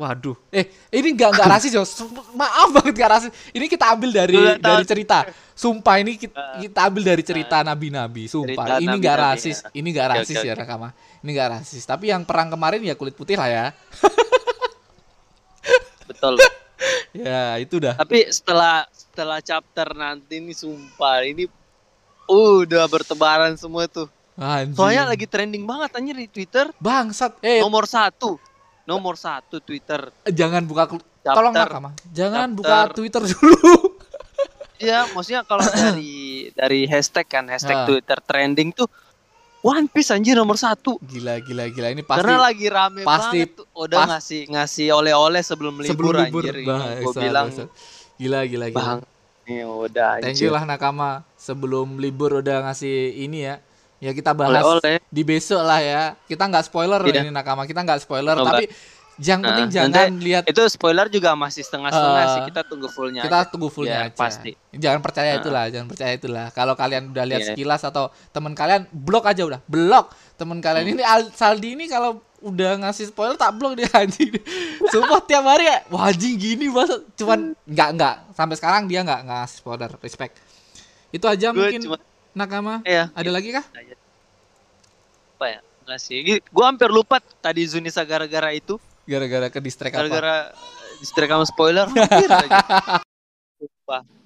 Waduh. 0.00 0.32
Eh, 0.48 0.64
ini 0.96 1.12
nggak 1.12 1.30
nggak 1.36 1.48
rasis, 1.50 1.70
Jos. 1.70 1.92
Maaf 2.32 2.72
banget 2.72 2.96
nggak 2.96 3.10
rasis. 3.12 3.30
Ini 3.52 3.68
kita 3.68 3.92
ambil 3.92 4.10
dari 4.10 4.36
dari 4.56 4.84
cerita. 4.88 5.28
Sumpah 5.52 6.00
ini 6.00 6.16
kita, 6.16 6.32
Ah. 6.32 6.56
kita 6.56 6.80
ambil 6.88 7.02
dari 7.04 7.20
cerita 7.20 7.60
nabi-nabi. 7.60 8.24
Sumpah. 8.24 8.48
Cerita 8.48 8.74
ini 8.80 8.96
nggak 8.96 9.18
rasis. 9.20 9.56
ya. 9.60 9.68
Ini 9.76 9.88
nggak 9.92 10.08
rasis 10.10 10.34
oke, 10.34 10.46
ya 10.48 10.52
oke. 10.56 10.60
Nakama. 10.64 10.88
Ini 11.20 11.30
nggak 11.30 11.48
rasis. 11.52 11.82
Tapi 11.84 12.04
yang 12.08 12.24
perang 12.24 12.48
kemarin 12.48 12.80
ya 12.80 12.96
kulit 12.96 13.12
putih 13.12 13.36
lah 13.36 13.46
ya. 13.46 13.64
Betul. 16.08 16.34
Ya, 17.12 17.60
itu 17.60 17.76
dah. 17.76 17.94
Tapi 17.94 18.32
setelah 18.32 18.88
setelah 18.90 19.38
chapter 19.40 19.92
nanti 19.92 20.40
nih 20.40 20.56
sumpah 20.56 21.22
ini 21.22 21.44
udah 22.24 22.88
bertebaran 22.88 23.52
semua 23.54 23.84
tuh. 23.84 24.08
Anjing. 24.34 24.72
Soalnya 24.72 25.04
lagi 25.04 25.28
trending 25.28 25.68
banget 25.68 25.92
anjir 25.92 26.16
di 26.16 26.24
Twitter. 26.24 26.72
bangsat. 26.80 27.36
Eh, 27.44 27.60
Nomor 27.60 27.84
satu. 27.84 28.40
Nomor 28.90 29.14
satu 29.14 29.56
Twitter. 29.58 30.10
jangan 30.28 30.62
buka 30.62 30.90
Chapter. 30.90 31.36
Tolong 31.36 31.52
Nakama. 31.52 31.90
Jangan 32.10 32.48
buka 32.50 32.68
chapter. 32.82 32.96
Twitter 32.96 33.22
dulu. 33.24 33.74
Iya, 34.80 35.04
maksudnya 35.12 35.44
kalau 35.44 35.60
dari 35.60 36.12
dari 36.50 36.88
hashtag 36.88 37.28
kan, 37.28 37.44
hashtag 37.46 37.76
Ah. 37.76 37.84
Twitter 37.84 38.16
trending 38.18 38.72
tuh 38.72 38.88
One 39.60 39.84
Piece 39.86 40.08
anjir 40.08 40.32
nomor 40.32 40.56
satu. 40.56 40.96
Gila, 41.04 41.36
gila, 41.38 41.68
gila. 41.68 41.92
Ini 41.92 42.00
pasti 42.00 42.24
Karena 42.24 42.40
lagi 42.40 42.64
rame 42.64 43.04
pasti- 43.04 43.44
banget 43.44 43.60
tuh. 43.60 43.66
Udah 43.76 43.98
pas- 43.98 44.08
ngasih 44.16 44.48
ngasih 44.48 44.86
oleh-oleh 44.90 45.44
sebelum 45.44 45.76
libur, 45.76 46.16
sebelum 46.16 46.16
libur. 46.16 46.42
anjir. 46.48 46.56
Gue 46.96 47.12
bilang. 47.14 47.52
Gila, 48.16 48.40
gila, 48.48 48.66
gila. 48.68 48.72
bang, 48.72 48.98
ya 49.44 49.66
udah 49.68 50.10
Thank 50.16 50.40
you 50.40 50.48
anjir. 50.48 50.50
lah 50.50 50.64
Nakama 50.64 51.10
sebelum 51.36 52.00
libur 52.00 52.40
udah 52.40 52.64
ngasih 52.64 52.96
ini 53.20 53.44
ya. 53.44 53.60
Ya 54.00 54.10
kita 54.10 54.32
bahas 54.32 54.58
Oleh-oleh. 54.58 54.96
di 55.06 55.22
besok 55.22 55.60
lah 55.60 55.78
ya. 55.78 56.02
Kita 56.24 56.42
nggak 56.42 56.64
spoiler 56.64 57.00
Iya. 57.02 57.20
ini 57.20 57.30
Nakama, 57.30 57.62
kita 57.62 57.80
nggak 57.80 58.00
spoiler 58.00 58.32
tapi 58.34 58.64
yang 59.20 59.38
Nah, 59.38 59.52
penting 59.52 59.68
nanti 59.68 59.76
jangan 59.92 60.12
lihat 60.18 60.42
Itu 60.48 60.64
spoiler 60.66 61.06
juga 61.06 61.36
masih 61.36 61.60
setengah-setengah 61.60 62.22
Eh, 62.22 62.28
sih. 62.30 62.40
Kita 62.46 62.60
tunggu 62.64 62.88
fullnya. 62.88 63.20
kita 63.20 63.38
aja. 63.38 63.46
tunggu 63.46 63.68
fullnya 63.68 63.98
Ya, 63.98 64.08
aja. 64.08 64.16
pasti. 64.16 64.56
Jangan 64.72 65.00
percaya 65.00 65.30
Nah. 65.30 65.38
itulah, 65.38 65.64
jangan 65.68 65.86
percaya 65.86 66.12
itulah. 66.12 66.46
Kalau 66.50 66.72
kalian 66.72 67.12
udah 67.12 67.24
lihat 67.26 67.40
Iya. 67.42 67.48
sekilas 67.52 67.82
atau 67.82 68.04
teman 68.30 68.52
kalian 68.52 68.88
blok 68.90 69.28
aja 69.28 69.44
udah, 69.44 69.60
blok 69.62 70.08
teman 70.34 70.58
kalian 70.58 70.84
Hmm. 70.86 70.94
ini 70.94 71.02
Al- 71.04 71.28
Saldi 71.30 71.76
ini 71.76 71.84
kalau 71.84 72.16
udah 72.40 72.80
ngasih 72.80 73.04
spoiler 73.06 73.36
tak 73.36 73.52
blok 73.52 73.76
dia 73.76 73.84
anjing. 74.00 74.32
Sumpah 74.88 75.20
tiap 75.20 75.44
hari 75.44 75.68
ya, 75.68 75.84
wah 75.86 76.08
anjing 76.08 76.34
gini 76.34 76.66
masa 76.66 77.04
cuman 77.12 77.52
nggak 77.62 77.88
nggak 77.92 78.14
sampai 78.32 78.56
sekarang 78.56 78.88
dia 78.88 79.04
nggak 79.04 79.20
ngasih 79.22 79.56
spoiler, 79.58 79.92
respect. 80.00 80.40
Itu 81.10 81.28
aja 81.28 81.52
Gue 81.52 81.68
mungkin 81.68 81.80
cuma 81.84 81.96
Nakama. 82.30 82.80
ya 82.84 83.10
Ada 83.12 83.30
lagi 83.30 83.50
kah? 83.50 83.64
apa 85.34 85.46
ya? 85.48 85.60
Ngasih. 85.88 86.44
Gue 86.44 86.64
hampir 86.64 86.86
lupa 86.88 87.16
tadi 87.40 87.64
Zunisa 87.64 88.04
gara-gara 88.04 88.52
itu. 88.52 88.76
Gara-gara 89.08 89.48
ke 89.48 89.58
distract 89.58 89.96
apa? 89.96 90.04
Gara-gara 90.04 90.36
distract 91.00 91.30
sama 91.32 91.46
spoiler. 91.48 91.86
Sumpah. 93.58 94.02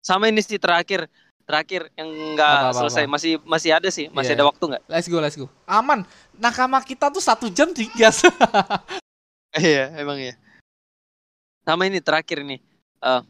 Sama 0.00 0.26
ini 0.26 0.40
sih 0.40 0.56
terakhir. 0.56 1.06
Terakhir 1.44 1.90
yang 1.92 2.08
nggak 2.32 2.72
selesai. 2.72 3.04
apa? 3.04 3.12
Masih 3.12 3.32
masih 3.42 3.70
ada 3.74 3.88
sih. 3.90 4.06
Masih 4.08 4.32
Iya. 4.32 4.38
ada 4.40 4.48
waktu 4.48 4.64
nggak? 4.64 4.82
Let's 4.86 5.06
go, 5.06 5.18
let's 5.18 5.36
go. 5.36 5.46
Aman. 5.66 6.06
Nakama 6.32 6.80
kita 6.80 7.10
tuh 7.10 7.20
satu 7.20 7.50
jam 7.50 7.70
tiga. 7.70 8.08
Iya, 9.50 9.90
emang 9.98 10.14
ya. 10.14 10.38
Sama 11.66 11.82
ini 11.84 11.98
terakhir 11.98 12.46
nih. 12.46 12.62
eh 13.02 13.22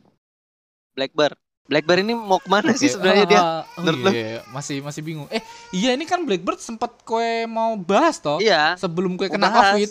Blackbird. 0.92 1.32
Blackbird 1.70 2.02
ini 2.02 2.12
mau 2.12 2.36
ke 2.36 2.50
mana 2.50 2.74
sih 2.74 2.90
sebenarnya 2.90 3.24
dia? 3.24 3.38
Oh 3.38 3.62
Menurut 3.78 4.00
lu? 4.02 4.10
iya, 4.10 4.42
masih 4.50 4.82
masih 4.82 5.00
bingung. 5.00 5.30
Eh, 5.30 5.38
iya 5.70 5.94
ini 5.94 6.02
kan 6.02 6.18
Blackbird 6.20 6.58
sempat 6.58 6.90
kue 7.00 7.46
mau 7.46 7.78
bahas 7.78 8.18
toh 8.18 8.42
Iya. 8.42 8.74
sebelum 8.74 9.14
kue 9.14 9.30
kena 9.30 9.46
bahas. 9.46 9.78
Covid. 9.78 9.90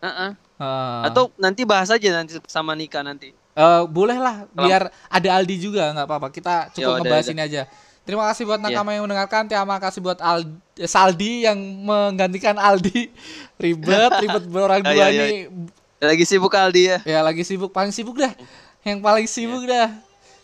Heeh. 0.00 0.30
Ah. 0.58 1.06
Atau 1.06 1.30
nanti 1.36 1.62
bahas 1.62 1.86
aja 1.88 2.08
nanti 2.10 2.34
sama 2.44 2.74
Nika 2.74 2.98
nanti. 3.00 3.30
Eh, 3.30 3.82
boleh 3.86 4.18
lah 4.18 4.46
Kalau- 4.46 4.66
biar 4.66 4.82
ada 4.90 5.28
Aldi 5.32 5.56
juga 5.60 5.94
nggak 5.94 6.06
apa-apa. 6.06 6.28
Kita 6.28 6.54
cukup 6.72 6.90
udah, 6.90 6.98
ngebahas 7.00 7.24
udah. 7.24 7.34
ini 7.34 7.42
aja. 7.44 7.62
Terima 8.02 8.24
kasih 8.26 8.42
buat 8.42 8.58
Iya. 8.58 8.66
nakama 8.66 8.90
yang 8.90 9.04
mendengarkan. 9.04 9.42
Terima 9.46 9.78
kasih 9.78 10.00
buat 10.00 10.18
Al- 10.18 10.48
eh, 10.74 10.86
Saldi 10.86 11.46
yang 11.46 11.54
menggantikan 11.80 12.58
Aldi. 12.58 13.14
Ribet, 13.62 14.10
ribet 14.18 14.44
berorang 14.44 14.82
Ayo, 14.82 14.90
dua 14.92 15.06
nih. 15.08 15.46
Lagi 15.98 16.24
sibuk 16.24 16.50
Aldi 16.50 16.82
ya. 16.84 16.98
Ya 17.04 17.20
lagi 17.22 17.42
sibuk, 17.42 17.70
paling 17.70 17.90
sibuk 17.90 18.18
dah. 18.18 18.34
Yang 18.82 18.98
paling 18.98 19.26
sibuk 19.26 19.62
Iya. 19.62 19.70
dah. 19.70 19.88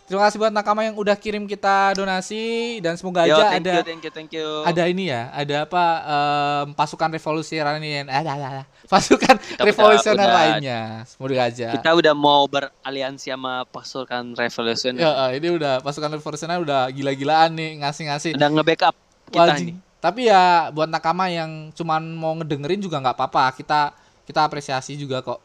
Terima 0.05 0.21
kasih 0.21 0.37
buat 0.37 0.53
nakama 0.53 0.85
yang 0.85 0.93
udah 0.93 1.17
kirim 1.17 1.49
kita 1.49 1.97
donasi 1.97 2.77
dan 2.77 2.93
semoga 2.93 3.25
Yo, 3.25 3.33
aja 3.33 3.49
thank 3.49 3.65
ada 3.65 3.73
you, 3.73 3.81
thank 3.81 4.01
you, 4.05 4.11
thank 4.13 4.31
you. 4.31 4.49
ada 4.61 4.85
ini 4.85 5.09
ya, 5.09 5.33
ada 5.33 5.65
apa 5.65 5.83
em, 6.05 6.67
pasukan 6.77 7.09
revolusioner 7.09 7.81
ada, 8.05 8.31
ada, 8.37 8.45
ada. 8.45 8.63
pasukan 8.85 9.33
udah- 9.33 9.65
revolusioner 9.65 10.29
udah- 10.29 10.37
lainnya. 10.37 10.81
Semoga 11.09 11.49
aja. 11.49 11.73
Kita 11.73 11.89
udah 11.89 12.13
mau 12.13 12.45
beraliansi 12.45 13.33
sama 13.33 13.65
pasukan 13.65 14.37
Revolution. 14.37 14.93
Ya, 14.93 15.09
eh, 15.25 15.41
ini 15.41 15.57
udah 15.57 15.81
pasukan 15.81 16.13
revolusioner 16.13 16.61
udah 16.61 16.85
gila-gilaan 16.93 17.57
nih 17.57 17.81
ngasih-ngasih. 17.81 18.37
Udah 18.37 18.49
nge-backup 18.53 18.93
kita 19.33 19.41
Wajib. 19.57 19.65
nih. 19.73 19.75
Tapi 19.97 20.29
ya 20.29 20.69
buat 20.69 20.85
nakama 20.85 21.33
yang 21.33 21.73
cuman 21.73 22.13
mau 22.13 22.37
ngedengerin 22.37 22.77
juga 22.77 23.01
nggak 23.01 23.17
apa-apa. 23.17 23.57
Kita 23.57 23.89
kita 24.21 24.45
apresiasi 24.45 24.93
juga 24.93 25.25
kok. 25.25 25.41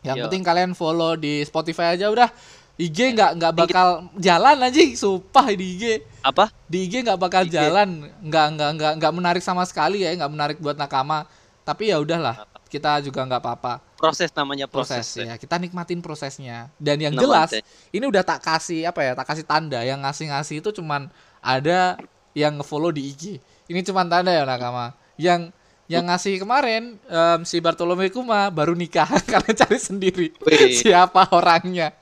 Yang 0.00 0.16
Yo. 0.16 0.22
penting 0.30 0.42
kalian 0.46 0.72
follow 0.72 1.18
di 1.18 1.42
Spotify 1.42 1.98
aja 1.98 2.06
udah. 2.06 2.30
IG 2.76 2.98
nggak 3.16 3.30
nggak 3.40 3.52
bakal 3.54 3.88
jalan 4.16 4.56
anjing, 4.60 4.94
sumpah 4.94 5.46
di 5.52 5.66
IG. 5.76 5.84
Apa? 6.22 6.48
Di 6.68 6.86
IG 6.86 7.04
nggak 7.04 7.18
bakal 7.20 7.42
IG. 7.44 7.56
jalan, 7.56 8.06
nggak 8.22 8.46
nggak 8.56 8.70
nggak 8.76 8.92
nggak 9.00 9.12
menarik 9.14 9.42
sama 9.44 9.66
sekali 9.66 10.06
ya, 10.06 10.14
nggak 10.16 10.32
menarik 10.32 10.56
buat 10.62 10.78
nakama. 10.78 11.26
Tapi 11.66 11.92
ya 11.92 12.00
udahlah, 12.00 12.46
kita 12.72 13.04
juga 13.04 13.26
nggak 13.26 13.42
apa-apa 13.42 13.90
Proses 14.00 14.32
namanya 14.32 14.64
proses, 14.64 15.04
proses. 15.12 15.28
ya. 15.28 15.36
Kita 15.36 15.60
nikmatin 15.60 16.00
prosesnya. 16.00 16.72
Dan 16.80 17.04
yang 17.04 17.12
jelas, 17.12 17.52
ini 17.92 18.04
udah 18.08 18.24
tak 18.24 18.40
kasih 18.40 18.88
apa 18.88 19.04
ya, 19.04 19.12
tak 19.12 19.28
kasih 19.28 19.44
tanda. 19.44 19.84
Yang 19.84 20.00
ngasih-ngasih 20.08 20.56
itu 20.64 20.72
cuman 20.80 21.12
ada 21.44 22.00
yang 22.32 22.56
ngefollow 22.56 22.88
di 22.88 23.12
IG. 23.12 23.36
Ini 23.68 23.84
cuman 23.84 24.08
tanda 24.08 24.32
ya 24.32 24.48
nakama. 24.48 24.96
Yang 25.20 25.52
yang 25.84 26.08
ngasih 26.08 26.40
kemarin 26.40 26.96
em, 26.96 27.40
si 27.44 27.60
Bartolome 27.60 28.08
Kuma 28.08 28.48
baru 28.48 28.72
nikah. 28.72 29.04
Kalian 29.30 29.52
cari 29.52 29.76
sendiri 29.76 30.26
Wih. 30.48 30.80
siapa 30.80 31.28
orangnya. 31.36 31.92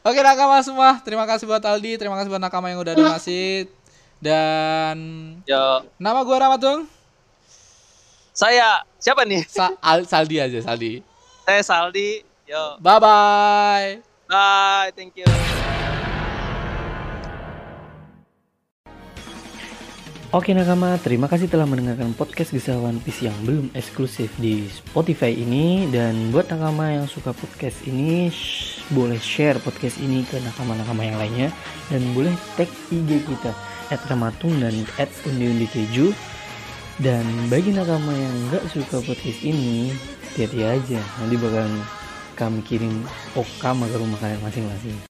Oke 0.00 0.20
nakama 0.20 0.64
semua, 0.64 0.96
terima 1.04 1.28
kasih 1.28 1.44
buat 1.44 1.60
Aldi, 1.60 2.00
terima 2.00 2.16
kasih 2.16 2.32
buat 2.32 2.40
nakama 2.40 2.72
yang 2.72 2.80
udah 2.80 2.96
donasi. 2.96 3.68
Dan 4.16 4.96
Yo, 5.44 5.84
nama 5.96 6.24
gua 6.24 6.40
Rahmat 6.40 6.60
dong. 6.60 6.80
saya 8.32 8.80
siapa 8.96 9.24
nih? 9.24 9.44
Sa 9.44 9.76
Al- 9.80 10.08
Saldi 10.08 10.40
aja, 10.40 10.56
Saldi. 10.60 11.04
Saya 11.44 11.60
Saldi. 11.60 12.24
Yo, 12.48 12.80
Bye 12.80 12.98
bye. 12.98 13.88
bye, 14.26 14.88
thank 14.96 15.12
you. 15.16 15.28
Oke 20.30 20.54
nakama, 20.54 20.94
terima 21.02 21.26
kasih 21.26 21.50
telah 21.50 21.66
mendengarkan 21.66 22.14
podcast 22.14 22.54
Kisah 22.54 22.78
One 22.78 23.02
Piece 23.02 23.26
yang 23.26 23.34
belum 23.42 23.74
eksklusif 23.74 24.30
di 24.38 24.62
Spotify 24.70 25.34
ini. 25.34 25.90
Dan 25.90 26.30
buat 26.30 26.46
nakama 26.46 26.86
yang 26.86 27.10
suka 27.10 27.34
podcast 27.34 27.82
ini, 27.82 28.30
sh- 28.30 28.86
boleh 28.94 29.18
share 29.18 29.58
podcast 29.58 29.98
ini 29.98 30.22
ke 30.22 30.38
nakama-nakama 30.38 31.02
yang 31.02 31.18
lainnya. 31.18 31.50
Dan 31.90 32.14
boleh 32.14 32.30
tag 32.54 32.70
IG 32.94 33.26
kita, 33.26 33.50
at 33.90 33.98
Ramatung 34.06 34.54
dan 34.62 34.86
at 35.02 35.10
Undi 35.26 35.66
Keju 35.66 36.14
Dan 37.02 37.26
bagi 37.50 37.74
nakama 37.74 38.14
yang 38.14 38.54
nggak 38.54 38.70
suka 38.70 39.02
podcast 39.02 39.42
ini, 39.42 39.90
hati-hati 40.30 40.62
aja. 40.62 41.02
Nanti 41.18 41.42
bakal 41.42 41.66
kami 42.38 42.62
kirim 42.62 43.02
okam 43.34 43.82
ke 43.82 43.98
rumah 43.98 44.18
kalian 44.22 44.38
masing-masing 44.46 45.09